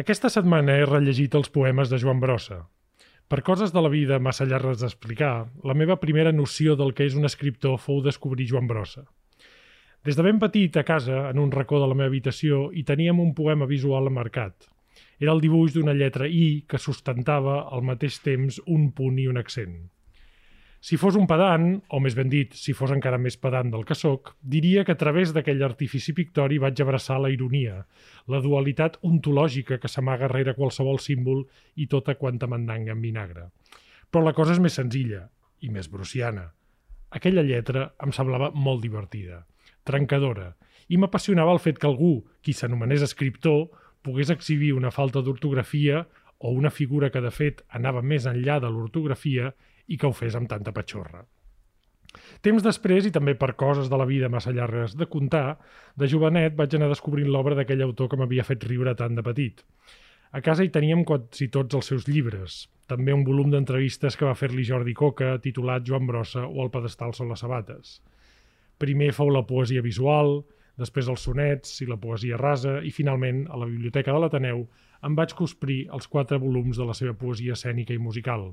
Aquesta 0.00 0.30
setmana 0.32 0.72
he 0.72 0.84
rellegit 0.88 1.34
els 1.36 1.50
poemes 1.52 1.90
de 1.92 1.98
Joan 2.00 2.20
Brossa. 2.20 2.62
Per 3.28 3.42
coses 3.44 3.74
de 3.74 3.80
la 3.84 3.90
vida 3.92 4.16
massa 4.24 4.46
llargues 4.48 4.80
d'explicar, 4.80 5.50
la 5.68 5.74
meva 5.76 5.98
primera 6.00 6.30
noció 6.32 6.78
del 6.80 6.94
que 6.96 7.04
és 7.04 7.16
un 7.18 7.28
escriptor 7.28 7.76
fou 7.76 7.98
descobrir 8.00 8.46
Joan 8.48 8.70
Brossa. 8.70 9.04
Des 10.08 10.16
de 10.16 10.24
ben 10.24 10.40
petit, 10.40 10.78
a 10.80 10.86
casa, 10.88 11.26
en 11.28 11.42
un 11.42 11.52
racó 11.52 11.76
de 11.82 11.90
la 11.90 11.98
meva 11.98 12.08
habitació, 12.08 12.70
hi 12.72 12.86
teníem 12.88 13.20
un 13.20 13.34
poema 13.36 13.68
visual 13.68 14.08
marcat. 14.08 14.64
Era 15.20 15.34
el 15.36 15.44
dibuix 15.44 15.76
d'una 15.76 15.92
lletra 15.92 16.24
I 16.24 16.64
que 16.64 16.80
sustentava 16.80 17.58
al 17.68 17.84
mateix 17.84 18.16
temps 18.24 18.62
un 18.64 18.94
punt 18.96 19.20
i 19.20 19.28
un 19.28 19.36
accent. 19.36 19.76
Si 20.82 20.96
fos 20.98 21.14
un 21.14 21.28
pedant, 21.30 21.76
o 21.94 22.00
més 22.02 22.16
ben 22.18 22.26
dit, 22.26 22.56
si 22.58 22.72
fos 22.74 22.90
encara 22.90 23.18
més 23.22 23.36
pedant 23.38 23.68
del 23.70 23.84
que 23.86 23.94
sóc, 23.94 24.32
diria 24.42 24.82
que 24.82 24.96
a 24.96 24.98
través 24.98 25.30
d'aquell 25.30 25.62
artifici 25.62 26.10
pictori 26.16 26.58
vaig 26.58 26.82
abraçar 26.82 27.20
la 27.22 27.30
ironia, 27.30 27.84
la 28.26 28.40
dualitat 28.42 28.98
ontològica 29.06 29.78
que 29.78 29.90
s'amaga 29.92 30.32
rere 30.32 30.56
qualsevol 30.58 30.98
símbol 30.98 31.44
i 31.78 31.86
tota 31.86 32.16
quanta 32.18 32.50
mandanga 32.50 32.96
en 32.96 33.06
vinagre. 33.06 33.46
Però 34.10 34.24
la 34.26 34.34
cosa 34.34 34.56
és 34.56 34.62
més 34.64 34.74
senzilla 34.74 35.28
i 35.62 35.70
més 35.70 35.86
bruciana. 35.86 36.48
Aquella 37.14 37.46
lletra 37.46 37.92
em 38.02 38.10
semblava 38.10 38.50
molt 38.50 38.82
divertida, 38.82 39.44
trencadora, 39.86 40.50
i 40.90 40.98
m'apassionava 40.98 41.54
el 41.54 41.62
fet 41.62 41.78
que 41.78 41.86
algú, 41.86 42.16
qui 42.42 42.58
s'anomenés 42.58 43.06
escriptor, 43.06 43.68
pogués 44.02 44.34
exhibir 44.34 44.74
una 44.74 44.90
falta 44.90 45.22
d'ortografia 45.22 46.08
o 46.42 46.50
una 46.50 46.74
figura 46.74 47.14
que 47.14 47.22
de 47.22 47.30
fet 47.30 47.62
anava 47.70 48.02
més 48.02 48.26
enllà 48.26 48.58
de 48.58 48.66
l'ortografia 48.66 49.52
i 49.92 50.00
que 50.00 50.08
ho 50.08 50.16
fes 50.16 50.36
amb 50.38 50.50
tanta 50.50 50.74
patxorra. 50.74 51.22
Temps 52.44 52.64
després, 52.64 53.06
i 53.08 53.14
també 53.14 53.34
per 53.38 53.54
coses 53.60 53.88
de 53.88 53.98
la 54.00 54.08
vida 54.08 54.28
massa 54.32 54.52
llargues 54.52 54.96
de 54.98 55.08
contar, 55.08 55.56
de 55.96 56.08
jovenet 56.08 56.58
vaig 56.58 56.74
anar 56.76 56.90
descobrint 56.92 57.30
l'obra 57.32 57.56
d'aquell 57.56 57.84
autor 57.86 58.10
que 58.10 58.18
m'havia 58.20 58.44
fet 58.48 58.64
riure 58.68 58.96
tant 58.98 59.16
de 59.16 59.24
petit. 59.24 59.64
A 60.32 60.40
casa 60.44 60.64
hi 60.64 60.72
teníem 60.72 61.04
quasi 61.08 61.48
tots 61.52 61.76
els 61.78 61.88
seus 61.92 62.08
llibres, 62.08 62.66
també 62.92 63.14
un 63.16 63.22
volum 63.24 63.52
d'entrevistes 63.52 64.18
que 64.18 64.26
va 64.28 64.36
fer-li 64.36 64.64
Jordi 64.68 64.92
Coca, 64.92 65.36
titulat 65.44 65.84
Joan 65.88 66.08
Brossa 66.08 66.42
o 66.48 66.64
El 66.64 66.72
pedestal 66.74 67.14
són 67.16 67.30
les 67.32 67.40
sabates. 67.44 68.00
Primer 68.82 69.12
fou 69.16 69.30
la 69.32 69.44
poesia 69.48 69.84
visual, 69.84 70.42
després 70.80 71.08
els 71.08 71.24
sonets 71.28 71.78
i 71.84 71.88
la 71.88 71.96
poesia 72.02 72.40
rasa, 72.40 72.80
i 72.84 72.90
finalment, 72.92 73.46
a 73.48 73.60
la 73.62 73.68
Biblioteca 73.70 74.12
de 74.12 74.20
l'Ateneu, 74.24 74.66
em 75.08 75.16
vaig 75.18 75.32
cosprir 75.38 75.78
els 75.94 76.08
quatre 76.10 76.36
volums 76.42 76.76
de 76.80 76.88
la 76.88 76.96
seva 76.98 77.14
poesia 77.18 77.56
escènica 77.56 77.94
i 77.94 78.02
musical, 78.02 78.50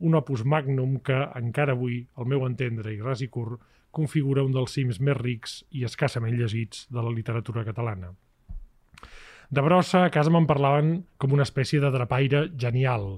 un 0.00 0.16
opus 0.18 0.44
magnum 0.44 0.98
que, 1.04 1.18
encara 1.38 1.76
avui, 1.76 2.00
al 2.16 2.28
meu 2.30 2.46
entendre 2.48 2.94
i 2.94 3.00
ras 3.00 3.22
i 3.24 3.28
curt, 3.28 3.60
configura 3.90 4.44
un 4.46 4.54
dels 4.54 4.72
cims 4.76 5.00
més 5.02 5.18
rics 5.18 5.60
i 5.74 5.84
escassament 5.84 6.36
llegits 6.38 6.86
de 6.90 7.02
la 7.02 7.12
literatura 7.12 7.64
catalana. 7.66 8.14
De 9.50 9.62
brossa, 9.66 10.04
a 10.06 10.10
casa 10.14 10.30
me'n 10.30 10.46
parlaven 10.46 11.00
com 11.18 11.32
una 11.34 11.46
espècie 11.46 11.80
de 11.82 11.90
drapaire 11.90 12.44
genial. 12.54 13.16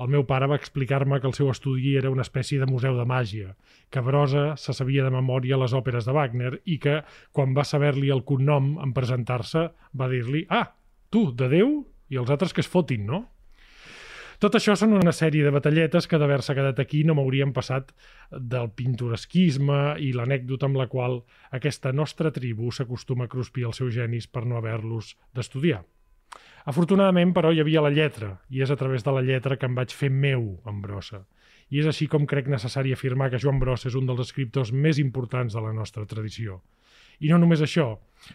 El 0.00 0.08
meu 0.12 0.24
pare 0.28 0.48
va 0.48 0.56
explicar-me 0.60 1.20
que 1.20 1.28
el 1.28 1.34
seu 1.36 1.50
estudi 1.52 1.94
era 1.96 2.10
una 2.12 2.24
espècie 2.24 2.60
de 2.60 2.68
museu 2.68 2.96
de 2.98 3.04
màgia, 3.08 3.54
que 3.92 4.02
Brosa 4.04 4.56
se 4.60 4.74
sabia 4.76 5.04
de 5.04 5.12
memòria 5.12 5.56
les 5.60 5.72
òperes 5.76 6.08
de 6.08 6.12
Wagner 6.16 6.52
i 6.64 6.76
que, 6.80 6.98
quan 7.32 7.54
va 7.56 7.64
saber-li 7.64 8.10
el 8.12 8.24
cognom 8.28 8.74
en 8.84 8.92
presentar-se, 8.96 9.70
va 9.96 10.08
dir-li 10.12 10.44
«Ah, 10.52 10.74
tu, 11.08 11.30
de 11.32 11.48
Déu? 11.48 11.78
I 12.12 12.20
els 12.20 12.32
altres 12.32 12.52
que 12.52 12.64
es 12.64 12.68
fotin, 12.68 13.06
no?» 13.08 13.24
Tot 14.38 14.56
això 14.58 14.74
són 14.76 14.92
una 14.92 15.14
sèrie 15.16 15.44
de 15.46 15.52
batalletes 15.54 16.06
que 16.10 16.18
d'haver-se 16.20 16.54
quedat 16.56 16.80
aquí 16.82 17.02
no 17.08 17.14
m'haurien 17.16 17.54
passat 17.56 17.92
del 18.30 18.68
pintoresquisme 18.76 19.96
i 20.04 20.12
l'anècdota 20.12 20.68
amb 20.68 20.76
la 20.76 20.88
qual 20.92 21.22
aquesta 21.56 21.92
nostra 21.92 22.32
tribu 22.34 22.68
s'acostuma 22.70 23.24
a 23.24 23.32
cruspir 23.32 23.64
els 23.70 23.80
seus 23.80 23.94
genis 23.96 24.28
per 24.28 24.44
no 24.44 24.58
haver-los 24.60 25.14
d'estudiar. 25.32 25.84
Afortunadament, 26.66 27.32
però, 27.32 27.52
hi 27.54 27.62
havia 27.62 27.80
la 27.84 27.92
lletra, 27.94 28.32
i 28.50 28.60
és 28.64 28.72
a 28.74 28.76
través 28.76 29.04
de 29.06 29.12
la 29.14 29.22
lletra 29.22 29.56
que 29.56 29.68
em 29.70 29.76
vaig 29.78 29.92
fer 29.94 30.10
meu 30.10 30.48
en 30.66 30.80
Brossa. 30.82 31.22
I 31.70 31.80
és 31.80 31.86
així 31.86 32.08
com 32.10 32.26
crec 32.26 32.50
necessari 32.50 32.92
afirmar 32.92 33.30
que 33.30 33.38
Joan 33.42 33.60
Brossa 33.62 33.88
és 33.88 33.96
un 33.98 34.06
dels 34.06 34.24
escriptors 34.26 34.72
més 34.72 34.98
importants 34.98 35.54
de 35.54 35.62
la 35.62 35.72
nostra 35.72 36.04
tradició. 36.10 36.60
I 37.20 37.30
no 37.32 37.38
només 37.40 37.62
això, 37.64 37.94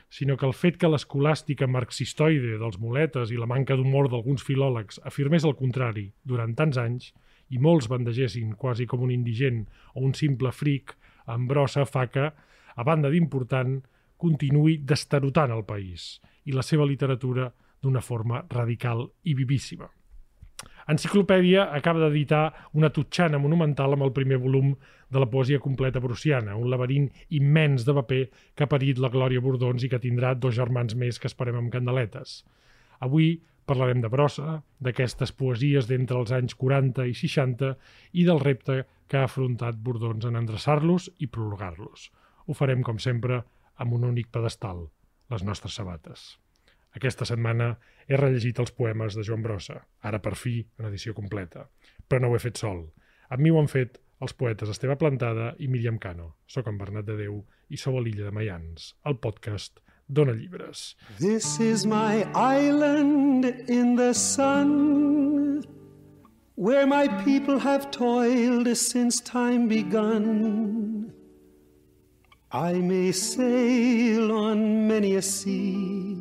sinó 0.09 0.37
que 0.37 0.47
el 0.47 0.55
fet 0.57 0.77
que 0.81 0.89
l'escolàstica 0.89 1.67
marxistoide 1.69 2.57
dels 2.61 2.79
muletes 2.81 3.31
i 3.31 3.37
la 3.37 3.49
manca 3.49 3.77
d'humor 3.77 4.09
d'alguns 4.09 4.45
filòlegs 4.47 5.01
afirmés 5.05 5.45
el 5.45 5.57
contrari 5.59 6.07
durant 6.25 6.55
tants 6.57 6.79
anys 6.81 7.11
i 7.51 7.59
molts 7.59 7.89
bandegessin 7.91 8.55
quasi 8.55 8.87
com 8.87 9.03
un 9.05 9.11
indigent 9.11 9.65
o 9.93 10.05
un 10.07 10.13
simple 10.15 10.53
fric, 10.55 10.95
en 11.27 11.47
brossa 11.47 11.85
fa 11.85 12.07
que, 12.07 12.31
a 12.31 12.83
banda 12.87 13.11
d'important, 13.11 13.81
continuï 14.21 14.79
destarotant 14.87 15.51
el 15.53 15.65
país 15.65 16.21
i 16.45 16.55
la 16.55 16.65
seva 16.65 16.87
literatura 16.87 17.51
d'una 17.81 18.01
forma 18.01 18.45
radical 18.49 19.09
i 19.25 19.35
vivíssima. 19.37 19.89
Enciclopèdia 20.91 21.67
acaba 21.75 22.01
d'editar 22.03 22.69
una 22.77 22.89
tutxana 22.93 23.39
monumental 23.39 23.95
amb 23.95 24.05
el 24.07 24.13
primer 24.15 24.39
volum 24.41 24.73
de 25.11 25.21
la 25.21 25.29
poesia 25.29 25.59
completa 25.59 26.01
prussiana, 26.03 26.57
un 26.57 26.69
laberint 26.71 27.07
immens 27.29 27.85
de 27.87 27.95
paper 27.95 28.23
que 28.55 28.65
ha 28.65 28.71
parit 28.71 28.99
la 28.99 29.11
Glòria 29.13 29.43
Bordons 29.43 29.83
i 29.83 29.91
que 29.91 30.01
tindrà 30.03 30.33
dos 30.35 30.55
germans 30.57 30.95
més 30.95 31.19
que 31.19 31.29
esperem 31.31 31.59
amb 31.59 31.71
candeletes. 31.73 32.41
Avui 32.99 33.39
parlarem 33.65 34.01
de 34.03 34.09
brossa, 34.11 34.61
d'aquestes 34.83 35.31
poesies 35.37 35.87
d'entre 35.87 36.19
els 36.19 36.33
anys 36.35 36.57
40 36.59 37.07
i 37.07 37.15
60 37.15 37.73
i 38.19 38.27
del 38.27 38.41
repte 38.43 38.81
que 39.07 39.19
ha 39.19 39.27
afrontat 39.29 39.79
Bordons 39.85 40.27
en 40.27 40.39
endreçar-los 40.39 41.09
i 41.19 41.27
prolongar-los. 41.27 42.09
Ho 42.47 42.57
farem, 42.57 42.83
com 42.83 42.99
sempre, 42.99 43.43
amb 43.77 43.97
un 43.97 44.07
únic 44.11 44.31
pedestal, 44.33 44.87
les 45.31 45.43
nostres 45.47 45.77
sabates. 45.77 46.31
Aquesta 46.97 47.25
setmana 47.27 47.73
he 48.07 48.17
rellegit 48.19 48.59
els 48.59 48.73
poemes 48.75 49.15
de 49.15 49.23
Joan 49.23 49.43
Brossa, 49.45 49.77
ara 50.03 50.19
per 50.19 50.35
fi 50.35 50.59
en 50.79 50.89
edició 50.89 51.15
completa. 51.17 51.67
Però 52.07 52.21
no 52.21 52.31
ho 52.31 52.35
he 52.35 52.43
fet 52.43 52.59
sol. 52.59 52.83
Amb 53.31 53.43
mi 53.43 53.51
ho 53.51 53.59
han 53.59 53.71
fet 53.71 54.01
els 54.21 54.35
poetes 54.37 54.69
Esteve 54.69 54.97
Plantada 54.99 55.53
i 55.59 55.69
Míriam 55.71 55.97
Cano. 55.99 56.35
Soc 56.45 56.67
en 56.67 56.77
Bernat 56.77 57.07
de 57.07 57.15
Déu 57.23 57.39
i 57.71 57.79
sou 57.79 57.97
a 57.97 58.03
l'illa 58.03 58.27
de 58.27 58.35
Mayans, 58.35 58.91
el 59.07 59.17
podcast 59.23 59.79
Dona 60.07 60.35
Llibres. 60.35 60.95
This 61.17 61.59
is 61.59 61.85
my 61.85 62.27
island 62.35 63.45
in 63.67 63.95
the 63.95 64.13
sun 64.13 65.63
Where 66.55 66.85
my 66.85 67.07
people 67.23 67.57
have 67.59 67.89
toiled 67.89 68.67
since 68.77 69.19
time 69.21 69.67
begun 69.67 71.13
I 72.51 72.73
may 72.73 73.13
sail 73.13 74.31
on 74.31 74.87
many 74.87 75.15
a 75.15 75.21
sea 75.21 76.20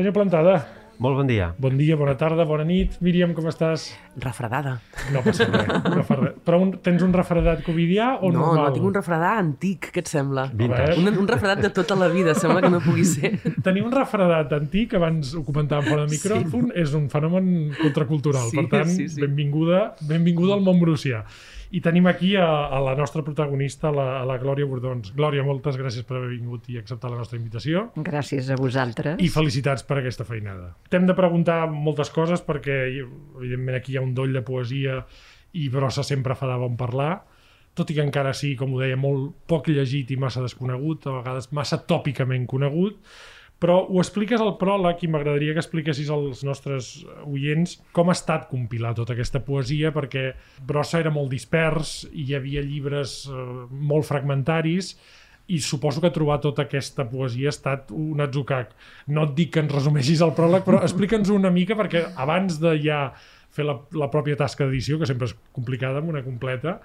Senyor 0.00 0.14
Plantada. 0.16 0.52
Molt 0.96 1.18
bon 1.18 1.26
dia. 1.28 1.50
Bon 1.60 1.74
dia, 1.76 1.96
bona 2.00 2.14
tarda, 2.16 2.46
bona 2.48 2.64
nit. 2.64 2.94
Míriam, 3.04 3.34
com 3.36 3.44
estàs? 3.50 3.90
Refredada. 4.16 4.78
No 5.12 5.20
passa 5.20 5.44
res. 5.44 5.68
Refredat. 5.98 6.38
Però 6.46 6.60
un, 6.64 6.70
tens 6.80 7.04
un 7.04 7.12
refredat 7.12 7.60
covidià 7.66 8.06
o 8.16 8.30
no, 8.32 8.46
normal? 8.46 8.70
No, 8.70 8.72
tinc 8.78 8.86
un 8.88 8.96
refredat 8.96 9.42
antic, 9.42 9.90
què 9.92 10.00
et 10.00 10.08
sembla? 10.08 10.46
Vintage. 10.56 10.96
Un, 11.02 11.12
un 11.20 11.28
refredat 11.28 11.60
de 11.66 11.72
tota 11.76 12.00
la 12.00 12.08
vida, 12.08 12.32
sembla 12.32 12.64
que 12.64 12.72
no 12.72 12.80
pugui 12.80 13.04
ser. 13.04 13.34
Tenir 13.68 13.84
un 13.84 13.92
refredat 13.92 14.56
antic, 14.56 14.96
abans 14.96 15.36
ho 15.36 15.44
comentàvem 15.44 15.92
fora 15.92 16.08
de 16.08 16.16
micròfon, 16.16 16.72
sí. 16.72 16.80
és 16.80 16.96
un 16.96 17.08
fenomen 17.12 17.52
contracultural. 17.82 18.48
Sí, 18.48 18.62
per 18.62 18.68
tant, 18.72 18.96
sí, 18.96 19.10
sí. 19.12 19.20
benvinguda, 19.20 19.90
benvinguda 20.08 20.56
al 20.56 20.64
món 20.64 20.80
brucià. 20.80 21.26
I 21.70 21.80
tenim 21.84 22.08
aquí 22.10 22.32
a, 22.34 22.46
a 22.66 22.80
la 22.82 22.96
nostra 22.98 23.22
protagonista, 23.22 23.92
la, 23.94 24.06
a 24.20 24.24
la 24.26 24.36
Glòria 24.42 24.66
Bordons. 24.66 25.12
Glòria, 25.14 25.44
moltes 25.46 25.78
gràcies 25.78 26.06
per 26.06 26.16
haver 26.18 26.32
vingut 26.32 26.66
i 26.72 26.80
acceptar 26.80 27.12
la 27.12 27.20
nostra 27.20 27.38
invitació. 27.38 27.84
Gràcies 27.94 28.50
a 28.50 28.58
vosaltres. 28.58 29.20
I 29.22 29.30
felicitats 29.30 29.86
per 29.86 30.00
aquesta 30.00 30.26
feinada. 30.26 30.72
T'hem 30.90 31.06
de 31.06 31.14
preguntar 31.14 31.62
moltes 31.70 32.10
coses 32.10 32.42
perquè, 32.42 32.80
evidentment, 32.98 33.78
aquí 33.78 33.94
hi 33.94 34.00
ha 34.00 34.06
un 34.06 34.16
doll 34.18 34.34
de 34.34 34.42
poesia 34.42 34.98
i 35.54 35.68
Brossa 35.70 36.02
sempre 36.06 36.34
fa 36.38 36.50
de 36.50 36.58
bon 36.58 36.74
parlar, 36.78 37.12
tot 37.78 37.90
i 37.90 37.96
que 37.96 38.02
encara 38.02 38.32
sí, 38.34 38.56
com 38.58 38.74
ho 38.74 38.80
deia, 38.82 38.98
molt 38.98 39.46
poc 39.50 39.70
llegit 39.70 40.10
i 40.10 40.18
massa 40.18 40.42
desconegut, 40.42 41.06
a 41.06 41.20
vegades 41.20 41.52
massa 41.54 41.78
tòpicament 41.86 42.48
conegut, 42.50 42.98
però 43.60 43.76
ho 43.84 44.00
expliques 44.00 44.40
al 44.40 44.54
pròleg 44.60 45.04
i 45.04 45.10
m'agradaria 45.12 45.52
que 45.54 45.60
expliquessis 45.60 46.08
als 46.12 46.40
nostres 46.48 46.90
oients 47.28 47.76
com 47.96 48.08
ha 48.08 48.16
estat 48.16 48.48
compilar 48.48 48.94
tota 48.96 49.12
aquesta 49.12 49.42
poesia, 49.44 49.92
perquè 49.92 50.30
Brossa 50.66 51.02
era 51.02 51.12
molt 51.12 51.28
dispers 51.34 52.00
i 52.10 52.30
hi 52.30 52.38
havia 52.38 52.64
llibres 52.64 53.26
eh, 53.28 53.44
molt 53.70 54.08
fragmentaris 54.08 54.94
i 55.50 55.58
suposo 55.60 56.00
que 56.00 56.12
trobar 56.14 56.38
tota 56.40 56.64
aquesta 56.64 57.04
poesia 57.10 57.50
ha 57.50 57.54
estat 57.54 57.90
un 57.92 58.22
atzucac. 58.22 58.72
No 59.10 59.26
et 59.26 59.36
dic 59.36 59.52
que 59.54 59.64
ens 59.64 59.72
resumeixis 59.74 60.22
el 60.24 60.32
pròleg, 60.36 60.64
però 60.64 60.80
explica'ns 60.86 61.32
una 61.34 61.50
mica, 61.52 61.76
perquè 61.76 62.04
abans 62.22 62.60
de 62.62 62.76
ja 62.80 63.08
fer 63.50 63.66
la, 63.66 63.74
la 63.98 64.08
pròpia 64.12 64.38
tasca 64.38 64.64
d'edició, 64.64 65.00
que 65.00 65.08
sempre 65.10 65.26
és 65.26 65.34
complicada 65.56 66.00
amb 66.00 66.12
una 66.12 66.22
completa, 66.24 66.78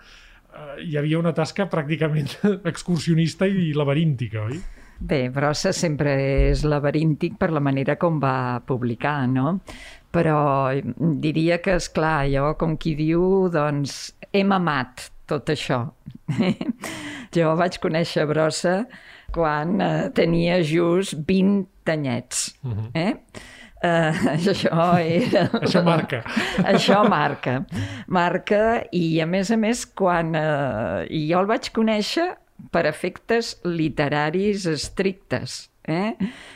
eh, 0.49 0.81
hi 0.89 0.97
havia 0.97 1.21
una 1.21 1.35
tasca 1.37 1.69
pràcticament 1.71 2.39
excursionista 2.71 3.47
i 3.47 3.69
laberíntica, 3.77 4.49
oi? 4.49 4.59
Bé, 4.99 5.27
Brossa 5.29 5.73
sempre 5.75 6.13
és 6.49 6.63
laberíntic 6.63 7.35
per 7.39 7.51
la 7.51 7.63
manera 7.63 7.97
com 7.99 8.19
va 8.21 8.61
publicar, 8.65 9.25
no? 9.27 9.59
Però 10.15 10.37
diria 11.19 11.59
que, 11.59 11.75
és 11.75 11.89
clar, 11.91 12.27
jo, 12.31 12.53
com 12.59 12.77
qui 12.79 12.95
diu, 12.95 13.49
doncs, 13.51 14.13
hem 14.31 14.55
amat 14.55 15.09
tot 15.27 15.51
això. 15.51 15.81
jo 17.35 17.51
vaig 17.59 17.77
conèixer 17.83 18.25
Brossa 18.29 18.77
quan 19.35 19.81
eh, 19.83 20.07
tenia 20.15 20.61
just 20.63 21.17
20 21.27 21.91
anyets. 21.91 22.55
Uh 22.63 22.71
-huh. 22.71 22.89
eh? 22.93 23.13
Uh, 23.85 24.15
això 24.37 24.97
era... 24.97 25.49
això 25.65 25.83
marca. 25.83 26.23
això 26.63 27.03
marca. 27.09 27.65
Marca 28.07 28.83
i, 28.91 29.19
a 29.21 29.25
més 29.25 29.51
a 29.51 29.57
més, 29.57 29.85
quan 29.85 30.33
uh, 30.35 31.05
jo 31.09 31.39
el 31.39 31.45
vaig 31.45 31.69
conèixer 31.75 32.31
per 32.71 32.85
efectes 32.87 33.55
literaris 33.63 34.65
estrictes. 34.65 35.69
Eh? 35.85 36.15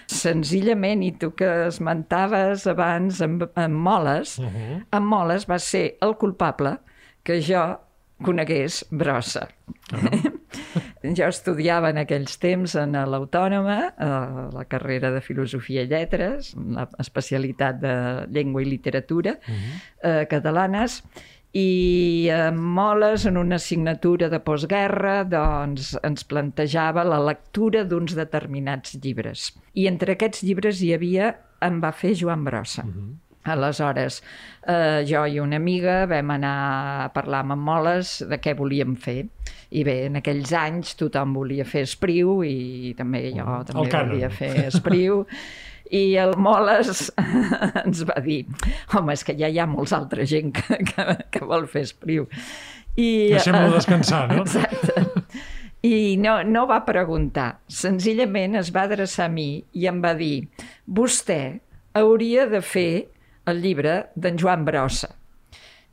Senzillament, 0.10 1.04
i 1.06 1.12
tu 1.22 1.32
que 1.38 1.50
esmentaves 1.68 2.66
abans 2.68 3.22
amb, 3.22 3.46
amb 3.54 3.76
Moles, 3.76 4.40
uh 4.40 4.46
-huh. 4.46 4.80
amb 4.90 5.06
Moles 5.06 5.46
va 5.50 5.60
ser 5.60 5.98
el 6.02 6.16
culpable 6.18 6.78
que 7.24 7.42
jo 7.42 7.80
conegués 8.24 8.86
Brossa. 8.90 9.48
Uh 9.94 10.00
-huh. 10.00 10.34
jo 11.18 11.28
estudiava 11.28 11.90
en 11.90 11.98
aquells 11.98 12.38
temps 12.40 12.76
en 12.76 12.92
l'Autònoma, 12.92 13.94
la 14.54 14.66
carrera 14.66 15.12
de 15.12 15.22
Filosofia 15.22 15.84
i 15.84 15.88
Lletres, 15.88 16.56
la 16.56 16.88
especialitat 17.00 17.80
de 17.80 17.94
Llengua 18.30 18.62
i 18.62 18.66
Literatura 18.66 19.32
uh 19.32 19.54
-huh. 19.54 19.82
eh, 20.04 20.28
catalanes, 20.28 21.04
i 21.54 22.28
eh, 22.30 22.52
Moles, 22.52 23.26
en 23.26 23.38
una 23.38 23.56
assignatura 23.56 24.30
de 24.30 24.40
postguerra, 24.40 25.24
doncs, 25.26 25.96
ens 26.06 26.26
plantejava 26.30 27.06
la 27.08 27.20
lectura 27.24 27.84
d'uns 27.90 28.14
determinats 28.18 29.00
llibres. 29.02 29.50
I 29.74 29.88
entre 29.90 30.14
aquests 30.14 30.44
llibres 30.46 30.84
hi 30.84 30.94
havia 30.94 31.34
Em 31.60 31.82
va 31.84 31.92
fer 31.92 32.14
Joan 32.16 32.46
Brossa. 32.46 32.86
Uh 32.86 32.94
-huh. 32.94 33.16
Aleshores, 33.44 34.22
eh, 34.68 35.04
jo 35.08 35.26
i 35.26 35.40
una 35.40 35.56
amiga 35.56 36.06
vam 36.06 36.32
anar 36.32 37.06
a 37.06 37.10
parlar 37.10 37.40
amb 37.40 37.52
en 37.52 37.60
Moles 37.60 38.24
de 38.30 38.38
què 38.40 38.56
volíem 38.56 38.96
fer. 38.96 39.26
I 39.72 39.84
bé, 39.84 40.06
en 40.06 40.16
aquells 40.16 40.54
anys 40.54 40.96
tothom 40.96 41.34
volia 41.34 41.66
fer 41.66 41.82
Espriu 41.82 42.44
i 42.44 42.94
també 42.98 43.32
jo 43.32 43.44
uh 43.44 43.50
-huh. 43.50 43.66
també 43.66 44.04
volia 44.04 44.30
fer 44.30 44.68
Espriu. 44.68 45.26
I 45.90 46.16
el 46.22 46.36
Moles 46.38 47.08
ens 47.84 48.04
va 48.06 48.20
dir 48.22 48.44
home, 48.94 49.14
és 49.14 49.24
que 49.26 49.34
ja 49.38 49.50
hi 49.50 49.58
ha 49.60 49.66
molts 49.70 49.94
altra 49.98 50.26
gent 50.30 50.54
que, 50.54 50.82
que, 50.92 51.06
que 51.34 51.46
vol 51.46 51.66
fer 51.72 51.88
espriu. 51.88 52.28
I, 52.96 53.32
Deixem-lo 53.34 53.72
descansar, 53.74 54.28
no? 54.30 54.44
Exacte. 54.44 55.08
I 55.88 56.18
no, 56.20 56.42
no 56.44 56.66
va 56.68 56.82
preguntar, 56.84 57.54
senzillament 57.72 58.58
es 58.60 58.74
va 58.76 58.84
adreçar 58.90 59.30
a 59.30 59.34
mi 59.34 59.64
i 59.80 59.88
em 59.88 60.02
va 60.04 60.12
dir 60.20 60.44
vostè 60.86 61.40
hauria 61.96 62.46
de 62.52 62.60
fer 62.62 62.92
el 63.50 63.64
llibre 63.64 63.96
d'en 64.16 64.38
Joan 64.38 64.66
Brossa. 64.68 65.10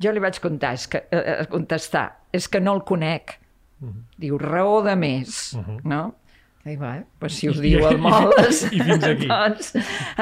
Jo 0.02 0.12
li 0.12 0.20
vaig 0.20 0.40
contar, 0.42 0.74
és 0.76 0.88
que, 0.90 1.04
eh, 1.08 1.22
eh 1.40 1.46
contestar, 1.48 2.08
és 2.34 2.48
que 2.48 2.60
no 2.60 2.74
el 2.74 2.82
conec. 2.84 3.38
Uh 3.80 3.88
-huh. 3.88 4.02
Diu, 4.18 4.38
raó 4.38 4.82
de 4.82 4.96
més, 4.96 5.54
uh 5.54 5.62
-huh. 5.62 5.80
no? 5.84 6.14
I 6.66 6.74
va, 6.74 6.96
pues 7.22 7.36
si 7.38 7.48
us 7.50 7.60
diu 7.62 7.84
el 7.86 7.98
Moles, 8.02 8.64
I, 8.72 8.74
i 8.78 8.82
fins 8.88 9.04
aquí. 9.06 9.28
doncs 9.30 9.72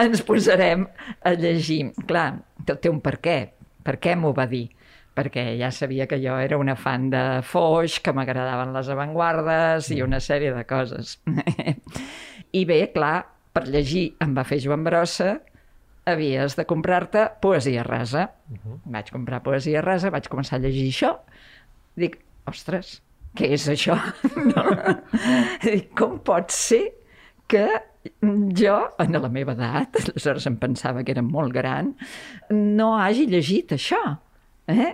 ens 0.02 0.24
posarem 0.28 0.86
a 1.24 1.32
llegir. 1.38 1.92
Clar, 2.08 2.30
tot 2.68 2.82
té 2.84 2.92
un 2.92 3.00
per 3.04 3.16
què. 3.24 3.38
Per 3.84 3.96
què 4.00 4.14
m'ho 4.16 4.32
va 4.36 4.44
dir? 4.50 4.66
Perquè 5.14 5.46
ja 5.60 5.70
sabia 5.72 6.08
que 6.10 6.18
jo 6.18 6.34
era 6.42 6.58
una 6.58 6.74
fan 6.76 7.06
de 7.12 7.22
Foix, 7.46 8.00
que 8.02 8.12
m'agradaven 8.16 8.74
les 8.74 8.90
avantguardes 8.90 9.92
i 9.94 10.00
una 10.02 10.20
sèrie 10.20 10.52
de 10.52 10.64
coses. 10.68 11.16
I 12.60 12.64
bé, 12.68 12.80
clar, 12.94 13.16
per 13.54 13.68
llegir 13.70 14.08
em 14.24 14.34
va 14.36 14.44
fer 14.44 14.58
Joan 14.64 14.84
Brossa, 14.84 15.36
havies 16.10 16.58
de 16.58 16.66
comprar-te 16.68 17.28
poesia 17.40 17.86
rasa. 17.86 18.28
Uh 18.50 18.58
-huh. 18.58 18.78
Vaig 18.84 19.10
comprar 19.10 19.42
poesia 19.42 19.80
rasa, 19.80 20.10
vaig 20.10 20.28
començar 20.28 20.58
a 20.58 20.64
llegir 20.66 20.88
això. 20.90 21.18
Dic, 21.96 22.18
ostres, 22.46 23.00
què 23.36 23.54
és 23.56 23.68
això? 23.72 23.98
No? 24.54 24.64
Com 25.98 26.18
pot 26.26 26.52
ser 26.54 26.84
que 27.48 27.66
jo, 28.58 28.76
en 29.00 29.16
la 29.16 29.30
meva 29.32 29.54
edat, 29.56 29.96
aleshores 30.02 30.46
em 30.50 30.58
pensava 30.60 31.04
que 31.04 31.14
era 31.14 31.24
molt 31.24 31.54
gran, 31.54 31.94
no 32.52 32.94
hagi 32.98 33.26
llegit 33.30 33.74
això. 33.76 34.00
Eh? 34.68 34.92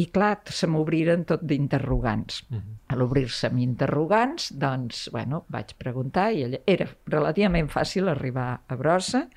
I 0.00 0.06
clar, 0.12 0.38
se 0.48 0.68
m'obriren 0.72 1.26
tot 1.28 1.42
d'interrogants. 1.44 2.42
Uh 2.48 2.56
-huh. 2.56 2.76
A 2.88 2.96
l'obrir-se 2.96 3.46
amb 3.46 3.58
interrogants, 3.58 4.52
doncs, 4.52 5.08
bueno, 5.12 5.44
vaig 5.48 5.74
preguntar 5.78 6.32
i 6.32 6.60
era 6.66 6.86
relativament 7.06 7.68
fàcil 7.68 8.08
arribar 8.08 8.62
a 8.66 8.76
Brossa 8.76 9.28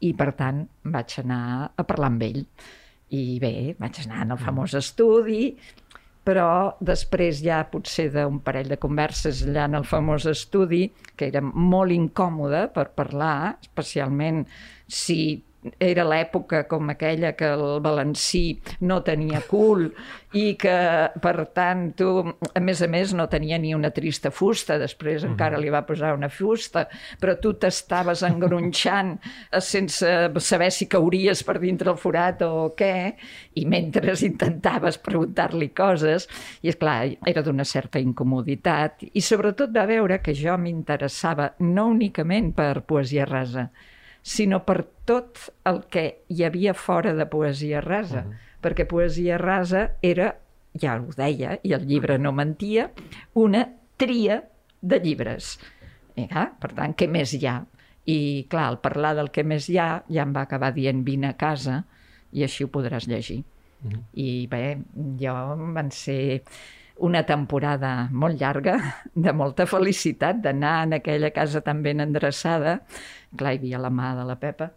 i 0.00 0.14
per 0.14 0.32
tant 0.32 0.68
vaig 0.82 1.18
anar 1.18 1.72
a 1.76 1.84
parlar 1.84 2.06
amb 2.06 2.22
ell. 2.22 2.46
I 3.10 3.38
bé, 3.40 3.76
vaig 3.78 4.00
anar 4.04 4.22
en 4.22 4.30
el 4.30 4.38
famós 4.38 4.74
estudi, 4.74 5.56
però 6.28 6.76
després 6.84 7.40
ja 7.40 7.62
potser 7.72 8.10
d'un 8.12 8.42
parell 8.44 8.68
de 8.68 8.76
converses 8.80 9.40
allà 9.46 9.64
en 9.64 9.78
el 9.78 9.86
famós 9.88 10.26
estudi, 10.28 10.90
que 11.16 11.30
era 11.32 11.40
molt 11.40 11.94
incòmode 11.94 12.66
per 12.74 12.90
parlar, 12.98 13.56
especialment 13.64 14.42
si 14.84 15.38
era 15.82 16.04
l'època 16.06 16.62
com 16.70 16.92
aquella 16.92 17.32
que 17.34 17.48
el 17.50 17.80
valencí 17.82 18.60
no 18.86 19.00
tenia 19.02 19.40
cul 19.48 19.88
i 20.38 20.52
que, 20.60 20.74
per 21.22 21.34
tant, 21.56 21.88
tu, 21.98 22.08
a 22.22 22.60
més 22.62 22.82
a 22.84 22.88
més, 22.90 23.14
no 23.16 23.26
tenia 23.32 23.58
ni 23.58 23.72
una 23.74 23.90
trista 23.94 24.30
fusta, 24.30 24.76
després 24.78 25.24
mm. 25.24 25.32
encara 25.32 25.58
li 25.58 25.72
va 25.72 25.82
posar 25.88 26.12
una 26.14 26.28
fusta, 26.30 26.84
però 27.18 27.34
tu 27.42 27.54
t'estaves 27.58 28.22
engronxant 28.28 29.16
sense 29.72 30.12
saber 30.44 30.70
si 30.74 30.86
cauries 30.86 31.42
per 31.48 31.58
dintre 31.62 31.90
el 31.94 31.98
forat 31.98 32.44
o 32.46 32.70
què, 32.78 32.94
i 33.58 33.66
mentre 33.66 34.14
intentaves 34.28 35.00
preguntar-li 35.02 35.72
coses, 35.74 36.28
i 36.62 36.70
és 36.70 36.78
clar, 36.78 37.00
era 37.26 37.42
d'una 37.42 37.66
certa 37.66 37.98
incomoditat, 37.98 39.08
i 39.10 39.24
sobretot 39.24 39.74
va 39.74 39.88
veure 39.90 40.20
que 40.22 40.36
jo 40.36 40.54
m'interessava 40.60 41.54
no 41.64 41.88
únicament 41.90 42.52
per 42.54 42.84
poesia 42.86 43.26
rasa, 43.26 43.70
sinó 44.22 44.64
per 44.66 44.82
tot 45.08 45.48
el 45.68 45.82
que 45.90 46.04
hi 46.28 46.44
havia 46.44 46.74
fora 46.74 47.14
de 47.16 47.26
poesia 47.26 47.80
rasa, 47.80 48.24
uh 48.26 48.30
-huh. 48.30 48.36
perquè 48.62 48.86
poesia 48.86 49.38
rasa 49.38 49.92
era, 50.02 50.36
ja 50.74 51.00
ho 51.00 51.12
deia, 51.16 51.58
i 51.62 51.72
el 51.72 51.86
llibre 51.86 52.18
no 52.18 52.32
mentia, 52.32 52.90
una 53.34 53.68
tria 53.96 54.44
de 54.80 55.00
llibres. 55.00 55.58
I, 56.16 56.26
per 56.60 56.72
tant, 56.72 56.94
què 56.94 57.08
més 57.08 57.32
hi 57.34 57.46
ha? 57.46 57.64
I, 58.06 58.46
clar, 58.48 58.66
al 58.68 58.80
parlar 58.80 59.14
del 59.14 59.30
què 59.30 59.44
més 59.44 59.68
hi 59.68 59.78
ha, 59.78 60.04
ja 60.08 60.22
em 60.22 60.32
va 60.32 60.40
acabar 60.40 60.72
dient 60.72 61.04
vine 61.04 61.28
a 61.28 61.36
casa 61.36 61.84
i 62.32 62.42
així 62.42 62.64
ho 62.64 62.68
podràs 62.68 63.06
llegir. 63.06 63.44
Uh 63.84 63.90
-huh. 63.90 64.02
I 64.12 64.46
bé, 64.46 64.78
jo 65.20 65.34
van 65.74 65.90
ser 65.90 66.42
una 66.98 67.24
temporada 67.26 68.08
molt 68.10 68.40
llarga, 68.40 68.78
de 69.14 69.32
molta 69.32 69.66
felicitat, 69.70 70.40
d'anar 70.44 70.82
en 70.86 70.98
aquella 70.98 71.30
casa 71.34 71.62
tan 71.64 71.82
ben 71.82 72.00
endreçada, 72.04 72.80
clar, 73.36 73.54
hi 73.54 73.62
havia 73.62 73.82
la 73.82 73.92
mà 73.92 74.14
de 74.18 74.24
la 74.28 74.38
Pepa, 74.40 74.72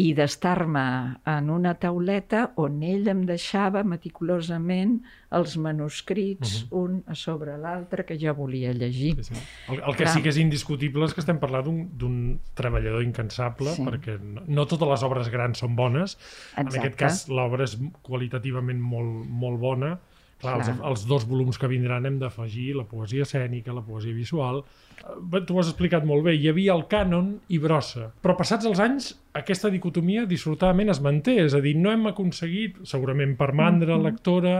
i 0.00 0.12
d'estar-me 0.16 0.82
en 1.28 1.50
una 1.52 1.74
tauleta 1.80 2.46
on 2.60 2.78
ell 2.86 3.10
em 3.12 3.24
deixava 3.28 3.82
meticulosament 3.84 4.94
els 5.36 5.56
manuscrits, 5.60 6.62
uh 6.62 6.68
-huh. 6.68 6.84
un 6.84 7.02
a 7.06 7.14
sobre 7.14 7.56
l'altre, 7.58 8.04
que 8.04 8.18
jo 8.18 8.34
volia 8.34 8.72
llegir. 8.72 9.16
Sí, 9.16 9.34
sí. 9.34 9.42
El, 9.68 9.80
el 9.80 9.96
que 9.96 10.04
Clar. 10.04 10.14
sí 10.14 10.22
que 10.22 10.28
és 10.28 10.38
indiscutible 10.38 11.04
és 11.04 11.14
que 11.14 11.20
estem 11.20 11.38
parlant 11.38 11.88
d'un 11.92 12.40
treballador 12.54 13.02
incansable, 13.02 13.70
sí. 13.70 13.82
perquè 13.82 14.18
no, 14.20 14.42
no 14.46 14.66
totes 14.66 14.88
les 14.88 15.02
obres 15.02 15.28
grans 15.28 15.58
són 15.58 15.76
bones. 15.76 16.16
Exacte. 16.56 16.60
En 16.60 16.80
aquest 16.80 16.96
cas, 16.96 17.28
l'obra 17.28 17.64
és 17.64 17.78
qualitativament 18.02 18.80
molt, 18.80 19.26
molt 19.28 19.60
bona, 19.60 19.98
Clar, 20.42 20.58
els, 20.58 20.70
els 20.90 21.04
dos 21.06 21.24
volums 21.30 21.58
que 21.58 21.70
vindran 21.70 22.06
hem 22.08 22.18
d'afegir 22.18 22.72
la 22.74 22.86
poesia 22.88 23.22
escènica, 23.22 23.74
la 23.74 23.84
poesia 23.86 24.14
visual. 24.16 24.62
Eh, 24.98 25.42
tu 25.46 25.54
ho 25.54 25.60
has 25.62 25.70
explicat 25.70 26.06
molt 26.08 26.26
bé, 26.26 26.34
hi 26.34 26.48
havia 26.50 26.74
el 26.74 26.82
cànon 26.90 27.36
i 27.54 27.60
brossa. 27.62 28.08
Però 28.24 28.34
passats 28.38 28.66
els 28.66 28.82
anys, 28.82 29.12
aquesta 29.38 29.70
dicotomia 29.70 30.24
dissortadament 30.26 30.90
es 30.90 31.00
manté, 31.04 31.36
és 31.44 31.54
a 31.54 31.60
dir, 31.62 31.76
no 31.78 31.92
hem 31.94 32.08
aconseguit, 32.10 32.82
segurament 32.88 33.36
per 33.38 33.52
mandra 33.54 33.94
mm-hmm. 33.94 34.08
lectora, 34.08 34.56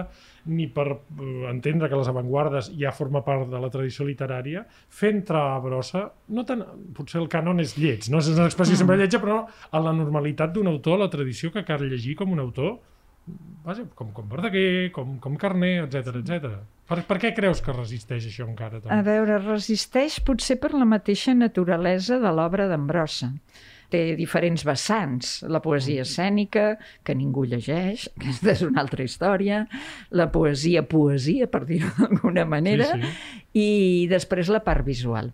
ni 0.55 0.69
per 0.71 0.87
uh, 0.93 1.27
entendre 1.51 1.91
que 1.91 1.99
les 1.99 2.09
avantguardes 2.11 2.71
ja 2.79 2.95
forma 2.95 3.23
part 3.27 3.51
de 3.51 3.59
la 3.63 3.71
tradició 3.75 4.07
literària, 4.07 4.65
fer 4.91 5.13
entrar 5.17 5.45
a 5.57 5.61
brossa, 5.63 6.07
no 6.35 6.47
tant, 6.47 6.65
potser 6.97 7.21
el 7.23 7.29
cànon 7.31 7.63
és 7.63 7.77
lleig, 7.79 8.07
no 8.11 8.23
és 8.23 8.31
una 8.33 8.47
expressió 8.51 8.79
sempre 8.79 8.97
mm. 8.97 9.03
lletja, 9.03 9.23
però 9.23 9.43
a 9.47 9.83
la 9.83 9.95
normalitat 9.99 10.55
d'un 10.55 10.71
autor, 10.71 10.99
a 10.99 11.05
la 11.05 11.13
tradició 11.13 11.51
que 11.55 11.67
cal 11.67 11.83
llegir 11.87 12.17
com 12.19 12.35
un 12.35 12.43
autor, 12.43 12.79
vaja, 13.65 13.85
com, 13.95 14.11
com 14.13 14.29
Verdaguer, 14.31 14.91
com, 14.93 15.19
com 15.23 15.37
Carner, 15.41 15.85
etc 15.87 16.17
etc. 16.23 16.55
Per, 16.89 16.99
per 17.09 17.19
què 17.23 17.31
creus 17.37 17.61
que 17.65 17.73
resisteix 17.77 18.27
això 18.29 18.47
encara? 18.49 18.81
A 18.83 18.87
Tant? 18.89 19.05
veure, 19.07 19.39
resisteix 19.45 20.19
potser 20.27 20.59
per 20.61 20.73
la 20.75 20.85
mateixa 20.89 21.35
naturalesa 21.35 22.19
de 22.21 22.33
l'obra 22.35 22.67
d'Ambrosa. 22.69 23.31
Té 23.93 24.15
diferents 24.17 24.63
vessants. 24.65 25.43
La 25.53 25.61
poesia 25.61 26.03
escènica, 26.07 26.79
que 27.05 27.15
ningú 27.15 27.45
llegeix, 27.45 28.09
aquesta 28.17 28.55
és 28.57 28.63
una 28.67 28.81
altra 28.83 29.05
història, 29.05 29.67
la 30.11 30.31
poesia 30.33 30.83
poesia, 30.89 31.47
per 31.47 31.65
dir-ho 31.69 31.93
d'alguna 32.01 32.47
manera, 32.49 32.89
Sí, 32.97 33.03
sí. 33.05 33.43
i 33.63 33.69
després 34.11 34.49
la 34.53 34.63
part 34.65 34.85
visual. 34.89 35.31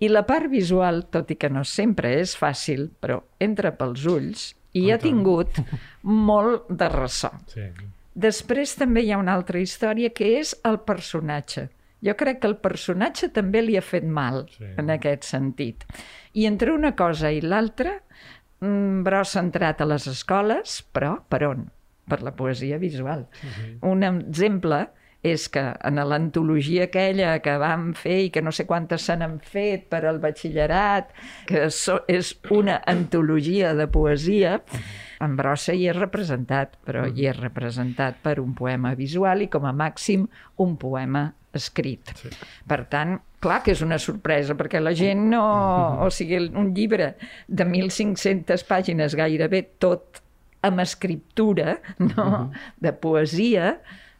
I 0.00 0.08
la 0.08 0.22
part 0.26 0.46
visual, 0.50 1.04
tot 1.10 1.30
i 1.30 1.36
que 1.36 1.48
no 1.50 1.64
sempre 1.66 2.12
és 2.20 2.36
fàcil, 2.38 2.88
però 3.02 3.20
entra 3.42 3.72
pels 3.76 4.04
ulls 4.06 4.52
i 4.78 4.90
ha 4.92 4.98
tingut 4.98 5.58
molt 6.02 6.68
de 6.70 6.88
ressò. 6.92 7.30
Sí. 7.50 7.66
Després 8.18 8.74
també 8.78 9.02
hi 9.04 9.12
ha 9.14 9.18
una 9.20 9.34
altra 9.38 9.60
història 9.62 10.10
que 10.10 10.32
és 10.40 10.54
el 10.66 10.80
personatge. 10.86 11.68
Jo 12.02 12.14
crec 12.18 12.40
que 12.42 12.46
el 12.50 12.56
personatge 12.62 13.28
també 13.34 13.62
li 13.62 13.76
ha 13.78 13.82
fet 13.82 14.04
mal 14.04 14.44
Sí. 14.56 14.64
en 14.78 14.90
aquest 14.90 15.24
sentit. 15.26 15.84
I 16.34 16.46
entre 16.46 16.72
una 16.72 16.94
cosa 16.94 17.30
i 17.32 17.40
l'altra, 17.40 17.96
mm, 18.60 19.02
Brossa 19.04 19.40
ha 19.40 19.42
entrat 19.42 19.80
a 19.80 19.86
les 19.86 20.06
escoles, 20.06 20.84
però 20.92 21.18
per 21.28 21.44
on? 21.44 21.70
Per 22.08 22.22
la 22.22 22.30
poesia 22.32 22.78
visual. 22.78 23.26
Un 23.82 24.02
exemple 24.02 24.88
és 25.26 25.48
que 25.50 25.62
en 25.84 25.98
l'antologia 26.10 26.86
aquella 26.86 27.32
que 27.42 27.56
vam 27.58 27.90
fer 27.98 28.18
i 28.28 28.30
que 28.34 28.42
no 28.44 28.52
sé 28.54 28.68
quantes 28.68 29.08
se 29.08 29.16
n'han 29.18 29.38
fet 29.42 29.88
per 29.90 30.04
al 30.06 30.20
batxillerat, 30.22 31.10
que 31.48 31.66
so, 31.74 31.98
és 32.06 32.36
una 32.54 32.78
antologia 32.86 33.74
de 33.74 33.88
poesia, 33.90 34.60
en 35.24 35.34
Brossa 35.38 35.74
hi 35.74 35.88
és 35.90 35.98
representat, 35.98 36.78
però 36.86 37.08
hi 37.08 37.26
és 37.30 37.38
representat 37.40 38.22
per 38.22 38.38
un 38.38 38.54
poema 38.54 38.94
visual 38.98 39.42
i 39.42 39.50
com 39.50 39.66
a 39.66 39.74
màxim 39.74 40.28
un 40.62 40.78
poema 40.78 41.26
escrit. 41.58 42.14
Sí. 42.20 42.30
Per 42.68 42.84
tant, 42.92 43.18
clar 43.42 43.62
que 43.64 43.74
és 43.74 43.82
una 43.82 43.98
sorpresa, 44.02 44.54
perquè 44.58 44.80
la 44.82 44.94
gent 44.94 45.28
no... 45.32 45.42
O 46.04 46.10
sigui, 46.14 46.40
un 46.54 46.72
llibre 46.76 47.14
de 47.48 47.66
1.500 47.66 48.66
pàgines, 48.68 49.18
gairebé 49.18 49.64
tot 49.82 50.22
amb 50.66 50.82
escriptura, 50.82 51.78
no? 52.02 52.50
de 52.82 52.92
poesia, 52.92 53.78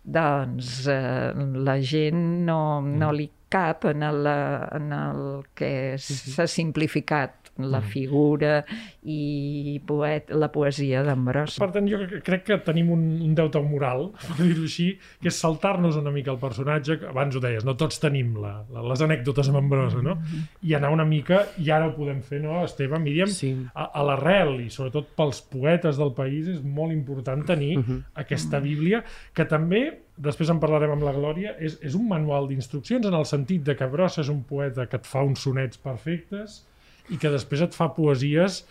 doncs 0.08 0.86
eh, 0.88 1.32
la 1.68 1.76
gent 1.84 2.22
no, 2.48 2.60
no 2.80 3.10
li 3.12 3.28
cap 3.48 3.84
en 3.88 4.04
el, 4.04 4.26
en 4.28 4.92
el 4.92 5.22
que 5.56 5.70
s'ha 6.00 6.46
simplificat 6.50 7.38
la 7.58 7.80
figura 7.82 8.60
i 9.02 9.80
poet, 9.86 10.30
la 10.30 10.48
poesia 10.52 11.02
d'Ambrosa. 11.06 11.58
Per 11.62 11.70
tant, 11.74 11.88
jo 11.90 11.98
cre- 12.04 12.20
crec 12.24 12.44
que 12.46 12.58
tenim 12.66 12.90
un, 12.94 13.02
un 13.24 13.34
deute 13.34 13.60
moral, 13.64 14.08
per 14.28 14.36
dir-ho 14.44 14.62
així, 14.68 14.88
que 15.22 15.30
és 15.32 15.38
saltar-nos 15.42 15.96
una 15.98 16.12
mica 16.14 16.30
el 16.34 16.38
personatge, 16.42 16.98
que 17.00 17.08
abans 17.10 17.34
ho 17.36 17.42
deies, 17.42 17.64
no 17.66 17.74
tots 17.80 17.98
tenim 18.02 18.36
la, 18.42 18.52
la, 18.70 18.84
les 18.92 19.02
anècdotes 19.04 19.50
amb 19.50 19.60
Ambrosa, 19.62 20.02
no? 20.04 20.16
I 20.62 20.74
anar 20.78 20.92
una 20.94 21.06
mica, 21.08 21.44
i 21.58 21.70
ara 21.74 21.88
ho 21.90 21.94
podem 21.96 22.20
fer, 22.22 22.40
no, 22.44 22.60
Esteve, 22.68 23.00
Míriam, 23.02 23.28
Sí. 23.32 23.52
a, 23.74 23.88
a 23.98 24.04
l'arrel, 24.06 24.54
i 24.66 24.70
sobretot 24.70 25.10
pels 25.18 25.42
poetes 25.50 25.98
del 25.98 26.12
país, 26.16 26.46
és 26.48 26.62
molt 26.62 26.92
important 26.94 27.42
tenir 27.48 27.74
aquesta 28.18 28.60
Bíblia, 28.62 29.02
que 29.34 29.44
també, 29.48 29.82
després 30.18 30.50
en 30.50 30.58
parlarem 30.62 30.94
amb 30.94 31.04
la 31.06 31.12
Glòria, 31.16 31.56
és, 31.58 31.78
és 31.82 31.94
un 31.98 32.06
manual 32.08 32.48
d'instruccions 32.50 33.06
en 33.06 33.14
el 33.14 33.26
sentit 33.28 33.62
de 33.66 33.74
que 33.78 33.86
Brossa 33.90 34.22
és 34.22 34.30
un 34.32 34.42
poeta 34.46 34.86
que 34.86 34.98
et 34.98 35.06
fa 35.06 35.22
uns 35.26 35.42
sonets 35.46 35.78
perfectes 35.78 36.64
i 37.12 37.18
que 37.20 37.32
després 37.32 37.62
et 37.64 37.76
fa 37.76 37.90
poesies 37.96 38.62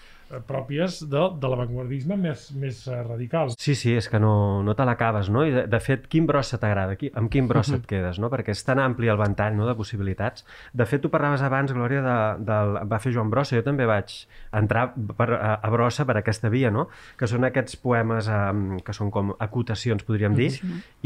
pròpies 0.48 1.00
de, 1.10 1.22
de 1.40 1.50
l'avantguardisme 1.50 2.18
més, 2.20 2.48
més 2.60 2.82
eh, 2.88 2.98
radical. 3.06 3.52
Sí, 3.58 3.76
sí, 3.80 3.94
és 3.96 4.10
que 4.12 4.20
no, 4.20 4.62
no 4.64 4.74
te 4.76 4.86
l'acabes, 4.88 5.30
no? 5.34 5.46
I 5.48 5.54
de, 5.56 5.64
de 5.72 5.80
fet, 5.84 6.08
quin 6.12 6.28
brossa 6.28 6.60
t'agrada? 6.62 6.98
Qui- 7.00 7.12
Amb 7.16 7.32
quin 7.32 7.48
brossa 7.48 7.78
et 7.80 7.86
quedes, 7.92 8.20
no? 8.20 8.30
Perquè 8.34 8.52
és 8.56 8.64
tan 8.68 8.82
ampli 8.84 9.08
el 9.12 9.18
ventall 9.20 9.56
no, 9.58 9.68
de 9.70 9.76
possibilitats. 9.80 10.46
De 10.74 10.86
fet, 10.90 11.02
tu 11.04 11.12
parlaves 11.14 11.42
abans, 11.46 11.72
Glòria, 11.76 12.02
de, 12.04 12.18
del, 12.48 12.74
va 12.92 13.00
fer 13.04 13.14
Joan 13.16 13.32
Brossa. 13.32 13.56
Jo 13.58 13.64
també 13.66 13.88
vaig 13.88 14.14
entrar 14.58 14.90
per, 15.18 15.30
a, 15.38 15.54
a 15.64 15.72
Brossa 15.74 16.06
per 16.10 16.18
aquesta 16.20 16.52
via, 16.54 16.72
no? 16.74 16.88
Que 17.18 17.28
són 17.30 17.48
aquests 17.48 17.80
poemes 17.84 18.28
um, 18.28 18.78
que 18.84 18.94
són 18.96 19.12
com 19.14 19.32
acotacions, 19.40 20.04
podríem 20.08 20.36
dir, 20.38 20.50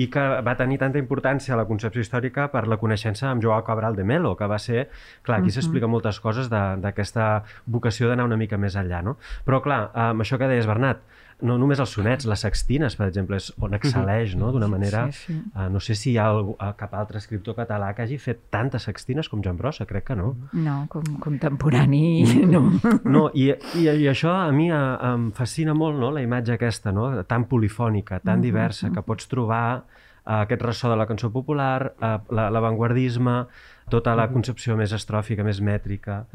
i 0.02 0.10
que 0.12 0.26
va 0.42 0.56
tenir 0.60 0.80
tanta 0.82 1.00
importància 1.02 1.54
a 1.54 1.60
la 1.62 1.68
concepció 1.70 2.02
històrica 2.02 2.48
per 2.54 2.66
la 2.72 2.78
coneixença 2.82 3.30
amb 3.30 3.44
Joao 3.44 3.62
Cabral 3.68 3.96
de 3.96 4.04
Melo, 4.08 4.34
que 4.40 4.48
va 4.50 4.58
ser... 4.60 4.88
Clar, 5.22 5.42
aquí 5.42 5.52
s'explica 5.54 5.88
moltes 5.88 6.18
coses 6.24 6.50
de- 6.50 6.78
d'aquesta 6.82 7.44
vocació 7.70 8.10
d'anar 8.10 8.26
una 8.26 8.38
mica 8.40 8.58
més 8.58 8.76
enllà, 8.80 9.02
no? 9.06 9.11
Però, 9.48 9.62
clar, 9.64 9.84
amb 10.10 10.26
això 10.26 10.40
que 10.42 10.50
deies, 10.52 10.70
Bernat, 10.70 11.02
no 11.42 11.56
només 11.58 11.80
els 11.82 11.90
sonets, 11.96 12.28
les 12.30 12.44
sextines, 12.46 12.96
per 12.98 13.08
exemple, 13.10 13.38
és 13.42 13.50
on 13.62 13.74
excel·leix, 13.78 14.36
no?, 14.38 14.52
d'una 14.54 14.70
manera... 14.72 15.08
Sí, 15.12 15.32
sí. 15.32 15.38
Uh, 15.56 15.68
no 15.74 15.82
sé 15.82 15.96
si 15.98 16.12
hi 16.14 16.18
ha 16.22 16.28
algú, 16.30 16.54
uh, 16.54 16.72
cap 16.78 16.94
altre 16.98 17.18
escriptor 17.22 17.56
català 17.58 17.92
que 17.98 18.06
hagi 18.06 18.20
fet 18.22 18.44
tantes 18.54 18.86
sextines 18.86 19.30
com 19.32 19.42
Joan 19.44 19.58
Brossa, 19.58 19.88
crec 19.90 20.06
que 20.12 20.18
no. 20.20 20.36
No, 20.54 20.78
com, 20.92 21.08
contemporani, 21.24 22.46
no. 22.54 22.64
No, 23.04 23.24
i, 23.34 23.50
i, 23.80 23.88
i 23.90 24.10
això 24.12 24.36
a 24.38 24.52
mi 24.56 24.70
uh, 24.70 24.84
em 25.12 25.32
fascina 25.38 25.76
molt, 25.78 25.98
no?, 26.02 26.14
la 26.14 26.24
imatge 26.26 26.56
aquesta, 26.60 26.94
no?, 26.96 27.10
tan 27.28 27.48
polifònica, 27.50 28.22
tan 28.22 28.44
diversa, 28.46 28.92
que 28.94 29.06
pots 29.06 29.30
trobar 29.32 29.82
aquest 30.26 30.62
ressò 30.62 30.90
de 30.92 30.96
la 31.00 31.06
cançó 31.10 31.32
popular, 31.32 31.94
uh, 31.98 32.18
la- 32.34 32.50
l'avantguardisme, 32.54 33.46
tota 33.90 34.14
la 34.16 34.28
concepció 34.32 34.78
més 34.78 34.92
estròfica, 34.94 35.44
més 35.44 35.60
mètrica. 35.62 36.26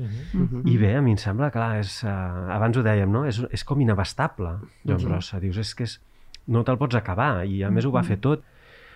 I 0.65 0.77
bé, 0.77 0.97
a 0.97 1.01
mi 1.03 1.13
em 1.13 1.17
sembla, 1.17 1.51
clar, 1.51 1.79
és, 1.81 2.03
uh, 2.05 2.09
abans 2.53 2.77
ho 2.77 2.83
dèiem, 2.83 3.11
no? 3.11 3.25
És, 3.25 3.39
és 3.51 3.65
com 3.65 3.81
inabastable, 3.81 4.59
Joan 4.85 5.01
Brossa. 5.09 5.41
Dius, 5.41 5.57
és 5.63 5.75
que 5.75 5.85
és, 5.85 6.01
no 6.49 6.63
te'l 6.65 6.77
pots 6.79 6.95
acabar, 6.99 7.45
i 7.47 7.63
a 7.65 7.71
més 7.71 7.85
ho 7.87 7.91
va 7.91 8.03
fer 8.03 8.19
tot. 8.21 8.43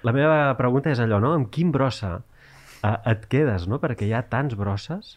La 0.02 0.12
meva 0.12 0.54
pregunta 0.56 0.90
és 0.90 1.00
allò, 1.00 1.20
no? 1.20 1.32
Amb 1.35 1.50
quin 1.50 1.70
brossa 1.73 2.20
uh, 2.82 2.97
et 3.06 3.26
quedes, 3.28 3.66
no? 3.68 3.78
Perquè 3.80 4.06
hi 4.09 4.12
ha 4.12 4.23
tants 4.23 4.54
brosses. 4.54 5.16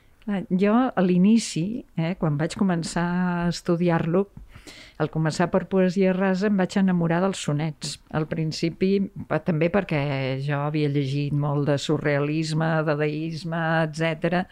Jo, 0.49 0.73
a 0.95 1.01
l'inici, 1.03 1.83
eh, 1.97 2.15
quan 2.15 2.37
vaig 2.37 2.55
començar 2.55 3.03
a 3.03 3.47
estudiar-lo, 3.49 4.29
al 5.01 5.09
començar 5.13 5.49
per 5.51 5.65
poesia 5.71 6.13
rasa 6.13 6.47
em 6.49 6.59
vaig 6.59 6.77
enamorar 6.79 7.19
dels 7.23 7.41
sonets. 7.47 7.97
Al 8.13 8.27
principi, 8.29 8.91
també 9.45 9.69
perquè 9.73 10.03
jo 10.45 10.61
havia 10.67 10.91
llegit 10.93 11.33
molt 11.33 11.67
de 11.71 11.77
surrealisme, 11.81 12.69
dadaisme, 12.87 13.63
etc 13.87 14.43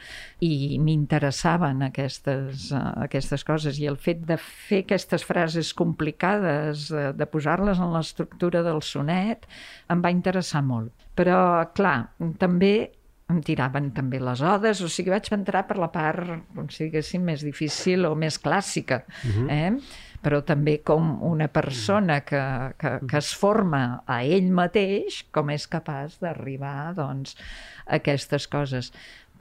i 0.41 0.79
m'interessaven 0.81 1.85
aquestes, 1.85 2.69
uh, 2.73 2.81
aquestes 3.05 3.45
coses. 3.47 3.79
I 3.79 3.89
el 3.91 3.99
fet 4.01 4.23
de 4.27 4.37
fer 4.41 4.81
aquestes 4.85 5.25
frases 5.27 5.71
complicades, 5.77 6.87
de, 6.91 7.11
de 7.17 7.27
posar-les 7.29 7.81
en 7.81 7.93
l'estructura 7.95 8.63
del 8.65 8.81
sonet, 8.85 9.45
em 9.93 10.01
va 10.01 10.13
interessar 10.13 10.63
molt. 10.65 10.91
Però, 11.17 11.37
clar, 11.77 12.11
també 12.41 12.73
em 13.31 13.41
tiraven 13.45 13.91
també 13.95 14.19
les 14.21 14.43
odes, 14.43 14.83
o 14.83 14.89
sigui, 14.91 15.13
vaig 15.13 15.31
entrar 15.33 15.65
per 15.69 15.79
la 15.81 15.91
part, 15.93 16.29
com 16.55 16.69
si 16.69 16.85
diguéssim, 16.87 17.23
més 17.25 17.45
difícil 17.47 18.05
o 18.09 18.15
més 18.15 18.39
clàssica. 18.41 19.03
Uh 19.23 19.35
-huh. 19.35 19.49
eh? 19.49 20.09
però 20.21 20.41
també 20.45 20.77
com 20.85 21.17
una 21.25 21.47
persona 21.47 22.21
que, 22.21 22.41
que, 22.77 22.93
que 23.09 23.17
es 23.17 23.33
forma 23.37 24.03
a 24.05 24.21
ell 24.23 24.51
mateix, 24.53 25.23
com 25.33 25.49
és 25.53 25.67
capaç 25.67 26.19
d'arribar 26.21 26.93
doncs, 26.97 27.35
a 27.87 27.97
aquestes 27.97 28.47
coses. 28.51 28.91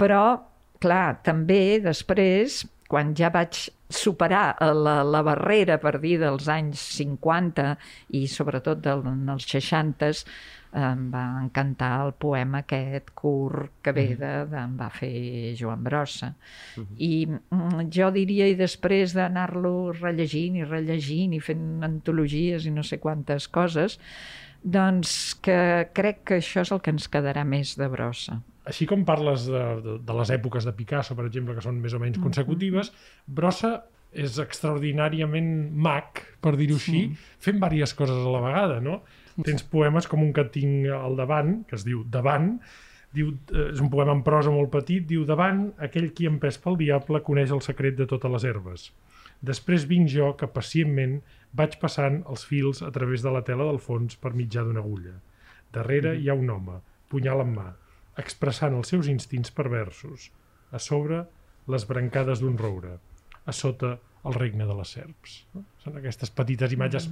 Però, 0.00 0.40
clar, 0.80 1.20
també 1.26 1.80
després, 1.84 2.62
quan 2.90 3.12
ja 3.14 3.30
vaig 3.30 3.68
superar 3.90 4.56
la, 4.74 5.00
la 5.04 5.22
barrera, 5.26 5.76
per 5.82 5.98
dir, 6.02 6.16
dels 6.22 6.48
anys 6.50 6.80
50 6.96 7.74
i 8.16 8.24
sobretot 8.30 8.80
del, 8.82 9.04
dels 9.28 9.46
60, 9.50 10.24
em 10.76 11.06
va 11.10 11.22
encantar 11.42 11.90
el 12.04 12.12
poema 12.14 12.60
aquest 12.62 13.10
curt 13.18 13.80
que 13.82 13.94
ve 13.96 14.06
de, 14.18 14.30
de 14.50 14.58
em 14.60 14.76
va 14.78 14.90
fer 14.94 15.54
Joan 15.58 15.82
Brossa. 15.86 16.32
I 16.96 17.26
mm, 17.26 17.88
jo 17.94 18.10
diria, 18.14 18.46
i 18.46 18.58
després 18.58 19.16
d'anar-lo 19.16 19.92
rellegint 19.96 20.60
i 20.60 20.66
rellegint 20.68 21.34
i 21.34 21.40
fent 21.42 21.82
antologies 21.86 22.68
i 22.68 22.74
no 22.74 22.86
sé 22.86 23.00
quantes 23.02 23.48
coses, 23.50 23.98
doncs 24.62 25.34
que 25.42 25.88
crec 25.96 26.24
que 26.28 26.40
això 26.40 26.62
és 26.62 26.70
el 26.70 26.82
que 26.84 26.94
ens 26.94 27.08
quedarà 27.10 27.44
més 27.48 27.74
de 27.80 27.88
Brossa. 27.90 28.40
Així 28.70 28.86
com 28.86 29.06
parles 29.08 29.46
de, 29.48 29.62
de, 29.82 29.96
de 30.06 30.18
les 30.18 30.30
èpoques 30.30 30.66
de 30.68 30.74
Picasso, 30.76 31.16
per 31.18 31.26
exemple, 31.26 31.56
que 31.56 31.64
són 31.64 31.80
més 31.82 31.96
o 31.96 32.02
menys 32.02 32.20
consecutives, 32.22 32.92
Brossa 33.26 33.80
és 34.10 34.36
extraordinàriament 34.42 35.70
mag, 35.72 36.20
per 36.42 36.56
dir-ho 36.58 36.76
així, 36.78 37.06
fent 37.42 37.58
diverses 37.62 37.96
coses 37.98 38.18
a 38.18 38.34
la 38.34 38.42
vegada, 38.44 38.78
no? 38.84 39.00
Tens 39.46 39.64
poemes 39.66 40.08
com 40.10 40.22
un 40.24 40.32
que 40.36 40.46
tinc 40.54 40.88
al 40.94 41.18
davant, 41.18 41.60
que 41.68 41.76
es 41.78 41.84
diu 41.86 42.04
Davant, 42.16 42.54
diu, 43.16 43.32
eh, 43.52 43.70
és 43.72 43.80
un 43.82 43.90
poema 43.92 44.14
en 44.16 44.22
prosa 44.26 44.52
molt 44.54 44.70
petit, 44.74 45.06
diu 45.06 45.24
Davant, 45.28 45.68
aquell 45.86 46.10
qui 46.16 46.28
empès 46.30 46.58
pel 46.62 46.78
diable 46.80 47.22
coneix 47.26 47.54
el 47.54 47.62
secret 47.66 47.96
de 47.98 48.06
totes 48.10 48.32
les 48.36 48.46
herbes. 48.50 48.90
Després 49.40 49.86
vinc 49.88 50.10
jo 50.12 50.34
que 50.36 50.50
pacientment 50.52 51.20
vaig 51.56 51.78
passant 51.82 52.20
els 52.28 52.44
fils 52.46 52.82
a 52.86 52.90
través 52.94 53.24
de 53.24 53.32
la 53.34 53.42
tela 53.46 53.66
del 53.70 53.80
fons 53.82 54.18
per 54.20 54.34
mitjà 54.36 54.64
d'una 54.66 54.82
agulla. 54.84 55.16
Darrere 55.72 56.16
hi 56.18 56.28
ha 56.28 56.36
un 56.36 56.50
home, 56.50 56.80
punyal 57.08 57.42
en 57.44 57.54
mà, 57.56 57.68
expressant 58.20 58.76
els 58.76 58.92
seus 58.92 59.08
instints 59.08 59.54
perversos. 59.54 60.28
A 60.70 60.78
sobre, 60.78 61.24
les 61.66 61.86
brancades 61.88 62.42
d'un 62.42 62.58
roure. 62.58 62.98
A 63.46 63.52
sota, 63.56 63.96
El 64.20 64.34
regne 64.36 64.66
de 64.68 64.74
les 64.76 64.90
serps. 64.92 65.36
No? 65.56 65.62
Són 65.80 65.94
aquestes 65.96 66.28
petites 66.36 66.72
imatges 66.76 67.06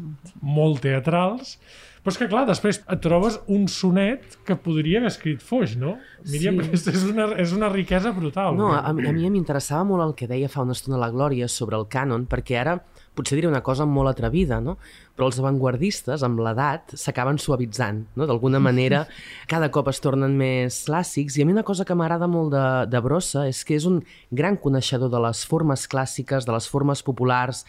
molt 0.44 0.82
teatrals, 0.84 1.54
però 2.02 2.12
és 2.12 2.18
que, 2.20 2.28
clar, 2.28 2.42
després 2.50 2.82
et 2.84 3.00
trobes 3.00 3.38
un 3.48 3.64
sonet 3.72 4.36
que 4.44 4.58
podria 4.60 5.00
haver 5.00 5.08
escrit 5.08 5.40
Foix, 5.40 5.72
no? 5.80 5.96
Míriam, 6.28 6.60
Sí. 6.60 6.70
és, 6.76 6.86
és, 6.92 7.06
una, 7.08 7.30
és 7.40 7.54
una 7.56 7.70
riquesa 7.72 8.12
brutal. 8.12 8.58
No, 8.60 8.74
a, 8.76 8.82
a 8.84 8.92
mi 8.92 9.30
m'interessava 9.32 9.86
molt 9.88 10.04
el 10.04 10.14
que 10.20 10.28
deia 10.28 10.52
fa 10.52 10.66
una 10.66 10.76
estona 10.76 11.00
la 11.00 11.08
Glòria 11.14 11.48
sobre 11.48 11.80
el 11.80 11.88
cànon, 11.88 12.28
perquè 12.28 12.60
ara 12.60 12.76
potser 13.18 13.38
diré 13.38 13.50
una 13.50 13.64
cosa 13.66 13.86
molt 13.88 14.12
atrevida, 14.12 14.60
no? 14.62 14.76
però 15.18 15.26
els 15.28 15.40
avantguardistes, 15.42 16.22
amb 16.22 16.38
l'edat, 16.44 16.94
s'acaben 16.94 17.40
suavitzant. 17.42 18.04
No? 18.14 18.28
D'alguna 18.30 18.60
manera, 18.62 19.02
cada 19.52 19.72
cop 19.74 19.90
es 19.90 19.98
tornen 20.04 20.38
més 20.38 20.84
clàssics. 20.86 21.36
I 21.36 21.42
a 21.42 21.48
mi 21.48 21.56
una 21.56 21.66
cosa 21.66 21.86
que 21.88 21.96
m'agrada 21.98 22.30
molt 22.30 22.54
de, 22.54 22.64
de 22.92 23.02
Brossa 23.02 23.48
és 23.50 23.64
que 23.66 23.76
és 23.78 23.88
un 23.90 24.00
gran 24.30 24.56
coneixedor 24.62 25.10
de 25.10 25.22
les 25.26 25.42
formes 25.50 25.88
clàssiques, 25.90 26.46
de 26.46 26.54
les 26.54 26.70
formes 26.70 27.02
populars, 27.02 27.64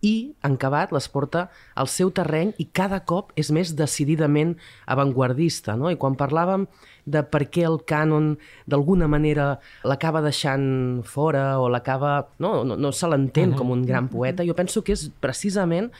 i, 0.00 0.32
en 0.46 0.56
acabat, 0.56 0.92
les 0.96 1.08
porta 1.12 1.48
al 1.76 1.88
seu 1.92 2.10
terreny 2.14 2.54
i 2.58 2.66
cada 2.72 3.02
cop 3.08 3.34
és 3.40 3.50
més 3.52 3.74
decididament 3.76 4.54
avantguardista. 4.88 5.76
No? 5.76 5.90
I 5.92 5.98
quan 6.00 6.16
parlàvem 6.20 6.66
de 7.04 7.22
per 7.26 7.44
què 7.52 7.66
el 7.68 7.80
cànon 7.88 8.32
d'alguna 8.70 9.08
manera 9.10 9.52
l'acaba 9.84 10.22
deixant 10.24 11.02
fora 11.04 11.58
o 11.60 11.68
l'acaba... 11.72 12.30
No, 12.40 12.62
no, 12.64 12.78
no 12.80 12.92
se 12.96 13.10
l'entén 13.10 13.52
com 13.58 13.72
un 13.74 13.84
gran 13.88 14.08
poeta, 14.12 14.46
jo 14.46 14.56
penso 14.56 14.84
que 14.84 14.96
és 14.96 15.08
precisament 15.20 15.90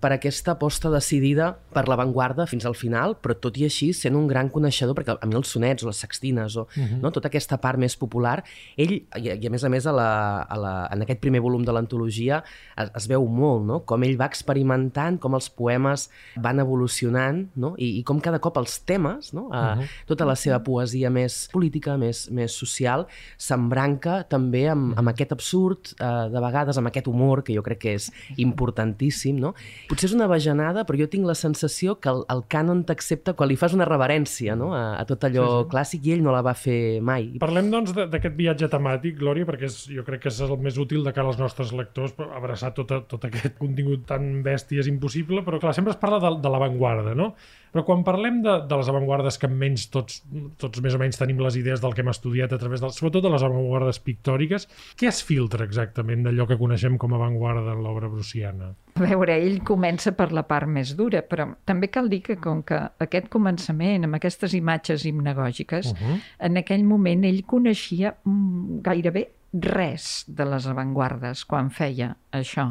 per 0.00 0.12
aquesta 0.14 0.54
aposta 0.56 0.90
decidida 0.92 1.52
per 1.74 1.86
l'avantguarda 1.88 2.46
fins 2.50 2.66
al 2.66 2.74
final, 2.78 3.16
però 3.20 3.36
tot 3.38 3.58
i 3.60 3.66
així 3.68 3.90
sent 3.96 4.16
un 4.18 4.26
gran 4.30 4.50
coneixedor, 4.52 4.96
perquè 4.96 5.16
a 5.16 5.28
mi 5.28 5.36
els 5.38 5.52
sonets 5.52 5.84
o 5.84 5.90
les 5.90 6.00
sextines 6.02 6.56
o 6.60 6.66
no, 7.00 7.12
tota 7.14 7.28
aquesta 7.30 7.58
part 7.60 7.78
més 7.80 7.96
popular, 8.00 8.40
ell, 8.80 8.96
i, 8.96 9.28
i 9.30 9.46
a 9.46 9.52
més 9.52 9.64
a 9.64 9.70
més 9.72 9.86
a 9.86 9.94
la, 9.94 10.10
a 10.42 10.58
la, 10.58 10.74
en 10.94 11.04
aquest 11.04 11.20
primer 11.22 11.42
volum 11.44 11.64
de 11.66 11.74
l'antologia 11.74 12.40
es, 12.76 12.90
es 13.02 13.08
veu 13.10 13.26
molt, 13.28 13.64
no? 13.68 13.80
com 13.88 14.04
ell 14.06 14.16
va 14.20 14.28
experimentant, 14.30 15.20
com 15.20 15.36
els 15.38 15.50
poemes 15.52 16.08
van 16.40 16.62
evolucionant 16.62 17.44
no? 17.60 17.74
I, 17.76 17.92
i 18.00 18.04
com 18.06 18.20
cada 18.24 18.40
cop 18.42 18.58
els 18.60 18.78
temes, 18.88 19.32
no? 19.36 19.48
uh, 19.52 19.84
tota 20.08 20.28
la 20.28 20.36
seva 20.38 20.60
poesia 20.64 21.10
més 21.12 21.42
política, 21.52 21.96
més, 22.00 22.26
més 22.34 22.56
social, 22.56 23.06
s'embranca 23.40 24.20
també 24.30 24.66
amb, 24.72 24.96
amb 25.00 25.12
aquest 25.12 25.34
absurd, 25.36 25.94
uh, 25.98 26.28
de 26.32 26.42
vegades 26.42 26.80
amb 26.80 26.90
aquest 26.90 27.10
humor, 27.10 27.44
que 27.46 27.56
jo 27.56 27.64
crec 27.66 27.82
que 27.84 27.96
és 27.98 28.10
importantíssim, 28.40 29.38
no? 29.40 29.54
Potser 29.90 30.06
és 30.06 30.12
una 30.14 30.28
bajanada, 30.30 30.84
però 30.86 31.00
jo 31.00 31.08
tinc 31.10 31.24
la 31.26 31.34
sensació 31.34 31.96
que 31.98 32.12
el, 32.12 32.20
el 32.30 32.44
cànon 32.52 32.84
t'accepta 32.86 33.32
quan 33.34 33.48
li 33.50 33.56
fas 33.58 33.72
una 33.74 33.86
reverència 33.88 34.54
no? 34.54 34.68
a, 34.76 34.82
a 35.00 35.04
tot 35.08 35.24
allò 35.26 35.46
sí, 35.48 35.56
sí. 35.64 35.68
clàssic 35.72 36.04
i 36.06 36.12
ell 36.14 36.22
no 36.22 36.30
la 36.30 36.44
va 36.46 36.52
fer 36.54 37.00
mai. 37.02 37.26
Parlem, 37.42 37.72
doncs, 37.72 37.90
de- 37.96 38.06
d'aquest 38.12 38.36
viatge 38.38 38.68
temàtic, 38.70 39.16
Glòria, 39.18 39.48
perquè 39.48 39.66
és, 39.66 39.80
jo 39.90 40.04
crec 40.06 40.22
que 40.22 40.30
és 40.30 40.38
el 40.46 40.54
més 40.62 40.78
útil 40.78 41.02
de 41.02 41.10
cara 41.16 41.32
als 41.32 41.40
nostres 41.42 41.72
lectors, 41.74 42.14
abraçar 42.38 42.70
tot, 42.76 42.94
tot 43.10 43.26
aquest 43.26 43.58
contingut 43.58 44.06
tan 44.06 44.44
bèstia 44.46 44.84
és 44.84 44.92
impossible, 44.92 45.42
però 45.42 45.58
clar, 45.58 45.74
sempre 45.74 45.90
es 45.96 45.98
parla 45.98 46.22
de, 46.22 46.36
de 46.38 46.54
l'avantguarda, 46.54 47.16
no? 47.18 47.32
Però 47.70 47.84
quan 47.86 48.02
parlem 48.06 48.40
de, 48.42 48.56
de 48.66 48.78
les 48.80 48.88
avantguardes 48.90 49.38
que 49.38 49.48
menys 49.50 49.86
tots, 49.94 50.20
tots 50.58 50.82
més 50.82 50.96
o 50.96 51.00
menys 51.00 51.20
tenim 51.20 51.38
les 51.42 51.58
idees 51.60 51.82
del 51.82 51.94
que 51.94 52.02
hem 52.04 52.10
estudiat 52.10 52.52
a 52.52 52.58
través, 52.58 52.82
del, 52.82 52.92
sobretot 52.96 53.24
de 53.26 53.32
les 53.32 53.44
avantguardes 53.46 54.00
pictòriques, 54.02 54.66
què 54.98 55.10
es 55.10 55.22
filtra 55.26 55.66
exactament 55.68 56.26
d'allò 56.26 56.48
que 56.50 56.58
coneixem 56.60 56.98
com 56.98 57.14
a 57.14 57.20
avantguarda 57.20 57.76
en 57.76 57.82
l'obra 57.84 58.10
bruciana? 58.10 58.72
A 58.98 59.04
veure, 59.04 59.36
ell 59.38 59.60
comença 59.66 60.12
per 60.18 60.30
la 60.34 60.42
part 60.48 60.68
més 60.68 60.96
dura, 60.98 61.22
però 61.22 61.46
també 61.68 61.88
cal 61.94 62.10
dir 62.10 62.22
que 62.26 62.40
com 62.42 62.64
que 62.66 62.80
aquest 63.06 63.30
començament, 63.32 64.06
amb 64.06 64.18
aquestes 64.18 64.56
imatges 64.58 65.06
hipnagògiques, 65.06 65.92
uh 65.92 66.00
-huh. 66.00 66.16
en 66.50 66.56
aquell 66.58 66.84
moment 66.84 67.24
ell 67.24 67.44
coneixia 67.46 68.16
mm, 68.24 68.82
gairebé 68.82 69.28
res 69.52 70.24
de 70.28 70.44
les 70.46 70.66
avantguardes 70.70 71.44
quan 71.44 71.70
feia 71.74 72.12
això. 72.32 72.68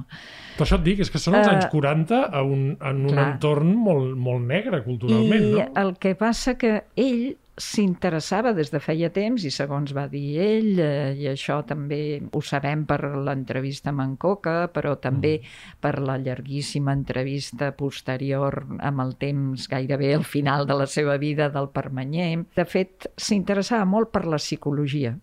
Per 0.57 0.63
això 0.65 0.77
et 0.79 0.85
dic, 0.85 0.99
és 1.03 1.09
que 1.11 1.19
són 1.19 1.35
els 1.35 1.47
Eh, 1.47 1.51
anys 1.57 1.67
40 1.73 2.21
a 2.31 2.41
un, 2.43 2.77
en 2.79 3.03
un 3.05 3.11
clar. 3.11 3.33
entorn 3.33 3.75
molt, 3.75 4.15
molt 4.17 4.45
negre 4.47 4.83
culturalment, 4.83 5.43
I 5.43 5.51
no? 5.57 5.67
el 5.75 5.97
que 5.99 6.15
passa 6.15 6.55
que 6.57 6.83
ell 6.95 7.35
s'interessava 7.59 8.53
des 8.55 8.71
de 8.71 8.79
feia 8.79 9.09
temps 9.11 9.43
i 9.43 9.51
segons 9.51 9.91
va 9.95 10.05
dir 10.07 10.39
ell, 10.39 10.79
eh, 10.79 11.13
i 11.19 11.27
això 11.27 11.57
també 11.67 12.21
ho 12.31 12.41
sabem 12.41 12.85
per 12.87 13.01
l'entrevista 13.27 13.91
amb 13.91 13.99
en 14.05 14.15
Coca, 14.15 14.69
però 14.73 14.95
també 15.01 15.41
per 15.83 15.99
la 15.99 16.15
llarguíssima 16.17 16.93
entrevista 16.95 17.73
posterior 17.75 18.61
amb 18.79 19.01
el 19.03 19.15
temps 19.19 19.67
gairebé 19.67 20.13
al 20.15 20.23
final 20.23 20.65
de 20.65 20.79
la 20.79 20.87
seva 20.87 21.17
vida 21.17 21.49
del 21.49 21.67
Permanyer. 21.75 22.45
De 22.55 22.65
fet, 22.65 23.11
s'interessava 23.17 23.83
molt 23.85 24.11
per 24.15 24.25
la 24.25 24.37
psicologia. 24.39 25.17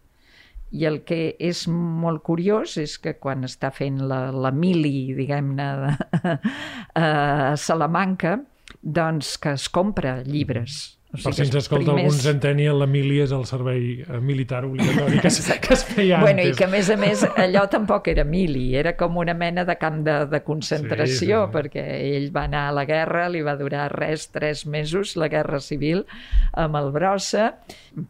I 0.72 0.84
el 0.88 1.04
que 1.06 1.36
és 1.38 1.66
molt 1.70 2.22
curiós 2.26 2.76
és 2.82 2.96
que 2.98 3.14
quan 3.22 3.44
està 3.46 3.70
fent 3.70 4.00
la, 4.10 4.30
la 4.32 4.50
mili, 4.50 5.14
diguem-ne, 5.14 5.68
de- 5.84 6.36
a 7.06 7.56
Salamanca, 7.56 8.40
doncs 8.82 9.36
que 9.38 9.54
es 9.54 9.68
compra 9.68 10.22
llibres. 10.26 10.95
O 11.16 11.22
Per 11.30 11.32
si 11.34 11.42
ens 11.46 11.54
escolta 11.56 11.92
algun 11.94 12.12
centenni, 12.12 12.66
la 12.68 12.86
mili 12.86 13.20
és 13.24 13.32
el 13.32 13.44
servei 13.48 14.02
eh, 14.04 14.18
militar 14.20 14.64
obligatori 14.68 15.18
que 15.22 15.28
es, 15.30 15.38
que 15.62 15.72
es 15.74 15.84
feia 15.88 16.20
Bueno, 16.20 16.42
i 16.44 16.52
que 16.56 16.64
a 16.66 16.68
més 16.68 16.90
a 16.92 16.96
més 17.00 17.22
allò 17.36 17.62
tampoc 17.72 18.08
era 18.12 18.24
mili, 18.24 18.74
era 18.76 18.92
com 18.98 19.16
una 19.22 19.34
mena 19.34 19.64
de 19.64 19.76
camp 19.80 20.02
de, 20.06 20.16
de 20.30 20.40
concentració, 20.44 21.46
Sí, 21.46 21.50
sí, 21.50 21.54
perquè 21.56 21.84
ell 22.16 22.28
va 22.36 22.44
anar 22.50 22.66
a 22.68 22.74
la 22.76 22.84
guerra, 22.88 23.28
li 23.32 23.40
va 23.46 23.56
durar 23.56 23.88
res, 23.94 24.28
tres 24.34 24.66
mesos, 24.66 25.16
la 25.16 25.28
guerra 25.32 25.60
civil, 25.60 26.04
amb 26.52 26.76
el 26.76 26.90
Brossa, 26.92 27.54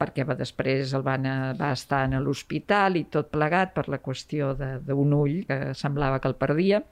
perquè 0.00 0.26
va, 0.26 0.34
després 0.34 0.92
el 0.96 1.02
van, 1.06 1.26
a- 1.26 1.52
va 1.58 1.72
estar 1.76 2.04
a 2.10 2.20
l'hospital 2.20 2.96
i 2.98 3.04
tot 3.12 3.30
plegat 3.30 3.72
per 3.76 3.86
la 3.88 3.98
qüestió 4.02 4.54
de- 4.58 4.78
d'un 4.86 5.12
ull 5.14 5.44
que 5.46 5.74
semblava 5.74 6.18
que 6.20 6.28
el 6.28 6.34
perdia, 6.34 6.82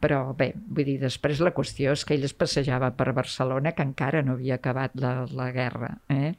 però 0.00 0.34
bé, 0.36 0.52
vull 0.56 0.86
dir, 0.86 0.96
després 1.02 1.42
la 1.44 1.54
qüestió 1.56 1.94
és 1.94 2.04
que 2.06 2.16
ell 2.16 2.26
es 2.26 2.34
passejava 2.36 2.90
per 2.96 3.12
Barcelona, 3.16 3.74
que 3.76 3.86
encara 3.86 4.22
no 4.26 4.38
havia 4.38 4.58
acabat 4.58 4.96
la, 5.00 5.14
la 5.32 5.50
guerra. 5.54 5.94
Eh? 6.12 6.34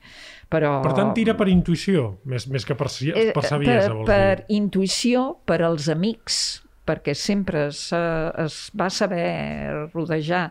Però... 0.51 0.77
Per 0.85 0.93
tant, 0.97 1.13
tira 1.17 1.37
per 1.39 1.49
intuïció, 1.51 2.07
més, 2.25 2.49
més 2.51 2.67
que 2.67 2.77
per, 2.77 2.91
Eh, 3.15 3.31
per 3.35 3.43
saviesa, 3.47 3.95
per, 3.95 4.05
per 4.07 4.45
intuïció, 4.53 5.25
per 5.47 5.61
als 5.65 5.89
amics, 5.91 6.43
perquè 6.85 7.15
sempre 7.17 7.65
es, 7.71 7.81
es 7.91 8.57
va 8.77 8.89
saber 8.93 9.87
rodejar 9.93 10.43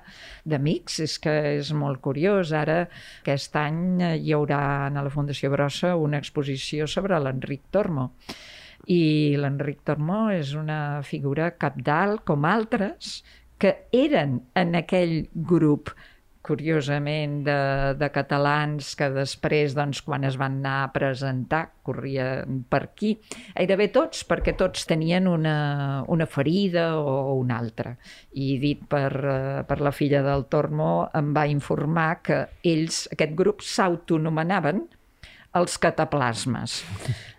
d'amics, 0.44 0.98
és 1.06 1.18
que 1.22 1.34
és 1.60 1.70
molt 1.76 2.02
curiós. 2.04 2.52
Ara, 2.56 2.84
aquest 3.22 3.54
any, 3.60 3.84
eh, 4.02 4.16
hi 4.18 4.34
haurà 4.34 4.60
a 4.88 4.90
la 5.04 5.14
Fundació 5.14 5.52
Brossa 5.54 5.94
una 6.00 6.20
exposició 6.22 6.90
sobre 6.90 7.20
l'Enric 7.22 7.70
Tormo. 7.74 8.10
I 8.90 9.36
l'Enric 9.40 9.84
Tormo 9.88 10.26
és 10.34 10.54
una 10.58 11.02
figura 11.06 11.52
capdalt, 11.56 12.24
com 12.28 12.44
altres, 12.44 13.22
que 13.58 13.76
eren 13.94 14.40
en 14.58 14.74
aquell 14.76 15.22
grup 15.32 15.94
curiosament, 16.44 17.38
de, 17.46 17.56
de 17.96 18.08
catalans 18.12 18.90
que 18.98 19.08
després, 19.14 19.72
doncs, 19.76 20.02
quan 20.04 20.26
es 20.28 20.36
van 20.40 20.58
anar 20.60 20.74
a 20.82 20.90
presentar, 20.92 21.62
corrien 21.86 22.60
per 22.68 22.82
aquí. 22.90 23.14
Gairebé 23.56 23.88
tots, 23.94 24.26
perquè 24.28 24.52
tots 24.60 24.84
tenien 24.90 25.28
una, 25.30 25.56
una 26.12 26.26
ferida 26.28 26.90
o 27.00 27.38
una 27.38 27.56
altra. 27.62 27.94
I 28.36 28.58
dit 28.60 28.84
per, 28.90 29.08
eh, 29.16 29.62
per 29.68 29.80
la 29.80 29.94
filla 29.96 30.20
del 30.26 30.44
Tormo, 30.52 30.90
em 31.16 31.32
va 31.36 31.46
informar 31.48 32.10
que 32.26 32.42
ells, 32.74 33.06
aquest 33.16 33.32
grup, 33.38 33.64
s'autonomenaven 33.64 34.84
els 35.58 35.76
cataplasmes. 35.80 36.80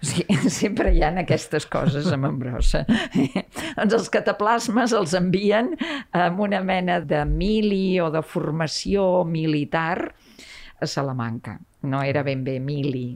Sigui, 0.05 0.37
sempre 0.59 0.93
hi 0.95 1.03
ha 1.03 1.11
aquestes 1.21 1.67
coses 1.71 2.07
amb 2.15 2.29
en 2.29 2.39
Brossa. 2.41 2.85
doncs 3.77 3.97
els 3.99 4.11
cataplasmes 4.13 4.95
els 4.95 5.15
envien 5.17 5.73
amb 6.15 6.43
una 6.47 6.61
mena 6.65 7.01
de 7.03 7.23
mili 7.27 7.99
o 8.03 8.11
de 8.13 8.23
formació 8.25 9.25
militar 9.27 10.13
a 10.79 10.89
Salamanca. 10.89 11.59
No 11.85 12.01
era 12.03 12.23
ben 12.25 12.43
bé 12.45 12.57
mili. 12.59 13.15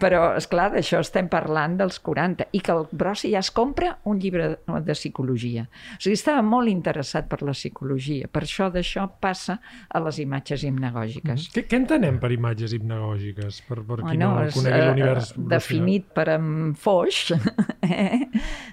Però, 0.00 0.20
és 0.38 0.46
clar 0.48 0.70
d'això 0.72 1.00
estem 1.04 1.28
parlant 1.28 1.76
dels 1.76 1.98
40 2.00 2.46
i 2.56 2.60
que 2.64 2.72
el 2.72 2.86
Brossa 2.96 3.28
ja 3.28 3.42
es 3.42 3.50
compra 3.52 3.92
un 4.08 4.20
llibre 4.22 4.48
de 4.64 4.96
psicologia. 4.96 5.66
O 5.96 6.00
sigui, 6.00 6.16
estava 6.16 6.40
molt 6.46 6.72
interessat 6.72 7.28
per 7.28 7.42
la 7.44 7.52
psicologia. 7.56 8.30
Per 8.32 8.44
això 8.46 8.70
d'això 8.72 9.06
passa 9.20 9.58
a 9.88 10.02
les 10.04 10.20
imatges 10.24 10.64
hipnagògiques. 10.68 11.50
Què, 11.54 11.66
què 11.68 11.80
entenem 11.82 12.20
per 12.22 12.32
imatges 12.32 12.74
hipnagògiques? 12.76 13.60
Per, 13.68 13.80
per 13.88 14.00
qui 14.06 14.20
no, 14.20 14.32
és, 14.46 14.56
conegui 14.56 14.78
eh, 14.78 14.86
l'univers 14.88 15.32
definit 15.52 16.08
per 16.16 16.28
en 16.36 16.46
Foix, 16.80 17.34
eh? 17.84 18.22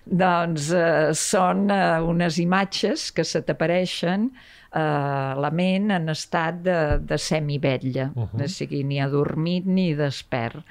doncs 0.08 0.70
eh, 0.72 1.10
són 1.18 1.68
eh, 1.74 1.98
unes 2.08 2.40
imatges 2.44 3.10
que 3.12 3.28
se 3.28 3.44
t'apareixen 3.48 4.30
eh, 4.74 5.34
la 5.42 5.52
ment 5.54 5.92
en 5.96 6.10
estat 6.14 6.62
de, 6.64 6.78
de 7.00 7.18
semivetlla, 7.18 8.12
uh 8.14 8.28
-huh. 8.28 8.44
o 8.44 8.48
sigui, 8.48 8.84
ni 8.84 9.02
adormit 9.02 9.66
ni 9.66 9.94
despert 9.96 10.64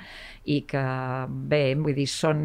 i 0.47 0.61
que, 0.69 0.83
bé, 1.51 1.75
vull 1.75 1.95
dir, 1.97 2.07
són 2.07 2.41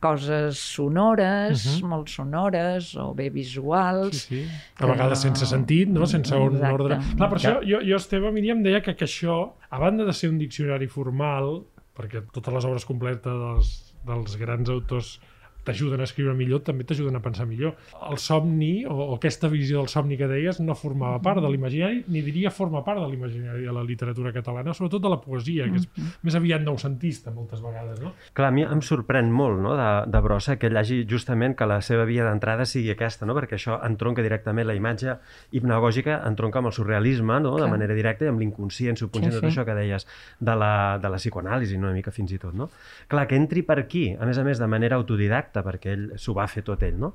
coses 0.00 0.58
sonores, 0.58 1.66
uh 1.66 1.72
-huh. 1.72 1.88
molt 1.88 2.08
sonores, 2.08 2.94
o 2.96 3.12
bé 3.14 3.28
visuals, 3.30 4.24
Sí, 4.24 4.44
sí. 4.44 4.48
A 4.78 4.86
vegades 4.86 5.20
sense 5.20 5.46
sentit, 5.46 5.88
no? 5.88 6.06
sense 6.06 6.34
un 6.34 6.54
Exacte. 6.54 6.72
ordre. 6.72 6.98
Clar, 7.16 7.28
per 7.28 7.38
això 7.38 7.60
jo, 7.62 7.80
jo 7.84 7.96
Esteve, 7.96 8.32
Míriam, 8.32 8.62
deia 8.62 8.80
que, 8.80 8.94
que 8.96 9.04
això, 9.04 9.52
a 9.70 9.78
banda 9.78 10.04
de 10.04 10.12
ser 10.12 10.30
un 10.30 10.38
diccionari 10.38 10.86
formal, 10.86 11.64
perquè 11.94 12.22
totes 12.32 12.54
les 12.54 12.64
obres 12.64 12.84
completes 12.84 13.32
dels, 13.32 13.94
dels 14.06 14.36
grans 14.36 14.68
autors 14.70 15.20
t'ajuden 15.64 16.00
a 16.00 16.06
escriure 16.08 16.34
millor, 16.36 16.62
també 16.66 16.84
t'ajuden 16.84 17.16
a 17.16 17.22
pensar 17.24 17.46
millor. 17.48 17.74
El 18.10 18.18
somni, 18.22 18.84
o, 18.86 18.94
o 18.94 19.14
aquesta 19.16 19.48
visió 19.52 19.80
del 19.80 19.88
somni 19.92 20.18
que 20.20 20.28
deies, 20.30 20.60
no 20.60 20.76
formava 20.78 21.20
part 21.24 21.40
de 21.42 21.50
l'imaginari, 21.50 22.04
ni 22.08 22.22
diria 22.24 22.52
forma 22.54 22.84
part 22.84 23.00
de 23.02 23.08
l'imaginari 23.10 23.64
de 23.64 23.72
la 23.74 23.84
literatura 23.84 24.32
catalana, 24.32 24.74
sobretot 24.76 25.02
de 25.02 25.12
la 25.12 25.20
poesia, 25.22 25.68
que 25.70 25.80
és 25.82 25.88
més 26.24 26.36
aviat 26.38 26.62
noucentista 26.64 27.32
moltes 27.34 27.62
vegades, 27.64 28.00
no? 28.02 28.12
Clar, 28.36 28.50
a 28.52 28.54
mi 28.54 28.64
em 28.64 28.82
sorprèn 28.84 29.30
molt 29.32 29.60
no, 29.64 29.74
de, 29.78 29.88
de 30.12 30.20
Brossa 30.24 30.56
que 30.60 30.68
ell 30.70 30.76
hagi 30.80 31.02
justament 31.08 31.56
que 31.58 31.66
la 31.68 31.80
seva 31.84 32.04
via 32.08 32.26
d'entrada 32.28 32.66
sigui 32.68 32.92
aquesta, 32.92 33.26
no? 33.26 33.34
perquè 33.36 33.56
això 33.58 33.78
entronca 33.86 34.22
directament 34.24 34.66
la 34.68 34.74
imatge 34.76 35.16
hipnagògica, 35.56 36.20
entronca 36.28 36.60
amb 36.60 36.70
el 36.70 36.76
surrealisme 36.76 37.38
no? 37.40 37.54
de 37.56 37.62
Clar. 37.64 37.70
manera 37.70 37.94
directa 37.96 38.26
i 38.26 38.32
amb 38.32 38.42
l'inconscient, 38.42 38.98
subconscient, 38.98 39.22
Sí, 39.24 39.38
sí, 39.38 39.40
tot 39.40 39.48
sí. 39.48 39.52
això 39.54 39.64
que 39.64 39.74
deies 39.78 40.06
de 40.40 40.54
la, 40.58 40.72
de 41.00 41.08
la 41.12 41.18
psicoanàlisi, 41.20 41.78
no? 41.78 41.88
una 41.88 41.96
mica 41.96 42.12
fins 42.14 42.32
i 42.34 42.38
tot. 42.42 42.54
No? 42.58 42.68
Clar, 43.08 43.26
que 43.30 43.38
entri 43.38 43.62
per 43.66 43.78
aquí, 43.82 44.04
a 44.18 44.26
més 44.26 44.38
a 44.40 44.44
més 44.46 44.58
de 44.60 44.68
manera 44.70 44.98
autodidacta, 45.00 45.53
perquè 45.62 45.92
ell 45.94 46.06
s'ho 46.18 46.34
va 46.34 46.48
fer 46.50 46.64
tot 46.66 46.82
ell, 46.82 46.98
no? 46.98 47.14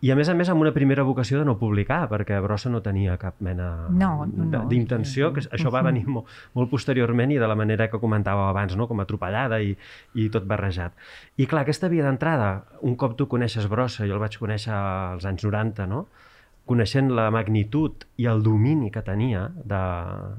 I 0.00 0.08
a 0.12 0.14
més 0.16 0.30
a 0.32 0.34
més 0.36 0.48
amb 0.48 0.62
una 0.64 0.72
primera 0.72 1.02
vocació 1.04 1.42
de 1.42 1.44
no 1.44 1.58
publicar, 1.60 2.06
perquè 2.08 2.38
Brossa 2.40 2.70
no 2.72 2.78
tenia 2.80 3.18
cap 3.20 3.36
mena 3.44 3.66
No, 3.92 4.24
no, 4.24 4.62
d'intenció, 4.70 5.28
que 5.36 5.42
això 5.52 5.72
va 5.72 5.82
venir 5.84 6.06
molt, 6.08 6.30
molt 6.56 6.70
posteriorment 6.72 7.34
i 7.34 7.36
de 7.40 7.50
la 7.50 7.56
manera 7.58 7.90
que 7.92 8.00
comentàveu 8.00 8.46
abans, 8.46 8.78
no? 8.80 8.86
com 8.88 9.04
atropellada 9.04 9.58
i, 9.60 9.74
i 10.16 10.30
tot 10.32 10.48
barrejat. 10.48 10.96
I 11.36 11.44
clar, 11.50 11.66
aquesta 11.66 11.92
via 11.92 12.06
d'entrada, 12.08 12.48
un 12.80 12.96
cop 12.96 13.18
tu 13.18 13.28
coneixes 13.28 13.68
Brossa, 13.68 14.08
jo 14.08 14.16
el 14.16 14.24
vaig 14.24 14.40
conèixer 14.40 14.72
als 14.72 15.28
anys 15.28 15.44
90, 15.44 15.84
no? 15.92 16.06
coneixent 16.70 17.12
la 17.12 17.28
magnitud 17.34 18.06
i 18.20 18.28
el 18.30 18.40
domini 18.46 18.88
que 18.94 19.02
tenia 19.04 19.50
de, 19.52 19.84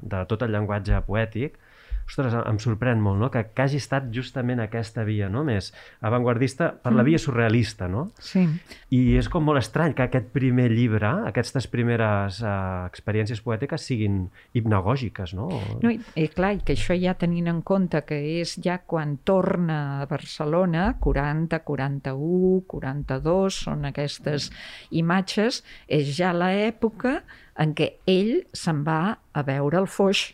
de 0.02 0.24
tot 0.26 0.42
el 0.42 0.56
llenguatge 0.56 1.04
poètic, 1.06 1.61
ostres, 2.08 2.34
em 2.34 2.58
sorprèn 2.62 3.00
molt, 3.02 3.20
no?, 3.20 3.30
que, 3.32 3.44
que 3.54 3.64
hagi 3.64 3.80
estat 3.80 4.08
justament 4.14 4.62
aquesta 4.62 5.04
via, 5.08 5.28
no?, 5.32 5.44
més 5.46 5.70
avantguardista 6.04 6.70
per 6.82 6.92
la 6.94 7.04
via 7.06 7.20
surrealista, 7.22 7.88
no? 7.90 8.08
Sí. 8.22 8.44
I 8.92 9.00
és 9.20 9.28
com 9.32 9.44
molt 9.46 9.62
estrany 9.62 9.94
que 9.96 10.06
aquest 10.06 10.30
primer 10.34 10.68
llibre, 10.72 11.10
aquestes 11.28 11.68
primeres 11.72 12.42
uh, 12.44 12.84
experiències 12.90 13.40
poètiques 13.44 13.86
siguin 13.88 14.24
hipnagògiques, 14.58 15.34
no? 15.38 15.48
No, 15.82 15.92
i, 15.92 16.00
i 16.20 16.28
clar, 16.32 16.54
i 16.58 16.62
que 16.66 16.76
això 16.76 16.96
ja 16.98 17.16
tenint 17.18 17.50
en 17.52 17.62
compte 17.66 18.02
que 18.08 18.18
és 18.40 18.56
ja 18.62 18.78
quan 18.86 19.16
torna 19.28 19.78
a 20.02 20.08
Barcelona, 20.10 20.92
40, 21.00 21.62
41, 21.68 22.62
42, 22.70 23.62
són 23.68 23.88
aquestes 23.88 24.50
imatges, 24.90 25.62
és 25.88 26.12
ja 26.16 26.32
l'època 26.36 27.20
en 27.62 27.74
què 27.76 27.92
ell 28.08 28.42
se'n 28.56 28.82
va 28.86 29.00
a 29.32 29.44
veure 29.46 29.82
el 29.82 29.88
Foix, 29.90 30.30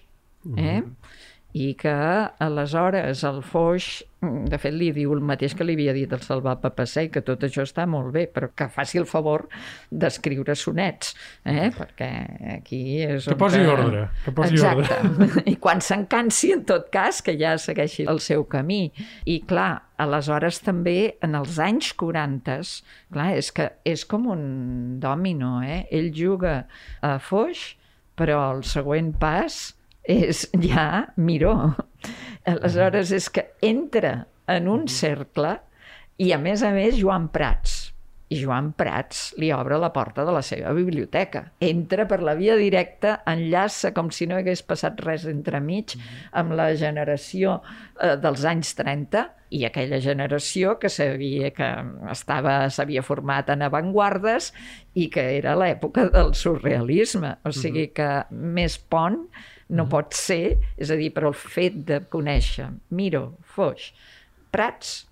eh? 0.57 0.83
I 1.56 1.72
que 1.80 1.92
aleshores 2.44 3.22
el 3.24 3.38
Foix, 3.46 3.87
de 4.20 4.58
fet 4.61 4.74
li 4.74 4.90
diu 4.92 5.14
el 5.14 5.22
mateix 5.24 5.54
que 5.56 5.64
li 5.64 5.76
havia 5.78 5.94
dit 5.96 6.11
el 6.12 6.20
Salvà 6.20 6.58
Papassei, 6.61 7.08
que 7.08 7.22
tot 7.24 7.46
això 7.46 7.64
està 7.64 7.87
molt 7.88 8.11
bé, 8.12 8.26
però 8.28 8.50
que 8.52 8.66
faci 8.68 9.00
el 9.00 9.06
favor 9.08 9.46
d'escriure 9.88 10.52
sonets, 10.58 11.14
eh? 11.48 11.70
perquè 11.72 12.11
aquí 12.58 12.82
és 13.06 13.30
Que 13.30 13.38
posi 13.40 13.62
ordre, 13.64 14.04
que 14.26 14.34
posi 14.37 14.58
Exacte. 14.58 15.46
I 15.52 15.56
quan 15.62 15.80
se'n 15.84 16.04
cansi, 16.11 16.52
en 16.58 16.66
tot 16.68 16.90
cas, 16.92 17.22
que 17.24 17.32
ja 17.40 17.56
segueixi 17.56 18.04
el 18.11 18.20
seu 18.20 18.44
camí. 18.50 18.90
I 19.24 19.40
clar, 19.48 19.70
aleshores 19.96 20.61
també, 20.66 21.14
en 21.24 21.38
els 21.38 21.56
anys 21.62 21.94
40, 21.96 22.61
clar, 23.14 23.32
és 23.40 23.50
que 23.56 23.70
és 23.88 24.04
com 24.04 24.28
un 24.34 24.44
dòmino, 25.00 25.62
eh? 25.64 25.87
Ell 25.96 26.12
juga 26.12 26.61
a 27.00 27.16
Foix, 27.22 27.70
però 28.18 28.42
el 28.52 28.64
següent 28.68 29.14
pas 29.16 29.78
és 30.09 30.47
ja 30.64 31.12
Miró. 31.16 31.55
Aleshores 32.49 33.12
és 33.12 33.29
que 33.31 33.51
entra 33.62 34.25
en 34.49 34.68
un 34.73 34.88
cercle 34.88 35.59
i 36.18 36.33
a 36.33 36.40
més 36.40 36.64
a 36.64 36.73
més 36.75 36.97
Joan 36.99 37.29
Prats. 37.31 37.92
I 38.29 38.42
Joan 38.42 38.75
Prats 38.77 39.31
li 39.40 39.49
obre 39.57 39.79
la 39.81 39.88
porta 39.94 40.25
de 40.29 40.33
la 40.35 40.42
seva 40.44 40.75
biblioteca. 40.77 41.47
Entra 41.64 42.05
per 42.09 42.18
la 42.25 42.35
via 42.37 42.59
directa, 42.61 43.23
enllaça 43.29 43.94
com 43.97 44.11
si 44.12 44.29
no 44.29 44.37
hagués 44.37 44.61
passat 44.68 45.01
res 45.05 45.25
entremig 45.29 45.94
amb 46.37 46.53
la 46.59 46.71
generació 46.77 47.61
eh, 48.01 48.16
dels 48.21 48.44
anys 48.49 48.75
30 48.77 49.25
i 49.57 49.62
aquella 49.64 50.01
generació 50.05 50.75
que 50.81 50.90
sabia 50.92 51.55
que 51.57 51.68
estava 52.12 52.59
s'havia 52.68 53.05
format 53.05 53.49
en 53.55 53.64
avantguardes 53.64 54.51
i 54.92 55.09
que 55.12 55.25
era 55.38 55.57
l'època 55.57 56.11
del 56.12 56.35
surrealisme. 56.37 57.38
O 57.49 57.55
sigui 57.57 57.88
que 57.97 58.11
més 58.29 58.77
pont 58.77 59.23
no 59.68 59.88
pot 59.90 60.14
ser, 60.16 60.57
és 60.81 60.90
a 60.90 60.96
dir, 60.96 61.11
però 61.14 61.33
el 61.33 61.37
fet 61.37 61.83
de 61.88 62.00
conèixer 62.12 62.70
Miro, 62.94 63.35
Foix, 63.54 63.92
Prats, 64.50 65.04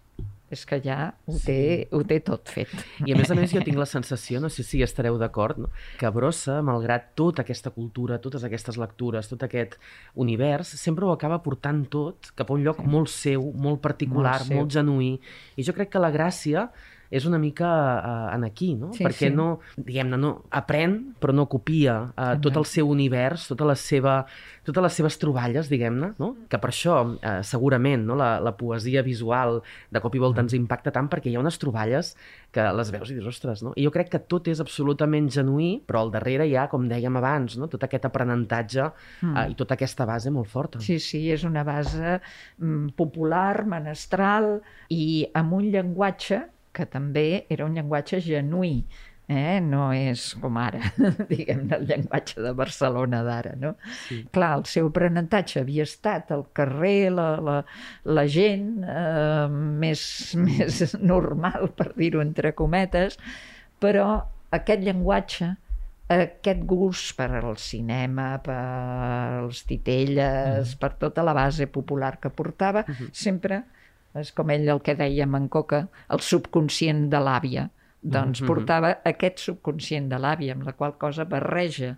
és 0.46 0.62
que 0.62 0.76
ja 0.78 1.10
ho 1.26 1.34
té, 1.42 1.88
ho 1.90 2.04
té 2.06 2.20
tot 2.22 2.48
fet. 2.54 2.70
I 3.02 3.10
a 3.12 3.16
més 3.18 3.30
a 3.32 3.34
més 3.34 3.50
jo 3.50 3.60
tinc 3.66 3.78
la 3.80 3.88
sensació, 3.96 4.38
no 4.40 4.48
sé 4.52 4.62
si 4.62 4.78
estareu 4.84 5.18
d'acord, 5.18 5.58
no? 5.58 5.70
que 5.98 6.10
Brossa, 6.14 6.60
malgrat 6.62 7.10
tota 7.18 7.42
aquesta 7.42 7.72
cultura, 7.74 8.20
totes 8.22 8.46
aquestes 8.46 8.78
lectures, 8.78 9.26
tot 9.32 9.42
aquest 9.42 9.74
univers, 10.14 10.70
sempre 10.78 11.04
ho 11.04 11.10
acaba 11.12 11.40
portant 11.42 11.82
tot 11.90 12.30
cap 12.38 12.50
a 12.50 12.54
un 12.54 12.62
lloc 12.62 12.84
molt 12.86 13.10
seu, 13.10 13.50
molt 13.52 13.82
particular, 13.82 14.38
Molt 14.46 14.52
molt, 14.52 14.52
seu. 14.52 14.60
molt 14.62 14.76
genuí. 14.78 15.12
I 15.58 15.66
jo 15.66 15.74
crec 15.74 15.90
que 15.96 16.02
la 16.02 16.14
gràcia 16.14 16.68
és 17.10 17.26
una 17.28 17.38
mica 17.38 17.68
uh, 17.68 18.34
en 18.34 18.46
aquí, 18.46 18.72
no? 18.78 18.92
Sí, 18.96 19.04
Perquè 19.06 19.30
sí. 19.30 19.34
no, 19.34 19.60
diguem-ne, 19.76 20.18
no 20.20 20.32
aprèn, 20.56 20.96
però 21.22 21.34
no 21.36 21.46
copia 21.50 21.98
uh, 22.08 22.34
tot 22.42 22.58
el 22.58 22.66
seu 22.68 22.90
univers, 22.90 23.46
tota 23.50 23.66
la 23.68 23.76
seva, 23.78 24.18
totes 24.66 24.86
les 24.86 24.98
seves 25.00 25.18
troballes, 25.22 25.70
diguem-ne, 25.70 26.12
no? 26.20 26.32
Que 26.50 26.60
per 26.62 26.72
això, 26.72 26.98
uh, 27.14 27.36
segurament, 27.46 28.06
no? 28.08 28.18
la, 28.18 28.36
la 28.42 28.56
poesia 28.58 29.04
visual 29.06 29.60
de 29.92 30.02
cop 30.02 30.16
i 30.16 30.22
volta 30.22 30.42
ens 30.44 30.56
impacta 30.58 30.94
tant 30.94 31.10
perquè 31.12 31.30
hi 31.30 31.36
ha 31.38 31.44
unes 31.44 31.60
troballes 31.62 32.14
que 32.56 32.64
les 32.72 32.90
veus 32.94 33.10
i 33.12 33.18
dius, 33.18 33.28
ostres, 33.28 33.62
no? 33.66 33.74
I 33.76 33.84
jo 33.86 33.92
crec 33.94 34.10
que 34.14 34.22
tot 34.32 34.48
és 34.50 34.62
absolutament 34.62 35.28
genuí, 35.32 35.76
però 35.86 36.02
al 36.04 36.12
darrere 36.14 36.46
hi 36.48 36.56
ha, 36.56 36.66
com 36.72 36.88
dèiem 36.88 37.18
abans, 37.20 37.58
no? 37.60 37.68
tot 37.70 37.84
aquest 37.84 38.08
aprenentatge 38.08 38.88
mm. 38.88 39.32
uh, 39.32 39.46
i 39.52 39.56
tota 39.58 39.76
aquesta 39.76 40.08
base 40.08 40.32
molt 40.32 40.50
forta. 40.50 40.80
Sí, 40.82 40.98
sí, 41.02 41.26
és 41.34 41.44
una 41.46 41.64
base 41.66 42.16
mm, 42.16 42.96
popular, 42.98 43.66
menestral 43.68 44.56
i 44.92 45.26
amb 45.36 45.56
un 45.58 45.70
llenguatge 45.74 46.42
que 46.76 46.86
també 46.92 47.46
era 47.52 47.66
un 47.66 47.76
llenguatge 47.76 48.20
genuí, 48.24 48.84
eh? 49.28 49.58
no 49.64 49.88
és 49.96 50.28
com 50.42 50.58
ara, 50.60 50.92
diguem-ne, 51.32 51.80
el 51.80 51.88
llenguatge 51.88 52.44
de 52.44 52.52
Barcelona 52.58 53.22
d'ara, 53.26 53.56
no? 53.60 53.74
Sí. 54.06 54.22
Clar, 54.34 54.52
el 54.60 54.66
seu 54.70 54.90
aprenentatge 54.92 55.62
havia 55.62 55.86
estat 55.88 56.32
al 56.36 56.46
carrer, 56.56 57.10
la, 57.16 57.28
la, 57.42 57.58
la 58.06 58.26
gent 58.30 58.84
eh, 58.84 59.46
més, 59.84 60.06
més 60.46 60.96
normal, 61.02 61.70
per 61.78 61.92
dir-ho 61.96 62.24
entre 62.24 62.54
cometes, 62.58 63.18
però 63.82 64.10
aquest 64.56 64.84
llenguatge 64.86 65.54
aquest 66.06 66.60
gust 66.70 67.16
per 67.18 67.32
al 67.34 67.56
cinema, 67.58 68.36
per 68.38 68.54
als 68.56 69.64
titelles, 69.66 70.76
mm. 70.76 70.78
per 70.78 70.92
tota 71.00 71.24
la 71.26 71.34
base 71.34 71.66
popular 71.66 72.20
que 72.22 72.30
portava, 72.30 72.84
mm 72.86 72.92
-hmm. 72.94 73.10
sempre 73.12 73.64
és 74.20 74.32
com 74.32 74.50
ell 74.50 74.68
el 74.68 74.82
que 74.84 74.94
dèiem 74.98 75.34
en 75.38 75.48
Coca, 75.48 75.86
el 76.10 76.20
subconscient 76.20 77.08
de 77.12 77.18
l'àvia. 77.18 77.68
Doncs 78.02 78.40
mm 78.40 78.44
-hmm. 78.44 78.46
portava 78.46 78.98
aquest 79.04 79.38
subconscient 79.38 80.08
de 80.08 80.18
l'àvia, 80.18 80.52
amb 80.52 80.64
la 80.64 80.72
qual 80.72 80.96
cosa 80.98 81.24
barreja 81.24 81.96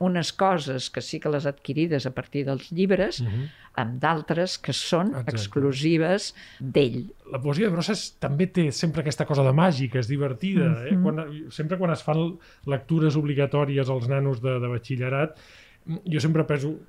unes 0.00 0.32
coses 0.32 0.88
que 0.88 1.02
sí 1.04 1.20
que 1.20 1.28
les 1.28 1.44
adquirides 1.46 2.06
a 2.08 2.12
partir 2.16 2.46
dels 2.46 2.70
llibres, 2.72 3.20
mm 3.20 3.26
-hmm. 3.26 3.48
amb 3.82 4.00
d'altres 4.00 4.58
que 4.58 4.72
són 4.72 5.08
Exacte. 5.08 5.30
exclusives 5.30 6.34
d'ell. 6.58 7.12
La 7.30 7.40
poesia 7.40 7.66
de 7.66 7.72
Brossa 7.72 7.92
és, 7.92 8.16
també 8.18 8.46
té 8.46 8.72
sempre 8.72 9.02
aquesta 9.02 9.26
cosa 9.26 9.42
de 9.42 9.52
màgica, 9.52 9.98
és 9.98 10.08
divertida. 10.08 10.64
Mm 10.64 10.74
-hmm. 10.74 10.92
eh? 10.92 11.02
quan, 11.02 11.50
sempre 11.50 11.76
quan 11.76 11.90
es 11.90 12.02
fan 12.02 12.38
lectures 12.64 13.16
obligatòries 13.16 13.88
als 13.88 14.08
nanos 14.08 14.40
de, 14.40 14.58
de 14.58 14.68
batxillerat, 14.68 15.38
jo 15.86 16.20
sempre 16.20 16.44
penso, 16.44 16.80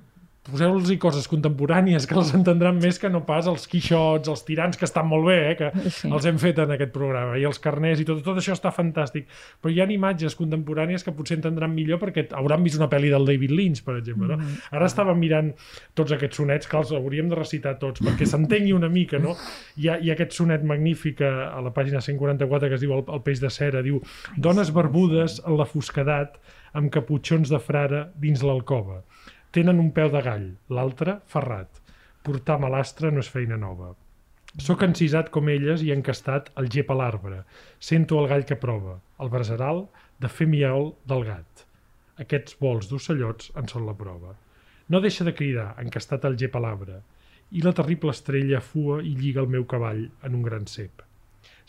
poseu-los 0.42 0.90
coses 0.98 1.28
contemporànies 1.30 2.06
que 2.10 2.16
els 2.18 2.32
entendran 2.34 2.80
més 2.82 2.98
que 2.98 3.08
no 3.12 3.20
pas 3.26 3.46
els 3.46 3.68
quixots, 3.70 4.26
els 4.28 4.42
tirants, 4.44 4.76
que 4.76 4.84
estan 4.88 5.06
molt 5.06 5.26
bé, 5.28 5.36
eh, 5.52 5.56
que 5.56 5.68
Sí. 5.90 6.08
els 6.10 6.24
hem 6.26 6.38
fet 6.42 6.58
en 6.58 6.70
aquest 6.74 6.90
programa, 6.92 7.38
i 7.38 7.44
els 7.44 7.60
carners 7.62 8.00
i 8.00 8.04
tot, 8.04 8.22
tot 8.24 8.36
això 8.40 8.52
està 8.56 8.72
fantàstic. 8.74 9.26
Però 9.62 9.70
hi 9.72 9.80
ha 9.80 9.86
imatges 9.86 10.34
contemporànies 10.36 11.04
que 11.04 11.12
potser 11.12 11.36
entendran 11.36 11.72
millor 11.74 12.00
perquè 12.00 12.26
hauran 12.32 12.64
vist 12.64 12.76
una 12.80 12.88
pel·li 12.90 13.10
del 13.10 13.24
David 13.24 13.50
Lynch, 13.50 13.84
per 13.84 13.96
exemple. 13.98 14.36
No? 14.36 14.38
Ara 14.72 14.86
estàvem 14.86 15.18
mirant 15.18 15.52
tots 15.94 16.10
aquests 16.12 16.36
sonets, 16.36 16.66
que 16.66 16.76
els 16.76 16.90
hauríem 16.90 17.28
de 17.28 17.36
recitar 17.36 17.78
tots, 17.78 18.00
perquè 18.02 18.26
s'entengui 18.26 18.72
una 18.72 18.88
mica, 18.88 19.18
no? 19.18 19.36
Hi 19.76 19.88
ha, 19.88 19.98
hi 19.98 20.10
ha 20.10 20.14
aquest 20.14 20.32
sonet 20.32 20.64
magnífic 20.64 21.20
a, 21.22 21.52
a 21.56 21.60
la 21.60 21.70
pàgina 21.70 22.00
144 22.00 22.68
que 22.68 22.74
es 22.74 22.80
diu 22.80 22.92
El, 22.92 23.04
el 23.08 23.22
peix 23.22 23.40
de 23.40 23.50
cera, 23.50 23.82
diu 23.82 24.02
Dones 24.36 24.72
barbudes 24.72 25.40
en 25.46 25.56
la 25.56 25.64
fosquedat 25.64 26.38
amb 26.74 26.90
caputxons 26.90 27.50
de 27.52 27.58
frare 27.60 28.06
dins 28.18 28.42
l'alcova. 28.42 29.02
Tenen 29.52 29.80
un 29.82 29.90
peu 29.92 30.08
de 30.08 30.20
gall, 30.24 30.44
l'altre 30.72 31.18
ferrat. 31.28 31.80
Portar 32.24 32.54
malastra 32.62 33.10
no 33.12 33.20
és 33.20 33.28
feina 33.28 33.58
nova. 33.60 33.90
Soc 34.66 34.84
encisat 34.86 35.28
com 35.34 35.50
elles 35.52 35.82
i 35.84 35.90
encastat 35.92 36.48
al 36.62 36.70
gep 36.72 36.88
a 36.88 36.96
l'arbre. 36.96 37.42
Sento 37.88 38.16
el 38.22 38.30
gall 38.30 38.46
que 38.48 38.56
prova, 38.62 38.94
el 39.20 39.32
braseral 39.34 39.82
de 40.24 40.30
fer 40.38 40.48
miaol 40.48 40.94
del 41.12 41.26
gat. 41.28 41.66
Aquests 42.24 42.56
vols 42.64 42.88
d'ocellots 42.88 43.52
en 43.60 43.68
són 43.74 43.84
la 43.90 43.96
prova. 44.00 44.32
No 44.88 45.04
deixa 45.04 45.28
de 45.28 45.36
cridar, 45.36 45.68
encastat 45.84 46.24
al 46.24 46.40
gep 46.40 46.56
a 46.56 46.64
l'arbre, 46.64 47.02
i 47.52 47.60
la 47.60 47.76
terrible 47.76 48.16
estrella 48.16 48.64
fua 48.72 49.02
i 49.04 49.12
lliga 49.20 49.44
el 49.44 49.52
meu 49.52 49.68
cavall 49.68 50.06
en 50.24 50.40
un 50.40 50.48
gran 50.48 50.64
cep. 50.78 51.04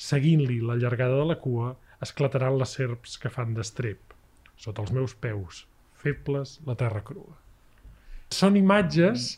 Seguint-li 0.07 0.61
la 0.63 0.79
llargada 0.79 1.19
de 1.19 1.29
la 1.33 1.41
cua, 1.45 1.75
esclataran 1.99 2.55
les 2.63 2.79
serps 2.79 3.19
que 3.19 3.35
fan 3.39 3.59
d'estrep. 3.59 4.19
Sota 4.55 4.87
els 4.87 4.95
meus 4.95 5.19
peus, 5.27 5.65
febles, 5.99 6.61
la 6.63 6.79
terra 6.79 7.03
crua. 7.03 7.42
Són 8.33 8.57
imatges 8.59 9.31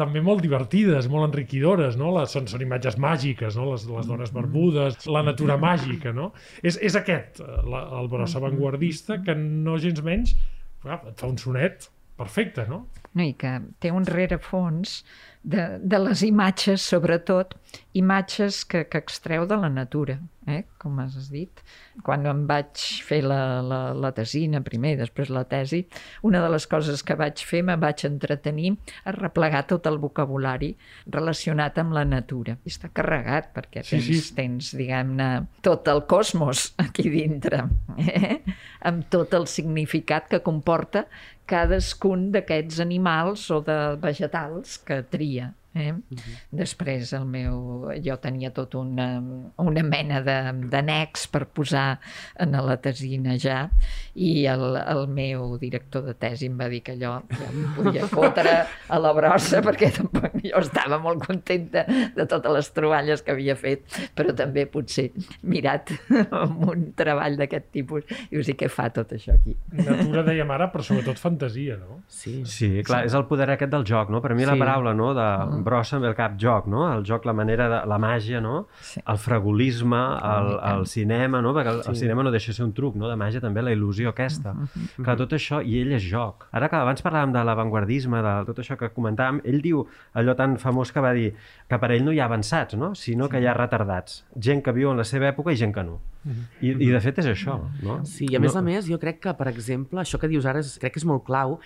també 0.00 0.22
molt 0.24 0.40
divertides, 0.44 1.08
molt 1.12 1.28
enriquidores, 1.28 1.98
no? 2.00 2.12
Les, 2.16 2.32
són, 2.32 2.46
són 2.48 2.64
imatges 2.64 2.96
màgiques, 3.00 3.58
no? 3.58 3.68
Les, 3.72 3.84
les 3.90 4.08
dones 4.08 4.32
barbudes, 4.32 5.04
la 5.10 5.24
natura 5.26 5.58
màgica, 5.60 6.14
no? 6.16 6.30
És, 6.62 6.78
és 6.80 6.96
aquest, 6.96 7.42
eh, 7.44 7.60
la, 7.68 7.84
el 8.00 8.08
brossa 8.12 8.40
avantguardista, 8.40 9.20
que 9.26 9.36
no 9.36 9.76
gens 9.82 10.00
menys 10.06 10.36
clar, 10.80 11.02
et 11.10 11.20
fa 11.20 11.28
un 11.28 11.36
sonet 11.40 11.90
perfecte, 12.20 12.68
no? 12.68 12.84
No, 13.10 13.24
I 13.26 13.34
que 13.34 13.56
té 13.82 13.90
un 13.90 14.06
rerefons 14.06 15.00
de, 15.42 15.78
de 15.80 15.98
les 15.98 16.22
imatges, 16.22 16.84
sobretot, 16.92 17.56
imatges 17.96 18.64
que, 18.68 18.84
que 18.86 19.00
extreu 19.00 19.46
de 19.50 19.56
la 19.58 19.70
natura, 19.72 20.18
eh? 20.46 20.62
com 20.78 20.98
has 21.02 21.16
dit. 21.32 21.62
Quan 22.06 22.26
em 22.28 22.44
vaig 22.46 22.82
fer 23.06 23.22
la, 23.24 23.60
la, 23.64 23.80
la 23.96 24.10
tesina 24.14 24.60
primer 24.64 24.92
després 25.00 25.32
la 25.32 25.42
tesi, 25.48 25.80
una 26.28 26.42
de 26.44 26.52
les 26.52 26.66
coses 26.70 27.02
que 27.06 27.16
vaig 27.18 27.42
fer 27.46 27.64
me 27.66 27.74
vaig 27.80 28.04
entretenir 28.06 28.74
a 29.02 29.16
replegar 29.16 29.64
tot 29.72 29.88
el 29.90 29.98
vocabulari 30.02 30.70
relacionat 31.08 31.80
amb 31.82 31.96
la 31.98 32.04
natura. 32.06 32.58
I 32.62 32.74
està 32.74 32.92
carregat 32.94 33.50
perquè 33.56 33.82
tens, 33.82 34.06
sí, 34.06 34.20
sí. 34.20 34.36
tens 34.38 34.70
diguem-ne, 34.78 35.30
tot 35.66 35.88
el 35.90 36.04
cosmos 36.10 36.70
aquí 36.84 37.08
dintre, 37.10 37.64
eh? 37.98 38.38
amb 38.86 39.08
tot 39.10 39.34
el 39.34 39.48
significat 39.50 40.30
que 40.30 40.44
comporta 40.44 41.08
cadascun 41.50 42.28
d'aquests 42.34 42.80
animals 42.84 43.48
o 43.50 43.60
de 43.66 43.78
vegetals 44.02 44.78
que 44.86 45.02
tria. 45.14 45.50
Eh? 45.74 45.92
Uh 45.92 46.16
-huh. 46.16 46.36
Després 46.50 47.12
el 47.12 47.24
meu, 47.26 47.90
jo 48.02 48.16
tenia 48.16 48.50
tot 48.50 48.74
una, 48.74 49.22
una 49.56 49.82
mena 49.82 50.20
d'annex 50.20 51.28
per 51.28 51.46
posar 51.46 52.00
en 52.38 52.50
la 52.50 52.76
tesina 52.76 53.38
ja 53.38 53.70
i 54.14 54.46
el, 54.46 54.76
el 54.76 55.06
meu 55.06 55.58
director 55.58 56.02
de 56.02 56.14
tesi 56.14 56.46
em 56.46 56.58
va 56.58 56.68
dir 56.68 56.82
que 56.82 56.92
allò 56.92 57.22
ja 57.30 57.50
em 57.52 57.74
podia 57.76 58.06
fotre 58.06 58.66
a 58.88 58.98
la 58.98 59.12
brossa 59.12 59.62
perquè 59.66 59.92
tampoc 59.94 60.42
jo 60.42 60.58
estava 60.58 60.98
molt 60.98 61.24
contenta 61.24 61.84
de 62.16 62.26
totes 62.26 62.52
les 62.52 62.72
troballes 62.72 63.22
que 63.22 63.30
havia 63.30 63.54
fet 63.54 63.86
però 64.14 64.34
també 64.34 64.66
potser 64.66 65.10
mirat 65.42 65.92
amb 66.42 66.66
un 66.68 66.92
treball 66.98 67.36
d'aquest 67.36 67.70
tipus 67.70 68.02
i 68.30 68.38
us 68.38 68.46
dir 68.46 68.56
què 68.58 68.68
fa 68.68 68.88
tot 68.90 69.12
això 69.12 69.34
aquí. 69.36 69.54
Natura 69.70 70.24
dèiem 70.26 70.50
ara, 70.50 70.70
però 70.72 70.82
sobretot 70.82 71.18
fantasia, 71.18 71.76
no? 71.78 72.02
Sí, 72.08 72.40
sí 72.44 72.82
clar, 72.82 73.04
sí. 73.04 73.12
és 73.12 73.14
el 73.14 73.26
poder 73.30 73.50
aquest 73.54 73.70
del 73.70 73.86
joc, 73.86 74.10
no? 74.10 74.20
Per 74.20 74.34
mi 74.34 74.44
sí. 74.44 74.50
la 74.50 74.58
paraula 74.58 74.94
no, 74.96 75.12
de 75.14 75.28
mm 75.46 75.59
brossa 75.64 75.96
amb 75.98 76.06
el 76.08 76.14
cap 76.18 76.36
joc, 76.40 76.66
no? 76.70 76.84
El 76.92 77.04
joc, 77.06 77.26
la 77.28 77.34
manera 77.36 77.68
de... 77.72 77.80
la 77.90 77.98
màgia, 78.02 78.40
no? 78.40 78.66
Sí. 78.82 79.02
El 79.06 79.18
fragolisme, 79.18 80.00
el, 80.30 80.50
el 80.72 80.86
cinema, 80.90 81.40
no? 81.44 81.54
Perquè 81.56 81.74
el, 81.74 81.82
sí. 81.84 81.90
el 81.92 81.98
cinema 82.02 82.24
no 82.26 82.32
deixa 82.34 82.52
de 82.52 82.58
ser 82.58 82.64
un 82.66 82.74
truc, 82.76 82.96
no? 83.00 83.08
De 83.10 83.16
màgia 83.20 83.42
també, 83.42 83.64
la 83.64 83.74
il·lusió 83.74 84.10
aquesta. 84.10 84.52
Mm 84.54 84.68
-hmm. 84.68 85.04
Clar, 85.04 85.16
tot 85.16 85.32
això, 85.38 85.62
i 85.64 85.80
ell 85.80 85.92
és 85.92 86.02
joc. 86.02 86.48
Ara 86.52 86.68
que 86.68 86.76
abans 86.76 87.02
parlàvem 87.02 87.32
de 87.32 87.44
l'avantguardisme, 87.44 88.22
de 88.22 88.34
tot 88.46 88.58
això 88.58 88.76
que 88.76 88.90
comentàvem, 88.94 89.40
ell 89.44 89.60
diu 89.62 89.86
allò 90.14 90.34
tan 90.36 90.58
famós 90.58 90.92
que 90.92 91.00
va 91.00 91.12
dir 91.12 91.34
que 91.68 91.78
per 91.78 91.90
ell 91.90 92.04
no 92.04 92.12
hi 92.12 92.20
ha 92.20 92.24
avançats, 92.24 92.74
no? 92.74 92.94
Sinó 92.94 93.24
sí. 93.24 93.30
que 93.30 93.40
hi 93.40 93.46
ha 93.46 93.54
retardats. 93.54 94.24
Gent 94.36 94.62
que 94.62 94.72
viu 94.72 94.90
en 94.90 94.96
la 94.96 95.04
seva 95.04 95.28
època 95.28 95.52
i 95.52 95.56
gent 95.56 95.74
que 95.74 95.82
no. 95.82 96.00
Mm 96.24 96.32
-hmm. 96.32 96.44
I, 96.60 96.88
I 96.88 96.90
de 96.90 97.00
fet 97.00 97.18
és 97.18 97.26
això, 97.26 97.60
no? 97.82 98.04
Sí, 98.04 98.26
i 98.30 98.36
a 98.36 98.40
més 98.40 98.54
no... 98.54 98.60
a 98.60 98.62
més 98.62 98.86
jo 98.86 98.98
crec 98.98 99.20
que, 99.20 99.32
per 99.34 99.48
exemple, 99.48 100.00
això 100.00 100.18
que 100.18 100.28
dius 100.28 100.44
ara 100.46 100.58
és, 100.58 100.78
crec 100.78 100.92
que 100.92 101.00
és 101.00 101.04
molt 101.04 101.24
clau, 101.24 101.58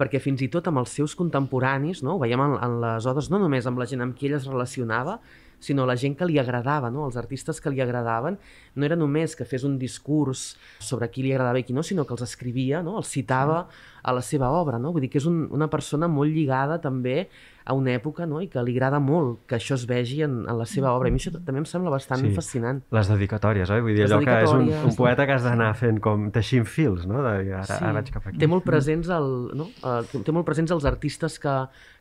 perquè 0.00 0.20
fins 0.22 0.40
i 0.40 0.48
tot 0.52 0.70
amb 0.70 0.80
els 0.80 0.96
seus 0.96 1.14
contemporanis, 1.18 2.00
no? 2.06 2.16
ho 2.16 2.22
veiem 2.22 2.40
en, 2.46 2.56
en 2.64 2.80
les 2.80 3.08
odes, 3.10 3.28
no 3.32 3.40
només 3.42 3.68
amb 3.68 3.80
la 3.80 3.88
gent 3.90 4.04
amb 4.06 4.16
qui 4.16 4.30
ell 4.30 4.38
es 4.40 4.48
relacionava, 4.48 5.18
sinó 5.60 5.86
la 5.86 5.96
gent 6.00 6.16
que 6.18 6.26
li 6.26 6.38
agradava, 6.40 6.90
no? 6.90 7.04
els 7.06 7.18
artistes 7.20 7.60
que 7.60 7.70
li 7.70 7.82
agradaven, 7.84 8.38
no 8.74 8.88
era 8.88 8.96
només 8.96 9.36
que 9.36 9.46
fes 9.46 9.64
un 9.68 9.78
discurs 9.78 10.54
sobre 10.80 11.10
qui 11.12 11.24
li 11.24 11.34
agradava 11.34 11.60
i 11.60 11.66
qui 11.68 11.76
no, 11.76 11.84
sinó 11.86 12.06
que 12.08 12.16
els 12.16 12.24
escrivia, 12.26 12.82
no? 12.82 12.96
els 12.98 13.12
citava 13.12 13.66
a 14.02 14.14
la 14.16 14.24
seva 14.24 14.50
obra. 14.56 14.80
No? 14.80 14.94
Vull 14.94 15.04
dir 15.04 15.12
que 15.12 15.20
és 15.20 15.28
un, 15.28 15.44
una 15.52 15.68
persona 15.70 16.08
molt 16.08 16.32
lligada 16.32 16.80
també 16.80 17.28
a 17.70 17.74
una 17.76 17.92
època 17.92 18.26
no? 18.26 18.40
i 18.42 18.48
que 18.50 18.62
li 18.64 18.72
agrada 18.74 18.98
molt 19.04 19.44
que 19.46 19.58
això 19.58 19.76
es 19.76 19.84
vegi 19.86 20.22
en, 20.26 20.40
en 20.48 20.58
la 20.58 20.66
seva 20.66 20.94
obra. 20.96 21.10
I 21.10 21.12
a 21.12 21.14
mi 21.14 21.22
això 21.22 21.32
també 21.36 21.60
em 21.62 21.68
sembla 21.68 21.92
bastant 21.92 22.24
sí. 22.24 22.32
fascinant. 22.34 22.80
Les 22.96 23.10
dedicatòries, 23.12 23.70
oi? 23.70 23.84
Vull 23.84 23.94
dir, 23.94 24.06
Les 24.06 24.16
allò 24.16 24.24
que 24.26 24.38
és 24.46 24.54
un, 24.54 24.66
un 24.90 24.96
poeta 24.96 25.28
que 25.28 25.36
has 25.36 25.46
d'anar 25.46 25.70
fent 25.78 26.00
com 26.02 26.30
teixint 26.34 26.66
fils, 26.66 27.06
no? 27.10 27.20
De, 27.26 27.34
ara, 27.52 27.66
sí. 27.68 27.78
ara 27.78 27.94
vaig 28.00 28.12
cap 28.16 28.30
aquí. 28.30 28.40
Té 28.40 28.48
molt 28.50 28.66
presents, 28.66 29.12
el, 29.14 29.30
no? 29.60 29.68
Uh, 29.84 30.22
té 30.24 30.34
molt 30.34 30.48
presents 30.48 30.72
els 30.74 30.88
artistes 30.88 31.38
que, 31.42 31.56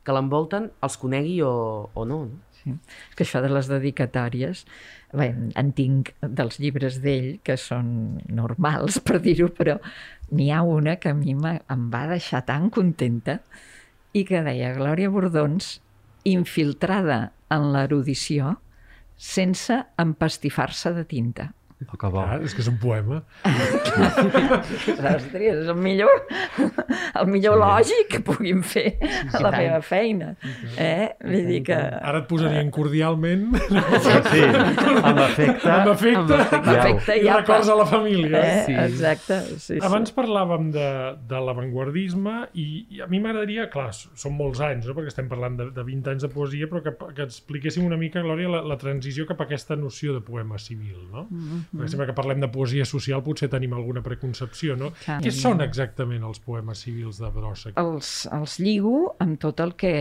que 0.05 0.15
l'envolten, 0.15 0.71
els 0.85 0.97
conegui 1.01 1.41
o, 1.45 1.53
o 1.93 2.07
no. 2.07 2.23
no? 2.29 2.48
Sí. 2.59 2.75
Que 3.15 3.23
això 3.23 3.41
de 3.43 3.49
les 3.51 3.69
dedicatòries, 3.71 4.65
bé, 5.15 5.29
en 5.59 5.71
tinc 5.77 6.11
dels 6.21 6.59
llibres 6.59 6.99
d'ell 7.03 7.37
que 7.43 7.55
són 7.59 8.19
normals, 8.27 8.99
per 9.07 9.21
dir-ho, 9.23 9.49
però 9.55 9.77
n'hi 10.31 10.49
ha 10.51 10.61
una 10.67 10.97
que 11.01 11.13
a 11.13 11.17
mi 11.17 11.35
em 11.35 11.85
va 11.93 12.05
deixar 12.11 12.43
tan 12.47 12.69
contenta 12.69 13.39
i 14.13 14.25
que 14.25 14.43
deia 14.45 14.73
Glòria 14.75 15.11
Bordons 15.13 15.77
infiltrada 16.27 17.31
en 17.53 17.71
l'erudició 17.73 18.57
sense 19.19 19.75
empastifar-se 19.99 20.93
de 20.95 21.05
tinta. 21.07 21.49
Oh, 21.87 21.95
que 21.95 22.07
bo. 22.11 22.19
Ah, 22.19 22.35
és 22.43 22.51
que 22.51 22.59
és 22.59 22.67
un 22.67 22.75
poema. 22.75 23.21
Ostres, 23.47 25.27
és 25.31 25.69
el 25.71 25.77
millor, 25.79 26.11
el 26.59 27.29
millor 27.31 27.53
sí. 27.55 27.61
lògic 27.61 28.09
que 28.11 28.19
puguin 28.27 28.65
fer 28.67 28.97
a 28.99 29.39
la 29.45 29.51
meva 29.53 29.77
feina. 29.85 30.33
Eh? 30.75 31.07
Vull 31.23 31.47
dir 31.47 31.61
que... 31.69 31.77
Ara 31.79 32.19
et 32.19 32.27
posarien 32.27 32.67
cordialment. 32.75 33.45
Sí, 34.09 34.17
sí. 34.27 34.41
amb 34.43 35.21
efecte. 35.23 35.71
Amb 35.71 35.93
efecte. 35.93 36.39
Amb 36.57 36.67
efecte 36.73 37.15
I 37.21 37.29
records 37.29 37.71
a 37.71 37.77
la 37.79 37.87
família. 37.87 38.43
Eh? 38.43 38.59
Sí. 38.67 38.75
Exacte. 38.83 39.39
Sí, 39.63 39.79
Abans 39.87 40.11
parlàvem 40.15 40.67
de, 40.75 40.89
de 41.31 41.41
l'avantguardisme 41.47 42.35
i, 42.59 42.67
i 42.97 43.01
a 43.05 43.07
mi 43.07 43.23
m'agradaria, 43.23 43.69
clar, 43.71 43.93
són 43.95 44.35
molts 44.35 44.59
anys, 44.67 44.89
no? 44.89 44.97
perquè 44.99 45.13
estem 45.13 45.31
parlant 45.31 45.55
de, 45.61 45.69
de 45.79 45.87
20 45.87 46.11
anys 46.11 46.27
de 46.27 46.31
poesia, 46.35 46.67
però 46.67 46.83
que, 46.83 46.95
que 47.15 47.23
expliquéssim 47.29 47.87
una 47.87 47.99
mica, 48.01 48.19
Glòria, 48.25 48.51
la, 48.51 48.63
la 48.67 48.79
transició 48.81 49.23
cap 49.31 49.39
a 49.39 49.47
aquesta 49.47 49.79
noció 49.79 50.19
de 50.19 50.25
poema 50.27 50.59
civil. 50.59 50.99
No? 51.07 51.27
Mm 51.31 51.47
-hmm 51.47 51.68
perquè 51.71 51.91
sempre 51.93 52.07
que 52.09 52.15
parlem 52.17 52.41
de 52.43 52.49
poesia 52.51 52.85
social 52.89 53.23
potser 53.25 53.49
tenim 53.51 53.73
alguna 53.77 54.03
preconcepció, 54.05 54.75
no? 54.79 54.91
Clar. 55.03 55.19
Què 55.23 55.33
són 55.35 55.63
exactament 55.65 56.25
els 56.25 56.41
poemes 56.43 56.83
civils 56.85 57.21
de 57.21 57.31
Brossa? 57.35 57.73
Els, 57.81 58.11
els 58.35 58.59
lligo 58.59 59.15
amb 59.19 59.39
tot 59.41 59.61
el 59.65 59.75
que, 59.79 59.93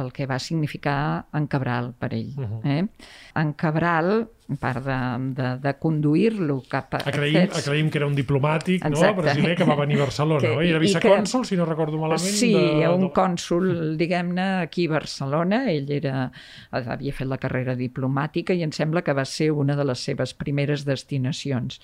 el 0.00 0.12
que 0.12 0.28
va 0.28 0.38
significar 0.42 0.98
en 1.36 1.48
Cabral 1.50 1.92
per 1.98 2.12
ell. 2.14 2.32
Uh 2.36 2.46
-huh. 2.46 2.60
eh? 2.64 2.86
En 3.34 3.52
Cabral 3.54 4.28
part 4.54 4.84
de, 4.84 4.96
de, 5.34 5.48
de 5.58 5.72
conduir-lo 5.82 6.60
cap 6.70 6.94
a... 6.94 7.00
Acreïm, 7.10 7.40
aquests... 7.40 7.64
acreïm 7.64 7.90
que 7.90 7.98
era 7.98 8.06
un 8.06 8.14
diplomàtic 8.14 8.84
no? 8.92 9.02
brasiler 9.18 9.56
que 9.58 9.66
va 9.66 9.74
venir 9.80 9.98
a 9.98 10.04
Barcelona, 10.06 10.42
que, 10.44 10.52
no? 10.54 10.62
I 10.62 10.70
era 10.70 10.82
vicecònsul, 10.82 11.42
que... 11.42 11.50
si 11.50 11.58
no 11.58 11.66
recordo 11.66 11.98
malament. 11.98 12.38
Sí, 12.38 12.52
de... 12.54 12.86
un 12.92 13.08
cònsul, 13.16 13.96
diguem-ne, 13.98 14.48
aquí 14.68 14.86
a 14.86 14.94
Barcelona. 14.94 15.64
Ell 15.72 15.90
era, 15.98 16.28
havia 16.70 17.16
fet 17.16 17.30
la 17.30 17.40
carrera 17.42 17.74
diplomàtica 17.78 18.54
i 18.54 18.62
em 18.66 18.74
sembla 18.76 19.02
que 19.02 19.16
va 19.16 19.26
ser 19.26 19.50
una 19.50 19.74
de 19.78 19.88
les 19.90 20.06
seves 20.06 20.36
primeres 20.38 20.86
destinacions. 20.86 21.80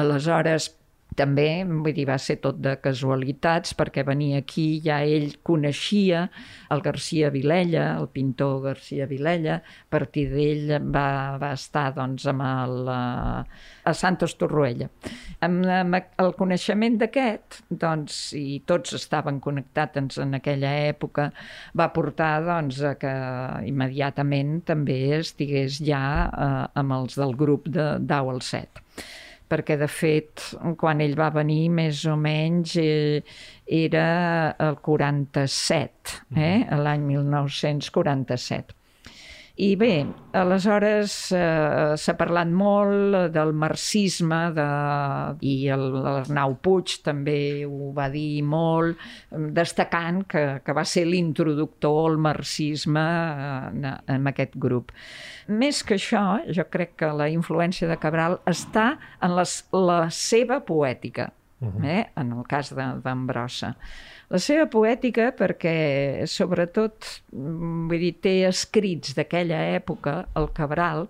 Aleshores, 0.00 0.72
també, 1.18 1.46
vull 1.66 1.92
dir, 1.94 2.06
va 2.08 2.16
ser 2.20 2.38
tot 2.44 2.58
de 2.62 2.74
casualitats, 2.82 3.74
perquè 3.78 4.04
venia 4.06 4.40
aquí, 4.42 4.66
ja 4.84 5.00
ell 5.04 5.34
coneixia 5.44 6.26
el 6.72 6.82
Garcia 6.84 7.30
Vilella, 7.34 7.84
el 8.00 8.08
pintor 8.14 8.60
Garcia 8.66 9.06
Vilella, 9.10 9.58
a 9.60 9.90
partir 9.92 10.28
d'ell 10.32 10.72
va, 10.94 11.06
va 11.42 11.52
estar 11.56 11.90
doncs, 11.96 12.26
amb 12.32 12.44
el, 12.46 12.90
eh, 12.92 13.62
a 13.84 13.94
Santos 13.98 14.36
Torroella. 14.40 14.88
Amb, 15.44 15.66
amb 15.66 15.98
el 16.22 16.34
coneixement 16.38 17.00
d'aquest, 17.02 17.62
doncs, 17.68 18.20
i 18.38 18.62
tots 18.66 18.96
estaven 18.98 19.40
connectats 19.44 20.20
en 20.22 20.38
aquella 20.38 20.72
època, 20.88 21.30
va 21.78 21.90
portar 21.96 22.34
doncs, 22.46 22.82
a 22.86 22.94
que 23.00 23.12
immediatament 23.68 24.60
també 24.68 25.00
estigués 25.18 25.82
ja 25.84 26.04
eh, 26.28 26.54
amb 26.80 27.00
els 27.00 27.18
del 27.20 27.36
grup 27.36 27.68
de 27.72 27.96
Dau 28.00 28.32
al 28.32 28.40
Set 28.46 28.82
perquè 29.52 29.76
de 29.76 29.88
fet 29.90 30.42
quan 30.80 31.02
ell 31.04 31.16
va 31.18 31.28
venir 31.34 31.66
més 31.76 32.04
o 32.08 32.16
menys 32.16 32.76
eh, 32.80 33.20
era 33.84 34.06
el 34.66 34.78
47, 34.80 36.22
eh? 36.32 36.38
Mm-hmm. 36.38 36.80
l'any 36.86 37.04
1947. 37.10 38.81
I 39.60 39.74
bé, 39.76 40.06
aleshores 40.32 41.12
eh, 41.36 41.92
s'ha 42.00 42.12
parlat 42.16 42.48
molt 42.48 43.34
del 43.34 43.50
marxisme 43.52 44.38
de... 44.56 44.64
i 45.44 45.68
l'Arnau 45.76 46.54
Puig 46.64 46.94
també 47.04 47.66
ho 47.68 47.90
va 47.92 48.06
dir 48.08 48.40
molt, 48.48 48.96
destacant 49.52 50.22
que, 50.24 50.46
que 50.64 50.72
va 50.72 50.86
ser 50.88 51.04
l'introductor 51.04 52.00
al 52.14 52.16
marxisme 52.16 53.04
en, 53.68 53.84
en 54.16 54.32
aquest 54.32 54.56
grup. 54.56 54.96
Més 55.52 55.82
que 55.84 56.00
això, 56.00 56.24
jo 56.48 56.64
crec 56.72 56.96
que 57.04 57.12
la 57.12 57.28
influència 57.28 57.90
de 57.90 58.00
Cabral 58.00 58.40
està 58.48 58.94
en 59.20 59.36
les, 59.36 59.58
la 59.76 60.06
seva 60.08 60.62
poètica, 60.64 61.28
uh 61.62 61.68
-huh. 61.68 61.84
eh? 61.86 62.10
en 62.16 62.32
el 62.32 62.44
cas 62.48 62.74
d'Ambrossa. 62.74 63.74
La 64.28 64.38
seva 64.38 64.66
poètica, 64.66 65.32
perquè 65.36 66.26
sobretot, 66.26 67.22
mm, 67.32 67.88
vull 67.88 67.98
dir, 67.98 68.14
té 68.20 68.46
escrits 68.48 69.14
d'aquella 69.14 69.76
època, 69.76 70.26
el 70.34 70.48
Cabral, 70.52 71.08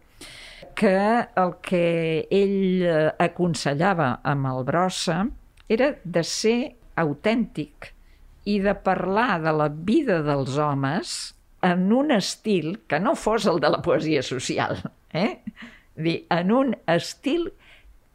que 0.74 1.26
el 1.36 1.54
que 1.62 2.26
ell 2.30 2.82
eh, 2.82 3.12
aconsellava 3.18 4.20
amb 4.24 4.46
el 4.46 4.64
Brossa 4.64 5.26
era 5.68 5.94
de 6.04 6.22
ser 6.22 6.74
autèntic 6.96 7.92
i 8.44 8.58
de 8.60 8.74
parlar 8.74 9.40
de 9.42 9.52
la 9.52 9.68
vida 9.68 10.22
dels 10.22 10.58
homes 10.58 11.34
en 11.62 11.92
un 11.92 12.10
estil 12.10 12.80
que 12.88 12.98
no 12.98 13.14
fos 13.14 13.46
el 13.46 13.60
de 13.62 13.70
la 13.70 13.82
poesia 13.82 14.22
social, 14.22 14.82
eh? 15.12 15.42
Dir, 15.94 16.24
en 16.32 16.50
un 16.50 16.74
estil 16.88 17.52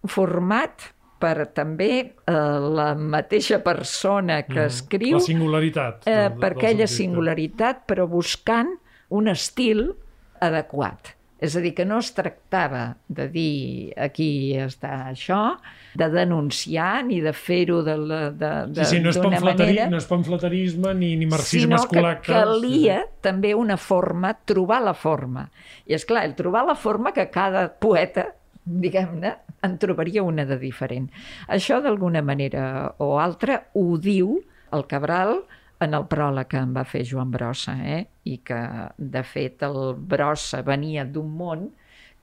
format 0.04 0.90
per 1.20 1.48
també 1.54 1.92
eh, 2.00 2.34
la 2.34 2.94
mateixa 2.96 3.60
persona 3.64 4.44
que 4.44 4.60
Mm, 4.62 4.68
escriu 4.68 5.18
La 5.18 5.24
singularitat. 5.24 6.08
eh, 6.08 6.16
del- 6.30 6.40
per 6.40 6.52
aquella 6.54 6.88
singularitat, 6.88 7.86
però 7.88 8.08
buscant 8.08 8.76
un 9.10 9.28
estil 9.28 9.94
adequat. 10.40 11.14
És 11.40 11.54
a 11.56 11.60
dir, 11.62 11.76
que 11.78 11.86
no 11.86 12.00
es 12.02 12.08
tractava 12.18 12.96
de 13.08 13.28
dir 13.30 13.94
aquí 13.96 14.56
està 14.58 15.06
això, 15.12 15.60
de 15.94 16.08
denunciar 16.10 17.04
ni 17.06 17.20
de 17.22 17.32
fer-ho 17.32 17.84
de, 17.86 17.96
la- 17.98 18.32
de, 18.32 18.50
de, 18.74 18.86
Sí, 18.86 18.96
sí, 18.96 19.00
no 19.04 19.10
és, 19.12 19.18
manera 19.44 19.88
no 19.90 19.98
és 19.98 20.06
pamfletarisme 20.10 20.96
ni, 20.96 21.16
ni 21.16 21.28
marxisme 21.28 21.78
sinó 21.78 21.88
que 21.88 22.02
calia 22.34 23.04
també 23.22 23.54
una 23.54 23.78
forma, 23.78 24.34
trobar 24.46 24.82
la 24.82 24.96
forma. 24.96 25.52
I 25.86 25.94
és 25.94 26.06
clar, 26.10 26.26
el 26.26 26.34
trobar 26.34 26.66
la 26.66 26.76
forma 26.76 27.14
que 27.14 27.30
cada 27.30 27.68
poeta, 27.80 28.34
diguem-ne, 28.68 29.34
en 29.64 29.78
trobaria 29.82 30.24
una 30.24 30.46
de 30.46 30.58
diferent. 30.62 31.08
Això, 31.48 31.80
d'alguna 31.84 32.22
manera 32.22 32.94
o 33.04 33.16
altra, 33.22 33.62
ho 33.74 33.98
diu 34.02 34.38
el 34.76 34.86
Cabral 34.92 35.40
en 35.84 35.94
el 35.94 36.08
pròleg 36.10 36.50
que 36.52 36.62
em 36.62 36.74
va 36.76 36.84
fer 36.88 37.04
Joan 37.08 37.32
Brossa, 37.32 37.78
eh? 37.86 38.04
i 38.26 38.40
que, 38.46 38.62
de 38.98 39.24
fet, 39.24 39.64
el 39.64 39.94
Brossa 39.98 40.64
venia 40.66 41.06
d'un 41.06 41.30
món 41.38 41.70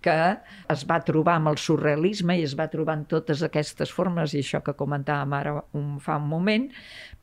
que 0.04 0.16
es 0.74 0.82
va 0.84 0.98
trobar 1.00 1.38
amb 1.38 1.54
el 1.54 1.56
surrealisme 1.56 2.36
i 2.36 2.44
es 2.44 2.52
va 2.58 2.68
trobar 2.68 2.98
en 2.98 3.06
totes 3.08 3.40
aquestes 3.46 3.92
formes, 3.94 4.34
i 4.34 4.42
això 4.44 4.60
que 4.64 4.76
comentàvem 4.76 5.32
ara 5.38 5.54
un, 5.80 5.94
fa 6.04 6.18
un 6.20 6.28
moment, 6.28 6.68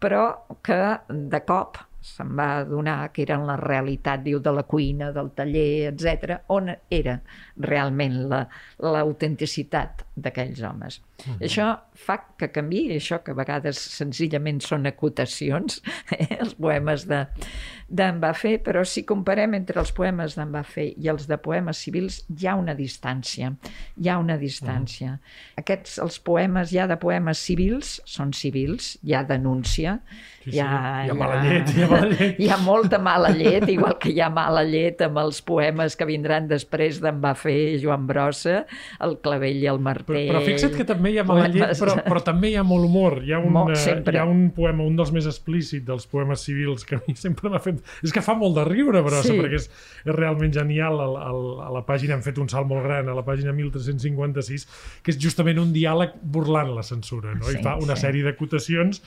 però 0.01 0.23
que 0.65 0.81
de 1.09 1.43
cop 1.45 1.77
se'n 2.01 2.31
va 2.37 2.47
adonar 2.61 3.11
que 3.13 3.23
eren 3.25 3.45
la 3.47 3.55
realitat, 3.61 4.23
diu, 4.25 4.39
de 4.43 4.53
la 4.57 4.63
cuina, 4.63 5.11
del 5.15 5.29
taller, 5.37 5.91
etc, 5.91 6.39
on 6.57 6.71
era 6.89 7.19
realment 7.67 8.17
la- 8.31 8.45
l'autenticitat 8.81 10.05
d'aquells 10.15 10.61
homes. 10.61 11.01
Mm 11.01 11.31
-hmm. 11.31 11.45
Això 11.47 11.79
fa 11.93 12.17
que 12.37 12.51
canvi, 12.51 12.89
això 12.95 13.23
que 13.23 13.31
a 13.31 13.33
vegades 13.35 13.77
senzillament 13.77 14.61
són 14.61 14.85
acotacions, 14.85 15.81
eh, 16.11 16.37
els 16.39 16.53
poemes 16.55 17.07
de 17.07 17.27
d'en 17.91 18.21
Bafé, 18.21 18.57
però 18.63 18.85
si 18.85 19.03
comparem 19.03 19.53
entre 19.53 19.79
els 19.79 19.91
poemes 19.91 20.35
d'en 20.35 20.51
Bafé 20.51 20.93
i 20.97 21.09
els 21.11 21.27
de 21.27 21.37
poemes 21.37 21.77
civils, 21.77 22.25
hi 22.29 22.47
ha 22.47 22.55
una 22.55 22.73
distància. 22.73 23.53
Hi 23.97 24.09
ha 24.09 24.17
una 24.17 24.37
distància. 24.37 25.11
Mm. 25.11 25.19
Aquests, 25.55 25.97
els 25.99 26.19
poemes 26.19 26.71
ja 26.71 26.87
de 26.87 26.95
poemes 26.95 27.37
civils, 27.37 28.01
són 28.05 28.31
civils, 28.33 28.97
hi 29.03 29.13
ha 29.13 29.23
denúncia, 29.23 29.99
Sí, 30.41 30.49
sí. 30.51 30.57
hi 30.57 30.59
ha, 30.59 31.05
Hi 31.05 31.09
ha 31.11 31.13
mala 31.13 31.41
llet, 31.43 31.69
hi 31.69 31.83
ha 31.83 31.87
mala 31.87 32.07
llet. 32.09 32.39
hi 32.41 32.47
ha 32.49 32.57
molta 32.57 32.97
mala 32.97 33.29
llet, 33.29 33.67
igual 33.69 33.99
que 34.01 34.09
hi 34.09 34.21
ha 34.25 34.29
mala 34.33 34.63
llet 34.65 35.03
amb 35.05 35.19
els 35.21 35.41
poemes 35.45 35.93
que 35.97 36.07
vindran 36.09 36.47
després 36.49 36.97
d'en 37.03 37.19
Bafé, 37.21 37.77
Joan 37.83 38.07
Brossa, 38.09 38.63
el 39.05 39.19
clavell 39.21 39.61
i 39.61 39.69
el 39.69 39.77
Però, 40.11 40.21
però 40.29 40.41
fixa't 40.45 40.75
que 40.77 40.85
també 40.87 41.11
hi 41.13 41.17
ha 41.21 41.25
mala 41.27 41.47
llet, 41.51 41.73
però, 41.81 41.95
però 42.05 42.21
també 42.25 42.51
hi 42.51 42.57
ha 42.59 42.63
molt 42.67 42.85
humor. 42.87 43.17
Hi 43.25 43.33
ha, 43.35 43.39
un, 43.41 43.53
Molt, 43.55 43.75
eh, 43.77 43.95
hi 44.13 44.19
ha 44.19 44.25
un 44.29 44.43
poema, 44.55 44.83
un 44.87 44.95
dels 44.99 45.13
més 45.15 45.27
explícits 45.29 45.85
dels 45.87 46.07
poemes 46.11 46.43
civils 46.45 46.85
que 46.87 46.97
a 46.99 47.01
mi 47.07 47.15
sempre 47.25 47.51
m'ha 47.53 47.61
fet... 47.63 47.81
És 48.05 48.13
que 48.15 48.23
fa 48.25 48.35
molt 48.37 48.57
de 48.59 48.65
riure, 48.69 49.01
Brossa, 49.05 49.29
Sí. 49.31 49.37
perquè 49.39 49.59
és, 49.59 49.67
és 50.05 50.15
realment 50.15 50.53
genial. 50.55 50.99
A, 51.01 51.09
a, 51.29 51.33
a 51.67 51.71
la 51.77 51.83
pàgina 51.87 52.17
hem 52.17 52.23
fet 52.25 52.39
un 52.41 52.49
salt 52.51 52.69
molt 52.69 52.85
gran, 52.87 53.09
a 53.09 53.17
la 53.17 53.25
pàgina 53.27 53.53
1356, 53.57 54.67
que 55.05 55.13
és 55.15 55.19
justament 55.21 55.59
un 55.61 55.71
diàleg 55.75 56.15
burlant 56.21 56.73
la 56.75 56.83
censura, 56.85 57.33
no? 57.37 57.47
Sí, 57.49 57.57
I 57.59 57.63
fa 57.65 57.77
una 57.81 57.95
sí. 57.97 58.05
sèrie 58.07 58.25
d'acotacions. 58.27 59.01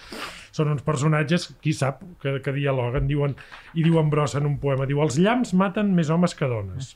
Són 0.55 0.71
uns 0.71 0.85
personatges, 0.87 1.49
qui 1.63 1.73
sap, 1.75 2.03
que, 2.23 2.37
que 2.45 2.53
dialoguen, 2.55 3.09
diuen, 3.11 3.35
i 3.75 3.83
diuen 3.83 4.11
Brossa 4.13 4.39
en 4.39 4.47
un 4.47 4.59
poema, 4.63 4.87
diu, 4.87 5.01
els 5.03 5.19
llamps 5.19 5.55
maten 5.59 5.91
més 5.97 6.13
homes 6.15 6.37
que 6.39 6.47
dones. 6.51 6.95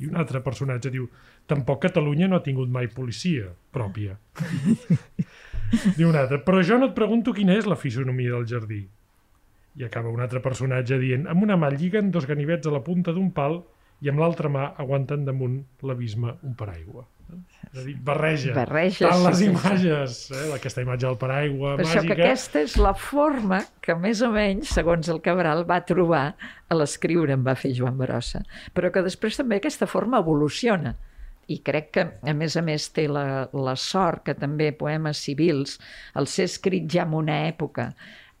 I 0.00 0.08
un 0.08 0.16
altre 0.20 0.40
personatge 0.44 0.92
diu, 0.92 1.08
tampoc 1.50 1.82
Catalunya 1.88 2.28
no 2.30 2.38
ha 2.38 2.44
tingut 2.46 2.70
mai 2.70 2.88
policia 2.94 3.50
pròpia. 3.74 4.16
diu 5.98 6.08
un 6.08 6.18
altre, 6.18 6.40
però 6.46 6.62
jo 6.66 6.78
no 6.78 6.90
et 6.90 6.96
pregunto 6.96 7.34
quina 7.36 7.58
és 7.58 7.68
la 7.70 7.78
fisonomia 7.78 8.34
del 8.36 8.48
jardí. 8.50 8.80
I 9.78 9.86
acaba 9.86 10.10
un 10.10 10.22
altre 10.22 10.42
personatge 10.42 10.98
dient, 10.98 11.28
amb 11.30 11.46
una 11.46 11.58
mà 11.58 11.70
lliguen 11.74 12.10
dos 12.10 12.26
ganivets 12.26 12.66
a 12.66 12.74
la 12.74 12.82
punta 12.86 13.14
d'un 13.14 13.30
pal 13.34 13.60
i 14.02 14.10
amb 14.10 14.18
l'altra 14.22 14.50
mà 14.50 14.72
aguanten 14.80 15.24
damunt 15.28 15.60
l'abisme 15.86 16.34
un 16.42 16.56
paraigua. 16.58 17.06
És 17.70 17.78
a 17.78 17.84
dir, 17.86 17.94
barreja. 18.02 18.54
Barreja, 18.56 19.06
Tant 19.06 19.20
sí, 19.20 19.26
les 19.28 19.36
sí, 19.38 19.44
sí. 19.44 19.50
imatges, 19.50 20.14
eh? 20.34 20.46
aquesta 20.56 20.82
imatge 20.82 21.06
del 21.06 21.18
paraigua 21.20 21.76
Per 21.78 21.84
això 21.84 22.00
màgica... 22.00 22.16
que 22.16 22.24
aquesta 22.26 22.62
és 22.66 22.74
la 22.82 22.94
forma 22.98 23.60
que 23.84 23.94
més 23.94 24.22
o 24.26 24.32
menys, 24.34 24.72
segons 24.74 25.10
el 25.12 25.20
Cabral, 25.22 25.62
va 25.68 25.78
trobar 25.86 26.24
a 26.34 26.78
l'escriure 26.78 27.36
en 27.36 27.44
va 27.46 27.54
fer 27.54 27.70
Joan 27.76 28.00
Brossa. 28.00 28.42
Però 28.74 28.90
que 28.90 29.04
després 29.06 29.38
també 29.38 29.60
aquesta 29.60 29.86
forma 29.86 30.18
evoluciona. 30.18 30.96
I 31.50 31.58
crec 31.66 31.90
que, 31.96 32.06
a 32.22 32.34
més 32.36 32.56
a 32.56 32.62
més, 32.62 32.88
té 32.94 33.08
la, 33.10 33.48
la 33.50 33.76
sort 33.76 34.24
que 34.28 34.36
també 34.38 34.70
poemes 34.76 35.22
civils, 35.26 35.78
al 36.14 36.30
ser 36.30 36.46
escrit 36.50 36.86
ja 36.92 37.06
en 37.08 37.16
una 37.18 37.42
època 37.48 37.90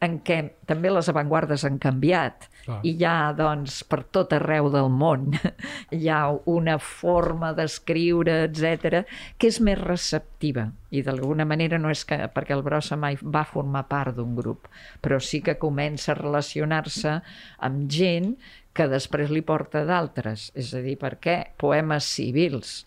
en 0.04 0.16
què 0.24 0.38
també 0.68 0.90
les 0.92 1.08
avantguardes 1.12 1.64
han 1.68 1.76
canviat 1.80 2.46
Clar. 2.64 2.78
i 2.86 2.94
hi 2.96 3.04
ha, 3.04 3.32
doncs, 3.36 3.82
per 3.88 4.00
tot 4.16 4.32
arreu 4.36 4.70
del 4.72 4.88
món 4.92 5.28
hi 5.96 6.08
ha 6.08 6.22
una 6.50 6.78
forma 6.80 7.52
d'escriure, 7.56 8.38
etc 8.48 9.02
que 9.36 9.50
és 9.50 9.60
més 9.64 9.78
receptiva 9.80 10.70
i 10.90 11.04
d'alguna 11.06 11.46
manera 11.48 11.78
no 11.78 11.92
és 11.92 12.06
que, 12.08 12.16
perquè 12.32 12.56
el 12.56 12.64
Brossa 12.66 12.96
mai 13.00 13.18
va 13.20 13.44
formar 13.46 13.84
part 13.90 14.16
d'un 14.16 14.32
grup, 14.38 14.66
però 15.04 15.20
sí 15.22 15.42
que 15.44 15.58
comença 15.60 16.14
a 16.14 16.18
relacionar-se 16.18 17.20
amb 17.68 17.84
gent 17.92 18.34
que 18.76 18.86
després 18.90 19.30
li 19.34 19.42
porta 19.46 19.84
d'altres, 19.86 20.50
és 20.58 20.72
a 20.74 20.82
dir, 20.84 20.96
perquè 21.00 21.40
poemes 21.60 22.06
civils 22.06 22.84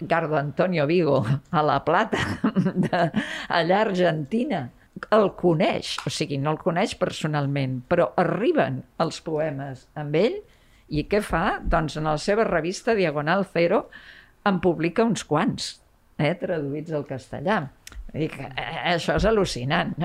Gardo 0.00 0.36
Antonio 0.36 0.86
Vigo 0.86 1.24
a 1.50 1.62
La 1.62 1.78
Plata, 1.84 2.20
de, 2.84 3.02
allà 3.48 3.78
a 3.78 3.86
Argentina, 3.86 4.66
el 5.12 5.30
coneix, 5.36 5.94
o 6.06 6.12
sigui, 6.12 6.38
no 6.40 6.52
el 6.54 6.60
coneix 6.60 6.94
personalment, 7.00 7.80
però 7.88 8.10
arriben 8.20 8.82
els 9.02 9.20
poemes 9.24 9.86
amb 9.96 10.16
ell 10.20 10.38
i 10.88 11.04
què 11.10 11.20
fa? 11.24 11.58
Doncs 11.64 11.98
en 12.00 12.08
la 12.08 12.16
seva 12.22 12.46
revista 12.48 12.94
Diagonal 12.96 13.44
Zero 13.52 13.86
en 14.46 14.60
publica 14.62 15.04
uns 15.04 15.24
quants, 15.26 15.74
eh, 16.18 16.32
traduïts 16.38 16.92
al 16.94 17.06
castellà. 17.08 17.64
I 18.14 18.28
que, 18.32 18.46
eh, 18.46 18.76
això 18.94 19.16
és 19.18 19.26
al·lucinant. 19.28 19.96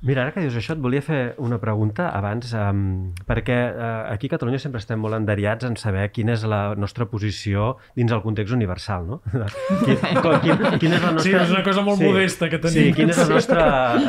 Mira, 0.00 0.22
ara 0.24 0.32
que 0.32 0.40
dius 0.40 0.54
això, 0.56 0.72
et 0.72 0.80
volia 0.80 1.02
fer 1.04 1.34
una 1.44 1.58
pregunta 1.60 2.06
abans, 2.16 2.54
um, 2.56 3.10
perquè 3.28 3.56
uh, 3.68 3.88
aquí 4.08 4.30
a 4.30 4.32
Catalunya 4.32 4.60
sempre 4.62 4.80
estem 4.80 5.00
molt 5.02 5.18
enderiats 5.18 5.66
en 5.68 5.76
saber 5.76 6.06
quina 6.14 6.32
és 6.38 6.44
la 6.48 6.60
nostra 6.80 7.04
posició 7.10 7.74
dins 7.98 8.14
el 8.16 8.22
context 8.24 8.56
universal, 8.56 9.04
no? 9.10 9.18
Quin, 9.84 10.00
quin, 10.00 10.64
quina 10.80 10.96
és 10.96 11.04
la 11.04 11.12
nostra... 11.12 11.26
Sí, 11.26 11.34
és 11.36 11.52
una 11.52 11.62
cosa 11.66 11.84
molt 11.84 12.00
modesta 12.00 12.48
que 12.48 12.62
tenim. 12.62 12.88
Sí, 12.88 12.94
quina 12.96 13.12
és 13.12 13.20
la 13.20 13.28
nostra 13.28 13.66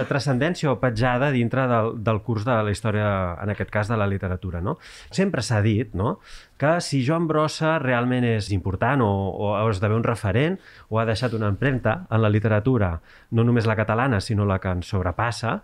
transcendència 0.07 0.71
o 0.71 0.77
petjada 0.79 1.31
dintre 1.35 1.67
del, 1.67 1.91
del 2.05 2.21
curs 2.23 2.47
de 2.47 2.55
la 2.55 2.71
història, 2.71 3.09
en 3.43 3.51
aquest 3.51 3.73
cas 3.73 3.91
de 3.91 3.99
la 3.99 4.07
literatura, 4.07 4.63
no? 4.63 4.77
Sempre 5.11 5.43
s'ha 5.43 5.59
dit, 5.65 5.91
no?, 5.97 6.19
que 6.61 6.75
si 6.85 6.99
Joan 7.01 7.25
Brossa 7.25 7.79
realment 7.81 8.21
és 8.27 8.51
important 8.53 9.01
o, 9.01 9.09
o 9.33 9.47
d'haver 9.81 9.97
un 9.97 10.03
referent 10.05 10.59
o 10.93 10.99
ha 11.01 11.05
deixat 11.09 11.33
una 11.33 11.49
empremta 11.49 12.03
en 12.13 12.21
la 12.21 12.29
literatura, 12.29 12.91
no 13.33 13.45
només 13.47 13.65
la 13.65 13.75
catalana, 13.79 14.19
sinó 14.21 14.45
la 14.45 14.59
que 14.61 14.69
ens 14.69 14.91
sobrepassa, 14.93 15.55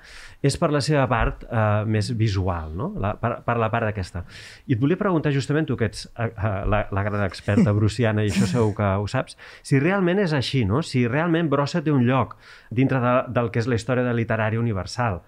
és 0.41 0.57
per 0.57 0.71
la 0.73 0.81
seva 0.81 1.05
part 1.11 1.45
eh, 1.45 1.85
més 1.85 2.09
visual, 2.17 2.73
no? 2.73 2.89
la, 2.97 3.13
per, 3.21 3.35
per 3.45 3.57
la 3.61 3.69
part 3.69 3.91
aquesta. 3.91 4.23
I 4.65 4.73
et 4.73 4.81
volia 4.81 4.97
preguntar 4.97 5.35
justament, 5.35 5.69
tu 5.69 5.77
que 5.77 5.91
ets 5.91 6.07
eh, 6.07 6.31
eh, 6.31 6.57
la, 6.65 6.87
la 6.89 7.05
gran 7.05 7.27
experta 7.27 7.75
bruciana, 7.77 8.25
i 8.25 8.33
això 8.33 8.49
segur 8.49 8.73
que 8.81 8.91
ho 8.97 9.05
saps, 9.11 9.37
si 9.61 9.77
realment 9.83 10.23
és 10.25 10.33
així, 10.33 10.65
no? 10.65 10.81
si 10.81 11.05
realment 11.05 11.51
Brossa 11.53 11.83
té 11.85 11.93
un 11.93 12.07
lloc 12.09 12.39
dintre 12.73 13.03
de, 13.03 13.17
del 13.37 13.53
que 13.53 13.61
és 13.61 13.69
la 13.69 13.77
història 13.77 14.07
de 14.07 14.17
literària 14.17 14.63
universal, 14.63 15.21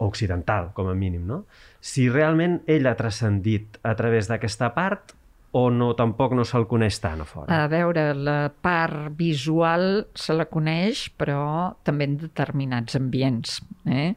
o 0.00 0.06
occidental, 0.06 0.70
com 0.72 0.88
a 0.88 0.94
mínim, 0.96 1.26
no? 1.28 1.44
Si 1.80 2.08
realment 2.12 2.60
ell 2.68 2.86
ha 2.86 2.96
transcendit 2.98 3.80
a 3.82 3.94
través 3.96 4.28
d'aquesta 4.28 4.70
part 4.76 5.16
o 5.52 5.64
no, 5.74 5.88
tampoc 5.98 6.34
no 6.38 6.44
se'l 6.46 6.66
coneix 6.70 7.00
tant 7.02 7.24
a 7.24 7.26
fora. 7.26 7.50
A 7.50 7.66
veure, 7.70 8.04
la 8.14 8.52
part 8.62 9.10
visual 9.18 10.04
se 10.14 10.36
la 10.36 10.46
coneix, 10.46 11.08
però 11.18 11.74
també 11.86 12.06
en 12.06 12.16
determinats 12.20 12.94
ambients. 12.98 13.58
Eh? 13.90 14.12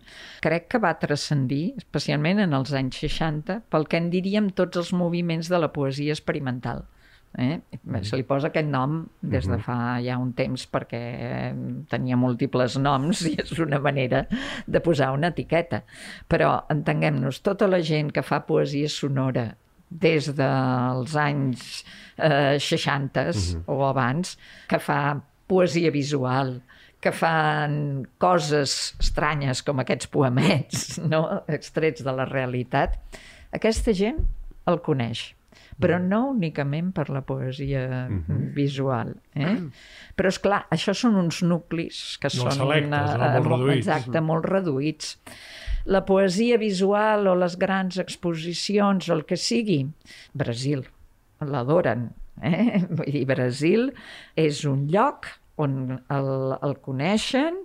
Crec 0.46 0.68
que 0.70 0.82
va 0.84 0.94
transcendir, 1.02 1.74
especialment 1.82 2.44
en 2.44 2.54
els 2.54 2.76
anys 2.78 3.02
60, 3.02 3.64
pel 3.74 3.90
que 3.90 4.02
en 4.04 4.12
diríem 4.14 4.52
tots 4.54 4.84
els 4.84 4.94
moviments 4.94 5.50
de 5.50 5.62
la 5.64 5.72
poesia 5.74 6.14
experimental. 6.14 6.86
Eh? 7.34 7.58
Se 8.06 8.18
li 8.20 8.26
posa 8.30 8.52
aquest 8.52 8.68
nom 8.70 9.00
des 9.26 9.48
de 9.50 9.58
fa 9.66 9.98
ja 10.06 10.20
un 10.22 10.36
temps 10.38 10.68
perquè 10.70 11.02
tenia 11.90 12.18
múltiples 12.20 12.78
noms 12.78 13.24
i 13.32 13.34
és 13.42 13.54
una 13.64 13.80
manera 13.82 14.24
de 14.68 14.82
posar 14.86 15.14
una 15.18 15.32
etiqueta. 15.34 15.82
Però 16.30 16.54
entenguem-nos, 16.74 17.42
tota 17.46 17.70
la 17.70 17.82
gent 17.82 18.14
que 18.14 18.26
fa 18.26 18.44
poesia 18.46 18.92
sonora 18.92 19.50
des 19.90 20.30
dels 20.38 21.16
anys 21.18 21.84
eh, 22.18 22.58
60 22.60 23.22
uh 23.22 23.34
-huh. 23.34 23.64
o 23.68 23.86
abans, 23.86 24.38
que 24.68 24.80
fa 24.80 25.22
poesia 25.48 25.92
visual, 25.92 26.62
que 27.00 27.12
fan 27.12 28.08
coses 28.18 28.96
estranyes 29.00 29.62
com 29.62 29.80
aquests 29.80 30.08
poemets, 30.08 30.98
no? 31.12 31.44
extrets 31.48 32.04
de 32.04 32.12
la 32.12 32.26
realitat, 32.26 32.98
aquesta 33.52 33.94
gent 33.94 34.26
el 34.66 34.80
coneix 34.82 35.36
però 35.84 36.00
no 36.02 36.22
únicament 36.32 36.92
per 36.96 37.10
la 37.14 37.22
poesia 37.28 37.84
uh 38.10 38.16
-huh. 38.16 38.54
visual. 38.56 39.14
Eh? 39.36 39.58
Però, 40.18 40.28
és 40.30 40.40
clar, 40.40 40.66
això 40.70 40.94
són 40.94 41.16
uns 41.16 41.42
nuclis 41.42 42.18
que 42.22 42.30
Molt 42.38 42.52
són... 42.52 42.52
selectes, 42.52 43.18
no? 43.18 43.30
Molt 43.34 43.48
reduïts. 43.48 43.88
Exacte, 43.88 44.22
molt 44.22 44.46
reduïts. 44.46 45.18
La 45.86 46.06
poesia 46.06 46.58
visual 46.58 47.28
o 47.28 47.36
les 47.36 47.58
grans 47.58 47.98
exposicions 47.98 49.10
o 49.10 49.14
el 49.14 49.26
que 49.26 49.36
sigui, 49.36 49.88
Brasil, 50.34 50.86
l'adoren. 51.42 52.12
Eh? 52.42 52.86
Vull 52.90 53.12
dir, 53.12 53.26
Brasil 53.26 53.92
és 54.36 54.64
un 54.66 54.88
lloc 54.88 55.28
on 55.56 56.00
el, 56.10 56.58
el 56.62 56.78
coneixen, 56.82 57.60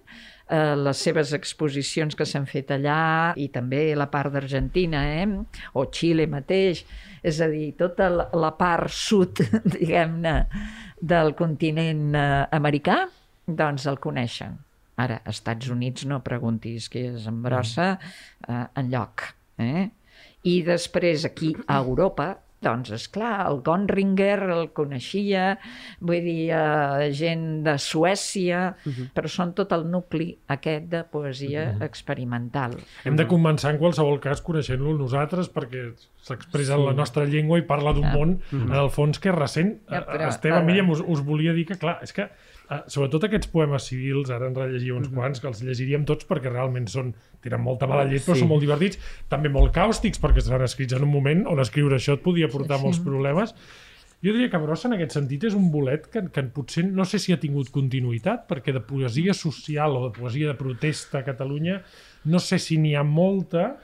eh, 0.51 0.75
les 0.77 1.03
seves 1.05 1.33
exposicions 1.37 2.17
que 2.17 2.27
s'han 2.29 2.47
fet 2.49 2.73
allà 2.75 3.35
i 3.37 3.49
també 3.55 3.93
la 3.99 4.09
part 4.13 4.33
d'Argentina 4.35 5.05
eh? 5.21 5.27
o 5.75 5.87
Xile 5.93 6.29
mateix, 6.31 6.85
és 7.23 7.41
a 7.45 7.49
dir, 7.53 7.73
tota 7.79 8.09
la, 8.13 8.53
part 8.59 8.93
sud, 8.93 9.43
diguem-ne, 9.77 10.37
del 11.01 11.35
continent 11.39 12.17
eh, 12.17 12.27
americà, 12.59 13.03
doncs 13.47 13.87
el 13.89 14.01
coneixen. 14.03 14.59
Ara, 14.99 15.21
als 15.25 15.39
Estats 15.39 15.71
Units 15.71 16.09
no 16.11 16.19
preguntis 16.27 16.89
qui 16.91 17.05
és 17.13 17.29
en 17.31 17.39
Brossa 17.45 17.93
eh, 17.95 18.65
en 18.81 18.91
lloc. 18.91 19.29
Eh? 19.63 19.87
I 20.49 20.61
després 20.67 21.27
aquí 21.29 21.53
a 21.67 21.79
Europa 21.79 22.33
doncs, 22.65 22.91
és 22.95 23.07
clar, 23.15 23.47
el 23.47 23.61
Gonringer 23.67 24.39
el 24.51 24.69
coneixia, 24.75 25.53
vull 26.01 26.25
dir, 26.25 26.51
eh, 26.51 27.09
gent 27.15 27.63
de 27.67 27.77
Suècia, 27.79 28.75
uh 28.75 28.93
-huh. 28.93 29.09
però 29.15 29.29
són 29.29 29.55
tot 29.55 29.73
el 29.73 29.87
nucli 29.91 30.37
aquest 30.47 30.87
de 30.91 31.05
poesia 31.05 31.63
uh 31.63 31.79
-huh. 31.79 31.85
experimental. 31.85 32.77
Hem 33.05 33.17
de 33.17 33.27
començar, 33.27 33.71
en 33.71 33.79
qualsevol 33.79 34.21
cas, 34.21 34.41
coneixent-lo 34.41 34.97
nosaltres, 34.99 35.53
perquè 35.53 35.95
s'expressa 36.21 36.75
en 36.75 36.85
la 36.85 36.93
nostra 36.93 37.25
llengua 37.25 37.59
i 37.59 37.63
parla 37.63 37.93
d'un 37.93 38.11
món, 38.13 38.41
en 38.53 38.73
el 38.73 38.91
fons, 38.91 39.19
que 39.19 39.29
és 39.31 39.35
recent. 39.35 39.81
Ja, 39.89 40.05
però, 40.07 40.29
Esteve, 40.29 40.57
a 40.57 40.63
Míriam, 40.63 40.91
us, 40.91 41.03
us 41.07 41.25
volia 41.25 41.53
dir 41.53 41.67
que, 41.67 41.79
clar, 41.79 41.99
és 42.03 42.13
que 42.13 42.29
eh, 42.71 42.83
sobretot 42.87 43.25
aquests 43.25 43.49
poemes 43.49 43.83
civils, 43.89 44.31
ara 44.31 44.47
en 44.47 44.55
rellegia 44.55 44.95
uns 44.95 45.09
quants, 45.09 45.41
que 45.41 45.49
els 45.49 45.63
llegiríem 45.63 46.05
tots 46.05 46.27
perquè 46.29 46.51
realment 46.53 46.87
són, 46.89 47.15
tenen 47.41 47.61
molta 47.63 47.87
mala 47.87 48.05
llet, 48.05 48.23
però 48.27 48.35
Sí. 48.35 48.41
són 48.41 48.49
molt 48.49 48.61
divertits, 48.61 48.99
també 49.29 49.49
molt 49.49 49.73
càustics, 49.75 50.21
perquè 50.21 50.39
estan 50.39 50.63
escrits 50.63 50.93
en 50.95 51.03
un 51.03 51.13
moment 51.13 51.47
on 51.47 51.61
escriure 51.61 51.97
això 51.97 52.15
et 52.15 52.23
podia 52.23 52.49
portar 52.49 52.77
Sí, 52.77 52.81
sí. 52.81 52.85
molts 52.85 52.99
problemes. 53.01 53.55
Jo 54.21 54.33
diria 54.33 54.51
que 54.51 54.59
Brossa, 54.59 54.89
en 54.89 54.95
aquest 54.95 55.13
sentit, 55.13 55.45
és 55.45 55.55
un 55.55 55.71
bolet 55.71 56.09
que, 56.11 56.25
que 56.35 56.43
potser 56.43 56.85
no 56.91 57.05
sé 57.05 57.21
si 57.21 57.33
ha 57.33 57.39
tingut 57.39 57.71
continuïtat, 57.71 58.49
perquè 58.49 58.73
de 58.75 58.81
poesia 58.81 59.33
social 59.33 59.95
o 59.97 60.09
de 60.11 60.19
poesia 60.19 60.49
de 60.49 60.55
protesta 60.59 61.19
a 61.21 61.25
Catalunya 61.25 61.83
no 62.25 62.41
sé 62.41 62.59
si 62.59 62.79
n'hi 62.79 62.95
ha 62.97 63.05
molta, 63.05 63.77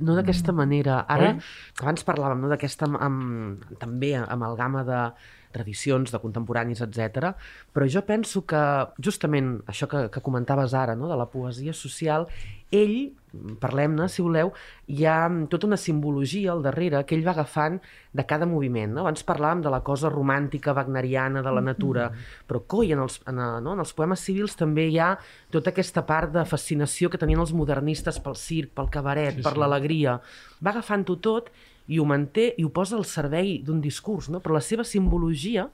No 0.00 0.14
d'aquesta 0.16 0.50
manera. 0.52 1.00
Ara, 1.06 1.34
Oi? 1.36 1.38
abans 1.82 2.02
parlàvem 2.04 2.40
no, 2.40 2.48
d'aquesta 2.48 2.86
am- 2.86 2.96
am- 2.96 3.58
també 3.78 4.14
amalgama 4.16 4.82
de 4.82 5.12
tradicions, 5.54 6.12
de 6.12 6.20
contemporanis, 6.22 6.80
etc. 6.84 7.34
Però 7.72 7.88
jo 7.88 8.02
penso 8.08 8.44
que 8.48 8.62
justament 8.98 9.58
això 9.70 9.88
que, 9.88 10.08
que 10.12 10.24
comentaves 10.24 10.74
ara, 10.74 10.96
no, 10.96 11.10
de 11.10 11.18
la 11.20 11.28
poesia 11.30 11.74
social, 11.76 12.26
ell, 12.72 13.12
parlem-ne, 13.60 14.06
si 14.08 14.22
voleu, 14.24 14.50
hi 14.88 15.04
ha 15.08 15.16
tota 15.52 15.66
una 15.68 15.76
simbologia 15.80 16.52
al 16.52 16.62
darrere 16.64 17.02
que 17.08 17.16
ell 17.16 17.24
va 17.26 17.34
agafant 17.34 17.78
de 18.12 18.24
cada 18.28 18.48
moviment. 18.48 18.94
No? 18.94 19.02
Abans 19.04 19.24
parlàvem 19.28 19.60
de 19.64 19.72
la 19.72 19.82
cosa 19.84 20.08
romàntica, 20.12 20.72
wagneriana, 20.76 21.42
de 21.44 21.52
la 21.52 21.60
natura, 21.64 22.08
però 22.48 22.62
coi, 22.68 22.92
en 22.96 23.04
els, 23.04 23.18
en, 23.28 23.40
no? 23.64 23.74
en 23.76 23.84
els 23.84 23.92
poemes 23.96 24.24
civils 24.24 24.56
també 24.56 24.88
hi 24.88 24.98
ha 25.00 25.10
tota 25.52 25.72
aquesta 25.72 26.04
part 26.08 26.32
de 26.32 26.46
fascinació 26.48 27.12
que 27.12 27.20
tenien 27.20 27.40
els 27.44 27.52
modernistes 27.56 28.20
pel 28.24 28.36
circ, 28.40 28.72
pel 28.76 28.88
cabaret, 28.92 29.36
Sí, 29.36 29.44
per 29.44 29.52
sí. 29.54 29.60
l'alegria. 29.60 30.16
Va 30.64 30.72
agafant-ho 30.72 31.16
tot 31.20 31.52
i 31.86 31.98
ho 31.98 32.04
manté 32.06 32.52
i 32.56 32.64
ho 32.64 32.70
posa 32.70 32.96
al 32.96 33.06
servei 33.08 33.56
d'un 33.64 33.80
discurs, 33.82 34.28
no? 34.30 34.40
però 34.40 34.54
la 34.58 34.64
seva 34.64 34.84
simbologia 34.86 35.68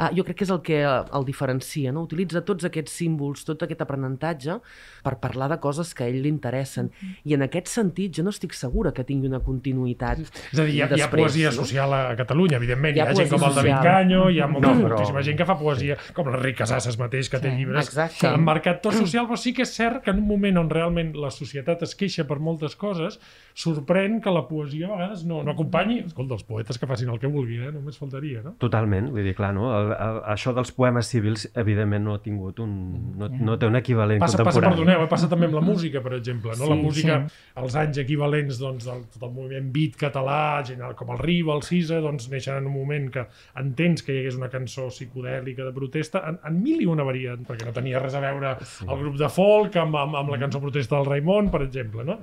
eh, 0.00 0.08
jo 0.16 0.24
crec 0.24 0.38
que 0.40 0.44
és 0.48 0.50
el 0.50 0.62
que 0.64 0.80
eh, 0.82 1.04
el 1.14 1.24
diferencia, 1.28 1.92
no? 1.92 2.02
utilitza 2.08 2.40
tots 2.48 2.64
aquests 2.64 2.92
símbols, 3.02 3.44
tot 3.44 3.62
aquest 3.66 3.82
aprenentatge 3.84 4.56
per 5.04 5.14
parlar 5.20 5.50
de 5.52 5.58
coses 5.60 5.92
que 5.94 6.04
a 6.04 6.08
ell 6.08 6.22
li 6.24 6.28
interessen. 6.32 6.90
I 7.28 7.34
en 7.36 7.42
aquest 7.46 7.68
sentit 7.68 8.16
jo 8.16 8.24
no 8.24 8.32
estic 8.34 8.52
segura 8.56 8.92
que 8.96 9.04
tingui 9.04 9.28
una 9.28 9.40
continuïtat 9.44 10.20
És 10.52 10.58
a 10.58 10.64
dir, 10.64 10.74
hi 10.74 10.80
ha, 10.82 10.88
hi 10.88 11.00
ha 11.00 11.06
després, 11.06 11.22
poesia 11.28 11.50
no? 11.52 11.60
social 11.64 11.92
a 11.94 12.00
Catalunya, 12.18 12.56
evidentment. 12.58 12.96
Hi 12.96 13.00
Hi 13.00 13.04
ha, 13.04 13.10
ha 13.10 13.14
gent 13.20 13.30
com 13.30 13.44
el 13.48 13.54
David. 13.60 13.76
Canyo, 13.84 14.22
hi 14.30 14.40
ha 14.40 14.46
molta, 14.50 14.72
No, 14.74 14.80
però- 14.84 14.96
moltíssima 14.98 15.22
gent 15.26 15.38
que 15.38 15.46
fa 15.48 15.56
poesia, 15.60 15.96
com 16.16 16.28
l'Enric 16.32 16.58
Casasses 16.62 16.98
mateix, 16.98 17.28
que 17.30 17.38
té 17.40 17.50
Sí, 17.50 17.56
llibres 17.60 17.86
exacte. 17.88 18.18
que 18.20 18.26
han 18.28 18.44
marcat 18.44 18.80
tot 18.82 18.94
social, 18.94 19.26
però 19.28 19.36
sí 19.36 19.52
que 19.54 19.62
és 19.62 19.74
cert 19.74 20.02
que 20.04 20.10
en 20.10 20.18
un 20.22 20.26
moment 20.28 20.58
on 20.64 20.70
realment 20.70 21.14
la 21.16 21.30
societat 21.30 21.82
es 21.82 21.94
queixa 21.98 22.26
per 22.28 22.38
moltes 22.38 22.76
coses, 22.76 23.18
sorprèn 23.54 24.20
que 24.22 24.30
la 24.32 24.46
poesia 24.48 24.88
a 24.88 24.94
vegades 24.96 25.24
no, 25.28 25.42
no 25.42 25.52
acompanyi... 25.52 26.00
Escolta, 26.06 26.34
els 26.38 26.44
poetes 26.46 26.78
que 26.78 26.86
facin 26.88 27.10
el 27.12 27.18
que 27.20 27.26
vulguin, 27.30 27.64
eh? 27.68 27.72
només 27.74 27.98
faltaria, 27.98 28.42
no? 28.44 28.54
Totalment, 28.62 29.10
vull 29.12 29.24
dir, 29.26 29.34
clar, 29.36 29.52
no? 29.56 29.68
El, 29.76 29.89
això 29.90 30.52
dels 30.56 30.70
poemes 30.76 31.08
civils, 31.10 31.46
evidentment, 31.58 32.04
no 32.04 32.14
ha 32.16 32.20
tingut 32.22 32.58
un... 32.62 32.72
no, 33.18 33.28
no 33.28 33.56
té 33.60 33.66
un 33.68 33.76
equivalent 33.78 34.20
Passa, 34.20 34.38
passa, 34.38 34.60
contemporani. 34.60 34.76
perdoneu, 34.76 35.04
eh? 35.04 35.10
passa 35.10 35.28
també 35.30 35.48
amb 35.48 35.56
la 35.58 35.62
música, 35.64 36.02
per 36.04 36.14
exemple. 36.18 36.54
No? 36.58 36.68
la 36.70 36.76
Sí, 36.78 36.82
música, 36.84 37.18
sí. 37.26 37.40
els 37.62 37.76
anys 37.80 37.98
equivalents 38.04 38.60
doncs, 38.60 38.86
del, 38.90 39.02
del 39.20 39.32
moviment 39.34 39.72
beat 39.74 39.96
català, 40.00 40.38
gent 40.66 40.84
com 40.98 41.10
el 41.14 41.18
Riba, 41.22 41.54
el 41.58 41.64
Cisa, 41.66 42.00
doncs 42.04 42.28
neixen 42.32 42.60
en 42.60 42.68
un 42.70 42.76
moment 42.76 43.10
que 43.14 43.26
entens 43.60 44.02
que 44.06 44.14
hi 44.14 44.22
hagués 44.22 44.38
una 44.40 44.48
cançó 44.52 44.88
psicodèlica 44.90 45.64
de 45.66 45.72
protesta 45.76 46.22
en, 46.28 46.38
en 46.46 46.62
mil 46.62 46.80
i 46.82 46.88
una 46.90 47.04
variant, 47.06 47.42
perquè 47.48 47.66
no 47.68 47.74
tenia 47.76 48.00
res 48.02 48.14
a 48.14 48.22
veure 48.24 48.54
sí. 48.62 48.86
el 48.86 49.02
grup 49.04 49.18
de 49.20 49.28
folk 49.32 49.76
amb, 49.80 49.96
amb, 49.96 50.16
amb 50.22 50.32
la 50.34 50.40
cançó 50.42 50.60
protesta 50.62 50.96
del 50.98 51.06
Raimon, 51.10 51.50
per 51.50 51.62
exemple, 51.66 52.04
no? 52.06 52.20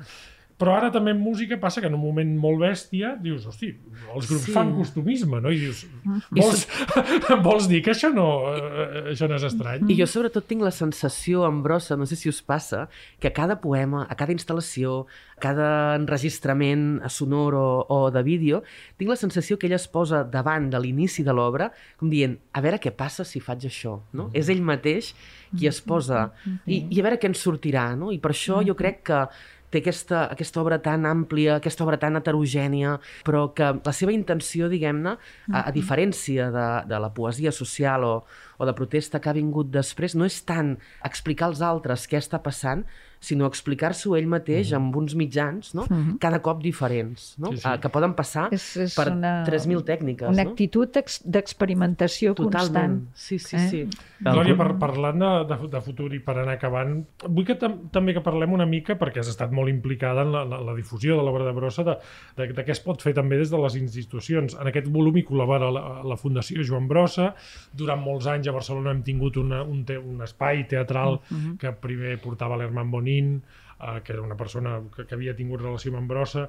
Però 0.58 0.74
ara 0.74 0.88
també 0.90 1.12
en 1.14 1.20
música 1.22 1.54
passa 1.62 1.82
que 1.84 1.86
en 1.86 1.94
un 1.94 2.02
moment 2.02 2.32
molt 2.42 2.58
bèstia 2.64 3.12
dius, 3.22 3.44
hosti, 3.46 3.68
els 4.16 4.26
grups 4.30 4.48
Sí. 4.48 4.52
fan 4.56 4.72
costumisme, 4.74 5.38
no? 5.42 5.52
I 5.54 5.60
dius, 5.62 5.84
vols, 6.34 6.64
vols 7.46 7.68
dir 7.70 7.84
que 7.86 7.92
això 7.94 8.10
no, 8.14 8.26
eh, 8.56 9.12
això 9.14 9.28
no 9.30 9.36
és 9.38 9.46
estrany? 9.46 9.86
I 9.94 9.98
jo 10.00 10.08
sobretot 10.10 10.48
tinc 10.50 10.66
la 10.66 10.72
sensació, 10.74 11.44
en 11.46 11.62
brossa, 11.62 11.96
no 11.96 12.08
sé 12.10 12.16
si 12.18 12.30
us 12.32 12.42
passa, 12.42 12.88
que 13.22 13.30
a 13.30 13.34
cada 13.38 13.60
poema, 13.62 14.08
a 14.10 14.16
cada 14.18 14.34
instal·lació, 14.34 15.04
a 15.38 15.40
cada 15.46 15.70
enregistrament 16.00 17.02
sonor 17.14 17.54
o, 17.54 17.86
o 17.94 18.00
de 18.12 18.24
vídeo, 18.26 18.64
tinc 18.98 19.12
la 19.14 19.16
sensació 19.20 19.60
que 19.62 19.68
ell 19.70 19.78
es 19.78 19.86
posa 19.88 20.24
davant 20.26 20.72
de 20.74 20.80
l'inici 20.82 21.22
de 21.24 21.34
l'obra, 21.38 21.70
com 22.02 22.10
dient, 22.10 22.34
a 22.58 22.62
veure 22.66 22.80
què 22.82 22.92
passa 22.98 23.24
si 23.28 23.40
faig 23.40 23.68
això, 23.70 24.00
no? 24.18 24.32
És 24.34 24.50
ell 24.50 24.64
mateix 24.66 25.14
qui 25.56 25.70
es 25.70 25.78
posa, 25.86 26.32
i, 26.66 26.82
i 26.92 27.00
a 27.00 27.04
veure 27.06 27.20
què 27.22 27.30
ens 27.30 27.40
sortirà, 27.46 27.92
no? 27.96 28.10
I 28.12 28.18
per 28.20 28.34
això 28.34 28.60
jo 28.68 28.74
crec 28.76 29.04
que 29.08 29.22
té 29.74 29.82
aquesta, 29.82 30.26
aquesta 30.32 30.62
obra 30.62 30.80
tan 30.84 31.06
àmplia, 31.10 31.58
aquesta 31.58 31.84
obra 31.86 32.00
tan 32.00 32.20
heterogènia, 32.20 32.98
però 33.28 33.48
que 33.58 33.74
la 33.84 33.94
seva 33.96 34.14
intenció, 34.16 34.70
diguem-ne, 34.72 35.18
a, 35.52 35.66
a 35.66 35.74
diferència 35.76 36.50
de, 36.54 36.68
de 36.88 37.02
la 37.04 37.12
poesia 37.16 37.52
social 37.52 38.08
o, 38.08 38.14
o 38.58 38.70
de 38.70 38.76
protesta 38.78 39.20
que 39.20 39.32
ha 39.32 39.38
vingut 39.38 39.72
després, 39.74 40.16
no 40.16 40.28
és 40.28 40.40
tant 40.48 40.76
explicar 41.08 41.52
als 41.52 41.64
altres 41.66 42.08
què 42.08 42.22
està 42.22 42.40
passant, 42.44 42.86
sinó 43.20 43.48
explicar-s'ho 43.50 44.16
ell 44.18 44.28
mateix 44.30 44.74
amb 44.78 44.96
uns 44.96 45.16
mitjans, 45.18 45.74
no? 45.76 45.86
cada 46.20 46.40
cop 46.42 46.62
diferents, 46.64 47.34
no? 47.38 47.52
Sí, 47.52 47.58
sí. 47.58 47.64
Ah, 47.68 47.78
que 47.82 47.90
poden 47.90 48.14
passar 48.14 48.48
És, 48.54 48.66
és 48.78 48.96
per 48.96 49.10
una, 49.14 49.44
3.000 49.48 49.84
tècniques. 49.88 50.30
Una 50.30 50.44
no? 50.44 50.52
actitud 50.52 50.96
ex- 51.02 51.22
d'experimentació 51.26 52.36
constant. 52.36 53.00
Sí, 53.16 53.40
sí, 53.40 53.56
Eh? 53.58 53.68
sí. 53.70 53.82
Glòria, 54.22 54.56
per, 54.58 54.70
parlant 54.82 55.20
de, 55.22 55.32
de, 55.50 55.58
de 55.70 55.82
futur 55.86 56.08
i 56.16 56.20
per 56.26 56.38
anar 56.42 56.56
acabant, 56.58 57.04
vull 57.28 57.46
que 57.46 57.56
tam 57.60 57.76
també 57.94 58.14
que 58.16 58.24
parlem 58.26 58.54
una 58.54 58.66
mica, 58.66 58.96
perquè 58.98 59.22
has 59.22 59.30
estat 59.30 59.52
molt 59.54 59.70
implicada 59.70 60.24
en 60.26 60.32
la, 60.34 60.44
la, 60.46 60.60
la 60.72 60.76
difusió 60.78 61.18
de 61.18 61.24
l'obra 61.26 61.46
de 61.46 61.54
Brossa, 61.58 61.84
de, 61.86 61.98
de, 62.38 62.48
de 62.58 62.66
què 62.66 62.74
es 62.74 62.82
pot 62.82 63.02
fer 63.02 63.14
també 63.18 63.38
des 63.38 63.52
de 63.54 63.60
les 63.62 63.76
institucions. 63.78 64.56
En 64.58 64.68
aquest 64.72 64.88
volum 64.94 65.18
hi 65.18 65.24
col·labora 65.28 65.70
la, 65.74 65.84
la 66.06 66.18
Fundació 66.18 66.64
Joan 66.66 66.88
Brossa. 66.90 67.34
Durant 67.78 68.02
molts 68.02 68.26
anys 68.32 68.48
a 68.50 68.56
Barcelona 68.56 68.92
hem 68.96 69.04
tingut 69.06 69.38
una, 69.38 69.62
un, 69.64 69.84
te, 69.86 69.98
un 70.02 70.22
espai 70.26 70.66
teatral 70.70 71.20
que 71.62 71.72
primer 71.82 72.18
portava 72.24 72.58
l'Herman 72.58 72.90
Bonin, 73.08 73.44
eh, 73.80 74.02
que 74.04 74.14
era 74.14 74.22
una 74.22 74.38
persona 74.38 74.82
que, 74.94 75.06
que 75.06 75.16
havia 75.16 75.36
tingut 75.36 75.62
relació 75.62 75.94
amb 75.96 76.10
Brossa. 76.12 76.48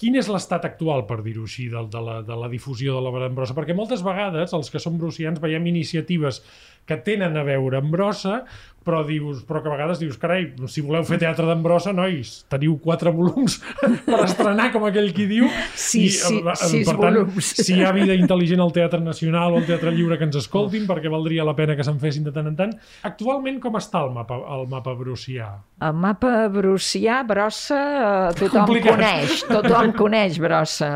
Quin 0.00 0.16
és 0.18 0.28
l'estat 0.32 0.64
actual, 0.64 1.06
per 1.06 1.20
dir-ho 1.22 1.46
així, 1.46 1.68
de, 1.72 1.84
de, 1.92 2.02
la, 2.02 2.20
de 2.26 2.36
la 2.36 2.50
difusió 2.52 2.96
de 2.96 3.04
l'obra 3.04 3.26
d'en 3.26 3.36
Brossa? 3.36 3.56
Perquè 3.56 3.76
moltes 3.76 4.04
vegades 4.06 4.54
els 4.56 4.70
que 4.72 4.82
som 4.82 4.98
brucians 4.98 5.40
veiem 5.40 5.66
iniciatives 5.70 6.42
que 6.88 6.98
tenen 7.06 7.36
a 7.38 7.44
veure 7.46 7.78
amb 7.78 7.92
Brossa, 7.94 8.40
però 8.84 9.02
dius, 9.04 9.42
però 9.44 9.60
que 9.60 9.68
a 9.68 9.74
vegades 9.74 10.00
dius, 10.00 10.16
carai, 10.20 10.46
si 10.72 10.82
voleu 10.84 11.04
fer 11.04 11.18
teatre 11.20 11.44
d'en 11.48 11.60
Brossa, 11.62 11.92
nois, 11.92 12.32
teniu 12.50 12.78
quatre 12.80 13.12
volums 13.12 13.58
per 14.06 14.22
estrenar, 14.24 14.70
com 14.72 14.86
aquell 14.88 15.10
qui 15.16 15.26
diu. 15.28 15.48
Sí, 15.74 16.06
sí, 16.14 16.38
eh, 16.40 16.44
eh, 16.48 16.56
sis 16.56 16.88
per 16.88 16.96
tant, 16.96 17.18
volums. 17.20 17.50
si 17.60 17.76
hi 17.76 17.84
ha 17.84 17.92
vida 17.96 18.16
intel·ligent 18.16 18.62
al 18.64 18.72
Teatre 18.74 19.02
Nacional 19.04 19.54
o 19.54 19.60
al 19.60 19.68
Teatre 19.68 19.92
Lliure 19.94 20.16
que 20.18 20.28
ens 20.28 20.40
escoltin, 20.40 20.86
perquè 20.88 21.12
valdria 21.12 21.44
la 21.46 21.56
pena 21.58 21.76
que 21.76 21.84
se'n 21.86 22.00
fessin 22.00 22.24
de 22.26 22.32
tant 22.34 22.48
en 22.48 22.56
tant. 22.56 22.72
Actualment, 23.06 23.60
com 23.60 23.76
està 23.80 24.04
el 24.06 24.14
mapa, 24.16 24.40
el 24.56 24.64
mapa 24.70 24.96
brucià? 24.96 25.50
El 25.84 26.00
mapa 26.00 26.48
brucià, 26.52 27.20
Brossa, 27.28 27.82
eh, 28.30 28.38
tothom 28.40 28.64
Complicat. 28.64 28.96
coneix, 28.96 29.44
tothom 29.50 29.92
coneix 29.96 30.40
Brossa, 30.40 30.90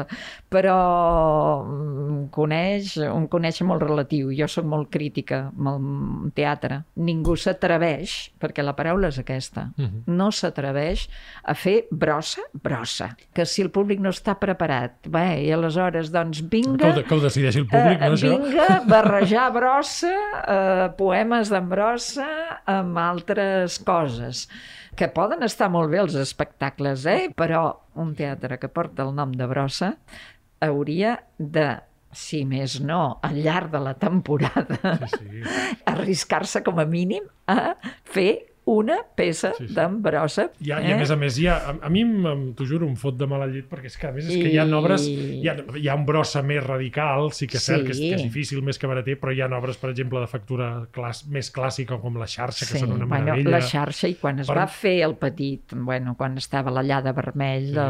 però 0.55 0.79
mm, 1.67 2.19
coneix, 2.35 2.97
un 3.11 3.29
coneix 3.29 3.61
molt 3.67 3.85
relatiu. 3.85 4.33
Jo 4.37 4.49
sóc 4.51 4.67
molt 4.69 4.91
crítica 4.93 5.49
amb 5.51 5.74
el 5.77 6.33
teatre. 6.35 6.83
Ningú 6.97 7.37
s'atreveix, 7.37 8.33
perquè 8.41 8.63
la 8.63 8.75
paraula 8.77 9.09
és 9.09 9.19
aquesta, 9.19 9.71
Mhm. 9.77 10.05
no 10.07 10.31
s'atreveix 10.33 11.09
a 11.45 11.55
fer 11.55 11.87
brossa, 11.91 12.43
brossa. 12.53 13.17
Que 13.33 13.45
si 13.47 13.63
el 13.63 13.71
públic 13.71 14.01
no 14.01 14.11
està 14.11 14.39
preparat, 14.39 15.07
bé, 15.09 15.43
i 15.45 15.51
aleshores, 15.53 16.11
doncs 16.13 16.43
Que 16.43 16.49
vinga... 16.57 16.89
ho, 16.89 16.93
de- 16.95 17.05
que 17.05 17.15
ho 17.15 17.21
decideixi 17.21 17.59
el 17.61 17.67
públic, 17.69 18.01
Eh, 18.01 18.09
no, 18.09 18.15
això? 18.15 18.39
vinga, 18.39 18.83
barrejar 18.87 19.53
brossa, 19.53 20.15
eh, 20.47 20.89
poemes 20.97 21.49
d'en 21.51 21.69
brossa 21.69 22.27
amb 22.67 22.97
altres 22.99 23.79
coses 23.79 24.49
que 24.97 25.09
poden 25.09 25.43
estar 25.43 25.69
molt 25.71 25.91
bé 25.91 25.99
els 25.99 26.15
espectacles, 26.15 27.05
eh? 27.07 27.31
però 27.35 27.81
un 27.97 28.15
teatre 28.15 28.59
que 28.59 28.69
porta 28.69 29.03
el 29.03 29.15
nom 29.15 29.33
de 29.33 29.47
brossa 29.47 29.97
hauria 30.61 31.25
de, 31.39 31.81
si 32.15 32.45
més 32.49 32.79
no, 32.81 33.19
al 33.27 33.39
llarg 33.45 33.71
de 33.75 33.81
la 33.83 33.95
temporada, 34.01 34.97
Sí, 35.11 35.19
sí. 35.19 35.43
arriscar-se 35.93 36.63
com 36.67 36.79
a 36.81 36.87
mínim 36.89 37.27
a 37.51 37.75
fer 38.05 38.54
una 38.67 38.97
peça 39.17 39.53
Sí, 39.59 39.67
sí. 39.69 39.75
d'en 39.75 40.01
brossa. 40.03 40.47
I, 40.61 40.71
a, 40.73 40.79
I 40.81 40.93
a 40.95 40.97
més 40.97 41.11
a 41.13 41.17
més, 41.21 41.37
hi 41.39 41.47
ha, 41.49 41.57
a, 41.69 41.75
a 41.85 41.91
mi, 41.93 42.03
t'ho 42.57 42.65
juro, 42.65 42.87
em 42.89 42.95
fot 42.97 43.17
de 43.21 43.27
mala 43.29 43.47
llet, 43.47 43.67
perquè 43.69 43.91
és 43.91 43.97
que 44.01 44.07
a 44.09 44.13
més 44.13 44.25
és 44.25 44.39
que 44.41 44.49
hi 44.49 44.57
ha 44.59 44.65
I- 44.65 44.73
obres, 44.73 45.05
hi 45.07 45.49
ha, 45.49 45.57
hi 45.77 45.89
ha 45.89 45.95
un 45.99 46.07
brossa 46.09 46.41
més 46.43 46.63
radical, 46.65 47.31
sí 47.37 47.47
que 47.47 47.59
és 47.59 47.63
cert 47.67 47.85
que 47.85 47.91
és, 47.93 47.99
Sí. 47.99 48.09
que 48.09 48.15
és 48.17 48.23
difícil, 48.25 48.63
més 48.65 48.79
que 48.79 48.87
barater, 48.89 49.19
però 49.21 49.35
hi 49.37 49.43
ha 49.45 49.51
obres, 49.59 49.77
per 49.77 49.91
exemple, 49.91 50.19
de 50.21 50.27
factura 50.27 50.87
clàs, 50.93 51.27
més 51.29 51.53
clàssica, 51.53 52.01
com 52.01 52.17
La 52.17 52.27
xarxa, 52.27 52.65
que 52.71 52.79
són 52.79 52.93
una 52.93 53.05
bueno, 53.05 53.25
meravella. 53.27 53.51
la 53.59 53.61
xarxa, 53.61 54.09
i 54.09 54.15
quan 54.15 54.39
es 54.41 54.47
Per- 54.49 54.57
va 54.57 54.67
fer 54.67 55.03
el 55.05 55.17
petit, 55.17 55.75
bueno, 55.77 56.15
quan 56.17 56.39
estava 56.39 56.71
la 56.71 56.83
llada 56.83 57.13
vermell 57.13 57.67
Sí. 57.69 57.73
de 57.75 57.87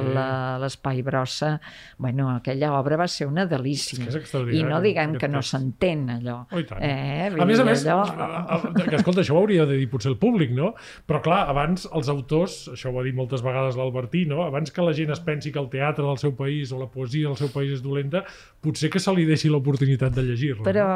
l'espai 0.61 1.03
brossa, 1.03 1.61
bueno, 1.99 2.31
aquella 2.35 2.73
obra 2.79 2.97
va 2.97 3.07
ser 3.09 3.27
una 3.29 3.47
delícia. 3.47 4.05
És 4.09 4.17
que 4.17 4.23
és 4.25 4.35
I 4.59 4.63
no 4.65 4.81
diguem 4.81 5.17
que 5.19 5.29
no 5.29 5.41
s'entén 5.43 6.09
allò. 6.11 6.47
Oh, 6.51 6.59
i. 6.59 6.67
Eh, 6.81 7.31
A 7.39 7.45
més 7.45 7.61
a 7.61 7.65
més, 7.65 7.87
allò... 7.87 8.03
a- 8.03 8.57
a- 8.57 8.73
que 8.89 8.97
escolta, 8.97 9.21
això 9.23 9.35
ho 9.35 9.39
hauria 9.39 9.65
de 9.67 9.77
dir 9.77 9.89
potser 9.89 10.11
el 10.11 10.19
públic, 10.19 10.51
no? 10.51 10.64
Però 11.09 11.21
clar, 11.25 11.43
abans 11.53 11.87
els 11.93 12.11
autors, 12.13 12.57
això 12.73 12.93
ho 12.93 13.01
ha 13.01 13.05
dit 13.07 13.17
moltes 13.17 13.45
vegades 13.45 13.79
l'Albertí, 13.79 14.25
no? 14.31 14.43
Abans 14.47 14.73
que 14.75 14.87
la 14.87 14.95
gent 14.97 15.13
es 15.15 15.23
pensi 15.25 15.53
que 15.55 15.63
el 15.63 15.71
teatre 15.73 16.07
del 16.07 16.21
seu 16.23 16.35
país 16.39 16.73
o 16.73 16.81
la 16.81 16.91
poesia 16.91 17.29
del 17.29 17.39
seu 17.41 17.53
país 17.55 17.77
és 17.79 17.85
dolenta, 17.85 18.25
potser 18.65 18.91
que 18.93 19.03
se 19.03 19.15
li 19.15 19.29
deixi 19.29 19.53
l'oportunitat 19.53 20.17
de 20.17 20.27
llegir-la. 20.31 20.67
Però, 20.67 20.89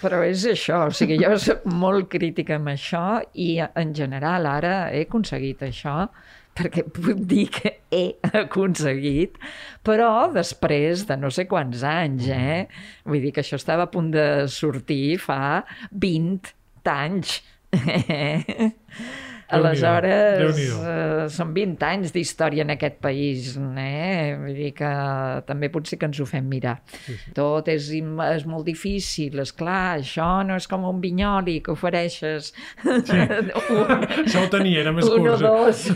però 0.00 0.22
és 0.26 0.46
això, 0.52 0.86
o 0.90 0.94
sigui, 0.94 1.18
jo 1.22 1.34
soc 1.42 1.66
molt 1.70 2.10
crítica 2.12 2.60
amb 2.60 2.74
això 2.74 3.04
i 3.34 3.56
en 3.66 3.94
general 3.96 4.46
ara 4.50 4.76
he 4.94 5.06
aconseguit 5.08 5.64
això 5.66 6.04
perquè 6.56 6.84
puc 6.88 7.22
dir 7.28 7.46
que 7.52 7.72
he 7.92 8.04
aconseguit, 8.40 9.36
però 9.86 10.28
després 10.32 11.04
de 11.08 11.18
no 11.20 11.30
sé 11.34 11.46
quants 11.50 11.84
anys, 11.86 12.30
eh? 12.32 12.62
Vull 13.04 13.26
dir 13.26 13.34
que 13.36 13.44
això 13.44 13.60
estava 13.60 13.86
a 13.86 13.92
punt 13.92 14.12
de 14.14 14.26
sortir 14.52 15.18
fa 15.22 15.66
20 15.92 16.54
anys. 16.86 17.40
Aleshores, 19.46 20.58
eh, 20.58 21.26
són 21.30 21.52
20 21.54 21.84
anys 21.86 22.12
d'història 22.14 22.64
en 22.64 22.72
aquest 22.74 22.96
país, 23.02 23.52
eh? 23.78 24.34
Vull 24.40 24.56
dir 24.58 24.72
que 24.74 24.88
també 25.46 25.68
potser 25.70 26.00
que 26.00 26.08
ens 26.08 26.18
ho 26.18 26.26
fem 26.26 26.48
mirar. 26.50 26.80
Sí, 27.04 27.14
sí. 27.14 27.34
Tot 27.36 27.70
és, 27.70 27.92
és 27.94 28.46
molt 28.50 28.66
difícil, 28.66 29.38
és 29.42 29.54
clar, 29.54 30.00
això 30.00 30.26
no 30.46 30.58
és 30.58 30.66
com 30.70 30.88
un 30.88 30.98
vinyoli 31.02 31.60
que 31.62 31.76
ofereixes 31.76 32.50
sí. 32.50 33.20
un, 33.76 34.06
Això 34.24 34.42
ho 34.42 34.50
tenia, 34.50 34.82
era 34.82 34.94
més 34.96 35.06
un 35.06 35.30
o 35.30 35.36
curt. 35.36 35.46
dos. 35.46 35.86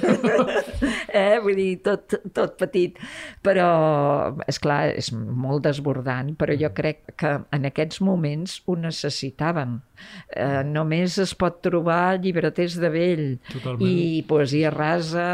eh? 1.25 1.41
Vull 1.43 1.59
dir, 1.59 1.71
tot, 1.87 2.21
tot 2.37 2.55
petit. 2.61 3.03
Però, 3.43 3.71
és 4.47 4.63
clar, 4.63 4.83
és 4.95 5.11
molt 5.11 5.67
desbordant, 5.67 6.37
però 6.39 6.55
jo 6.55 6.71
crec 6.77 7.17
que 7.19 7.35
en 7.51 7.71
aquests 7.73 7.99
moments 8.07 8.61
ho 8.71 8.79
necessitaven. 8.79 9.81
Eh, 10.31 10.63
només 10.65 11.17
es 11.19 11.35
pot 11.35 11.61
trobar 11.65 12.21
llibreters 12.23 12.77
de 12.79 12.89
vell 12.93 13.25
Totalment. 13.51 13.83
i 13.89 14.23
poesia 14.29 14.71
rasa 14.71 15.27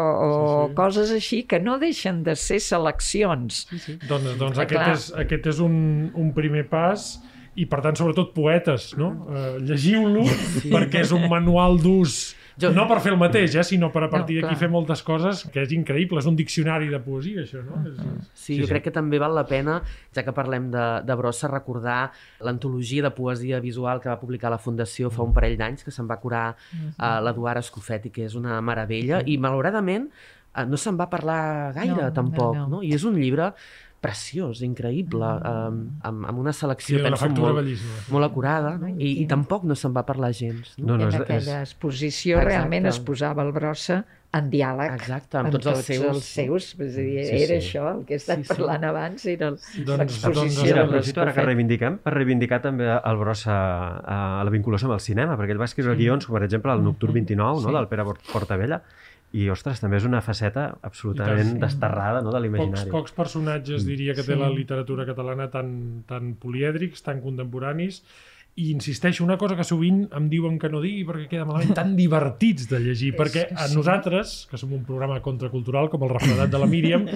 o, 0.00 0.30
Sí, 0.30 0.68
sí. 0.70 0.74
coses 0.78 1.10
així 1.16 1.42
que 1.50 1.58
no 1.60 1.78
deixen 1.82 2.22
de 2.22 2.36
ser 2.38 2.60
seleccions. 2.60 3.64
Sí, 3.70 3.78
sí. 3.82 3.96
Doncs, 4.08 4.36
doncs 4.38 4.58
aquest, 4.62 4.80
clar. 4.80 4.94
és, 4.94 5.08
aquest 5.24 5.46
és 5.54 5.60
un, 5.64 6.10
un 6.14 6.32
primer 6.36 6.68
pas 6.70 7.08
i 7.56 7.66
per 7.70 7.80
tant 7.84 7.94
sobretot 7.98 8.32
poetes, 8.34 8.92
no? 8.98 9.10
Uh, 9.28 9.58
llegiu-lo 9.62 10.24
sí. 10.26 10.70
perquè 10.72 11.04
és 11.04 11.12
un 11.14 11.28
manual 11.30 11.78
d'ús 11.82 12.34
Jo- 12.60 12.70
no 12.74 12.84
per 12.86 13.00
fer 13.02 13.12
el 13.12 13.18
mateix, 13.18 13.54
eh, 13.56 13.64
sinó 13.66 13.90
per 13.92 14.04
a 14.04 14.10
partir 14.10 14.36
No, 14.40 14.46
d'aquí 14.46 14.58
fer 14.60 14.68
moltes 14.70 15.02
coses 15.02 15.42
que 15.52 15.62
és 15.64 15.72
increïble, 15.74 16.20
és 16.22 16.28
un 16.30 16.36
diccionari 16.36 16.88
de 16.92 17.00
poesia 17.02 17.42
això, 17.42 17.62
no? 17.66 17.80
És, 17.88 17.98
és... 17.98 18.28
Sí, 18.34 18.58
jo 18.60 18.68
crec 18.70 18.84
que 18.84 18.92
també 18.94 19.18
val 19.18 19.34
la 19.34 19.46
pena, 19.48 19.80
ja 20.14 20.22
que 20.22 20.34
parlem 20.36 20.70
de, 20.70 20.84
de 21.06 21.16
Brossa, 21.18 21.48
recordar 21.50 22.12
l'antologia 22.40 23.02
de 23.02 23.10
poesia 23.10 23.60
visual 23.60 24.00
que 24.00 24.08
va 24.12 24.20
publicar 24.20 24.50
la 24.54 24.58
Fundació 24.62 25.10
fa 25.10 25.26
un 25.26 25.34
parell 25.34 25.56
d'anys, 25.58 25.82
que 25.84 25.90
se'n 25.94 26.06
va 26.10 26.20
curar 26.22 26.46
uh, 26.54 27.18
l'Eduard 27.24 27.58
Escofeti, 27.58 28.10
que 28.14 28.24
és 28.28 28.34
una 28.38 28.60
meravella, 28.62 29.22
i 29.26 29.36
malauradament 29.38 30.06
uh, 30.10 30.64
no 30.68 30.78
se'n 30.78 30.96
va 31.00 31.08
parlar 31.10 31.72
gaire, 31.74 32.04
no, 32.06 32.12
tampoc, 32.14 32.54
no. 32.56 32.68
no, 32.76 32.82
I 32.86 32.94
és 32.94 33.04
un 33.04 33.18
llibre 33.18 33.50
preciós, 34.04 34.60
increïble, 34.66 35.28
um, 35.48 35.78
amb, 36.04 36.26
amb 36.28 36.38
una 36.42 36.52
Sí, 36.52 36.60
selecció, 36.60 36.98
una 37.00 37.16
penso, 37.16 37.30
molt, 37.40 38.10
molt 38.12 38.26
acurada, 38.28 38.74
no? 38.78 38.90
I, 38.92 38.98
i 39.00 39.22
I- 39.22 39.26
tampoc 39.30 39.64
no 39.64 39.74
se'n 39.78 39.94
va 39.96 40.04
parlar 40.04 40.32
gens. 40.36 40.74
No? 40.78 40.92
No, 40.92 40.98
no, 40.98 41.08
en 41.08 41.14
és, 41.14 41.20
aquella 41.22 41.62
és, 41.62 41.70
exposició 41.70 42.36
Exacte. 42.36 42.50
realment 42.52 42.86
es 42.92 43.00
posava 43.00 43.42
el 43.46 43.52
brossa 43.56 44.02
en 44.34 44.48
diàleg 44.50 44.90
Exacte, 44.96 45.38
amb 45.38 45.52
tots 45.54 45.68
els 45.70 45.84
seus. 45.86 46.04
els 46.10 46.24
seus 46.26 46.64
és 46.74 46.96
a 46.98 47.00
dir, 47.00 47.24
Sí, 47.24 47.36
era 47.44 47.54
sí. 47.60 47.60
això, 47.62 47.84
el 47.96 48.04
que 48.04 48.14
he 48.14 48.16
estat 48.18 48.40
Sí, 48.42 48.48
sí. 48.48 48.48
parlant 48.52 48.84
abans 48.90 49.24
era 49.30 49.48
el- 49.52 49.58
Doncs- 49.86 49.98
l'exposició 50.02 50.74
doncs- 50.74 50.82
aprofito 50.88 51.20
ara 51.22 51.32
que 51.32 51.44
reivindiquem 51.46 51.98
per 52.02 52.14
reivindicar 52.14 52.60
també 52.60 52.84
el 52.90 53.16
Brossa 53.16 53.54
a, 53.54 54.40
a 54.40 54.44
la 54.44 54.50
vinculació 54.50 54.88
amb 54.90 54.94
el 54.98 55.00
cinema, 55.06 55.38
perquè 55.38 55.54
ell 55.54 55.60
va 55.62 55.70
escriure 55.70 55.94
guions, 55.96 56.26
com 56.26 56.34
per 56.34 56.42
exemple 56.48 56.72
el 56.74 56.82
Nocturn 56.82 57.14
29, 57.14 57.62
no?, 57.62 57.68
Sí. 57.70 57.74
del 57.78 57.86
Pere 57.88 58.04
Port- 58.10 58.26
Portavella, 58.32 58.82
i, 59.34 59.48
ostres, 59.50 59.80
també 59.82 59.98
és 59.98 60.04
una 60.06 60.20
faceta 60.22 60.68
absolutament 60.86 61.56
desterrada 61.62 62.20
no, 62.22 62.30
de 62.30 62.38
Pocs, 62.38 62.44
l'imaginari. 62.44 62.90
pocs 62.92 63.14
personatges 63.16 63.84
diria 63.86 64.14
que 64.14 64.22
té 64.22 64.34
Sí. 64.36 64.38
la 64.38 64.48
literatura 64.52 65.04
catalana 65.08 65.48
tan, 65.50 66.04
tan 66.06 66.34
polièdrics, 66.38 67.02
tan 67.02 67.20
contemporanis, 67.24 68.02
i 68.56 68.70
insisteixo, 68.70 69.24
una 69.24 69.34
cosa 69.34 69.56
que 69.58 69.64
sovint 69.66 70.04
em 70.14 70.28
diuen 70.30 70.60
que 70.62 70.68
no 70.70 70.78
digui 70.82 71.02
perquè 71.08 71.26
queda 71.32 71.46
malament, 71.48 71.72
tan 71.74 71.94
divertits 71.98 72.68
de 72.70 72.78
llegir, 72.84 73.10
perquè 73.18 73.48
a 73.50 73.66
nosaltres, 73.72 74.34
que 74.50 74.60
som 74.60 74.72
un 74.76 74.84
programa 74.86 75.18
contracultural, 75.24 75.88
com 75.90 76.04
el 76.06 76.12
refredat 76.12 76.52
de 76.52 76.60
la 76.62 76.68
Míriam, 76.70 77.08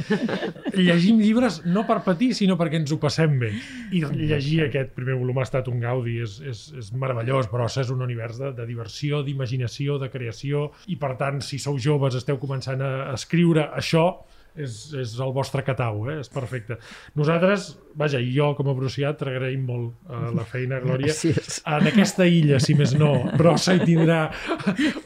llegim 0.75 1.21
llibres 1.23 1.61
no 1.67 1.85
per 1.87 2.01
patir, 2.07 2.33
sinó 2.35 2.59
perquè 2.59 2.81
ens 2.83 2.95
ho 2.95 2.99
passem 3.03 3.39
bé. 3.39 3.53
I 3.95 4.03
llegir 4.19 4.65
aquest 4.67 4.91
primer 4.97 5.15
volum 5.21 5.39
ha 5.39 5.47
estat 5.47 5.71
un 5.71 5.79
gaudi, 5.85 6.17
és, 6.27 6.41
és, 6.43 6.65
és 6.83 6.91
meravellós, 6.99 7.47
però 7.53 7.71
és 7.71 7.93
un 7.95 8.03
univers 8.03 8.41
de, 8.43 8.51
de 8.57 8.67
diversió, 8.67 9.23
d'imaginació, 9.23 10.01
de 10.03 10.11
creació, 10.11 10.73
i 10.91 10.99
per 10.99 11.15
tant, 11.21 11.39
si 11.45 11.63
sou 11.63 11.79
joves, 11.79 12.19
esteu 12.19 12.41
començant 12.43 12.83
a 12.83 12.93
escriure 13.15 13.69
això, 13.79 14.09
és, 14.59 14.79
és 14.99 15.15
el 15.23 15.33
vostre 15.37 15.63
catau, 15.67 16.03
eh? 16.11 16.19
és 16.23 16.31
perfecte. 16.33 16.79
Nosaltres, 17.19 17.71
vaja, 17.99 18.21
jo 18.23 18.51
com 18.59 18.71
a 18.71 18.75
bruciat 18.77 19.19
t'agraïm 19.21 19.65
molt 19.69 20.11
uh, 20.11 20.29
la 20.35 20.45
feina, 20.49 20.81
Glòria. 20.83 21.13
Gràcies. 21.13 21.61
En 21.69 21.89
aquesta 21.91 22.27
illa, 22.29 22.61
si 22.63 22.77
més 22.79 22.95
no, 22.99 23.13
brossa 23.39 23.77
i 23.79 23.83
tindrà 23.85 24.21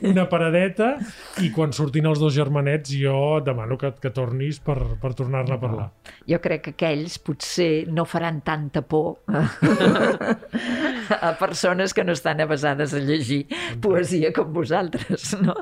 una 0.09 0.27
paradeta 0.31 0.95
i 1.43 1.53
quan 1.55 1.75
surtin 1.77 2.09
els 2.11 2.21
dos 2.23 2.35
germanets 2.37 2.95
jo 2.97 3.41
demano 3.45 3.79
que, 3.81 3.93
que 4.03 4.13
tornis 4.15 4.61
per, 4.65 4.79
per 5.03 5.13
tornar-ne 5.19 5.57
a 5.57 5.61
parlar. 5.61 5.89
Jo 6.29 6.41
crec 6.43 6.67
que 6.67 6.77
aquells 6.77 7.19
potser 7.23 7.87
no 7.93 8.07
faran 8.09 8.41
tanta 8.47 8.83
por 8.83 9.23
a 11.21 11.33
persones 11.39 11.95
que 11.95 12.05
no 12.05 12.13
estan 12.13 12.41
avasades 12.41 12.95
a 12.95 13.01
llegir 13.03 13.47
poesia 13.81 14.33
com 14.33 14.53
vosaltres, 14.53 15.33
no? 15.43 15.55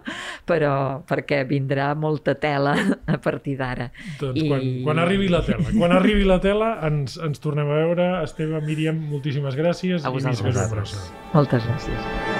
Però 0.48 1.02
perquè 1.08 1.42
vindrà 1.48 1.94
molta 1.94 2.34
tela 2.40 2.74
a 3.06 3.18
partir 3.18 3.56
d'ara. 3.60 3.90
Doncs 4.20 4.40
I- 4.40 4.48
quan, 4.48 4.66
quan 4.84 4.98
arribi 5.06 5.28
la 5.32 5.42
tela. 5.46 5.66
Quan 5.76 5.92
arribi 5.96 6.24
la 6.28 6.40
tela 6.40 6.74
ens, 6.88 7.16
ens 7.18 7.40
tornem 7.40 7.68
a 7.70 7.80
veure. 7.84 8.10
Esteve, 8.24 8.60
Míriam, 8.66 8.98
moltíssimes 9.10 9.56
gràcies. 9.58 10.04
A 10.04 10.10
i 10.10 10.12
vosaltres. 10.18 10.70
Brossa. 10.70 11.02
Moltes 11.34 11.66
gràcies. 11.66 12.39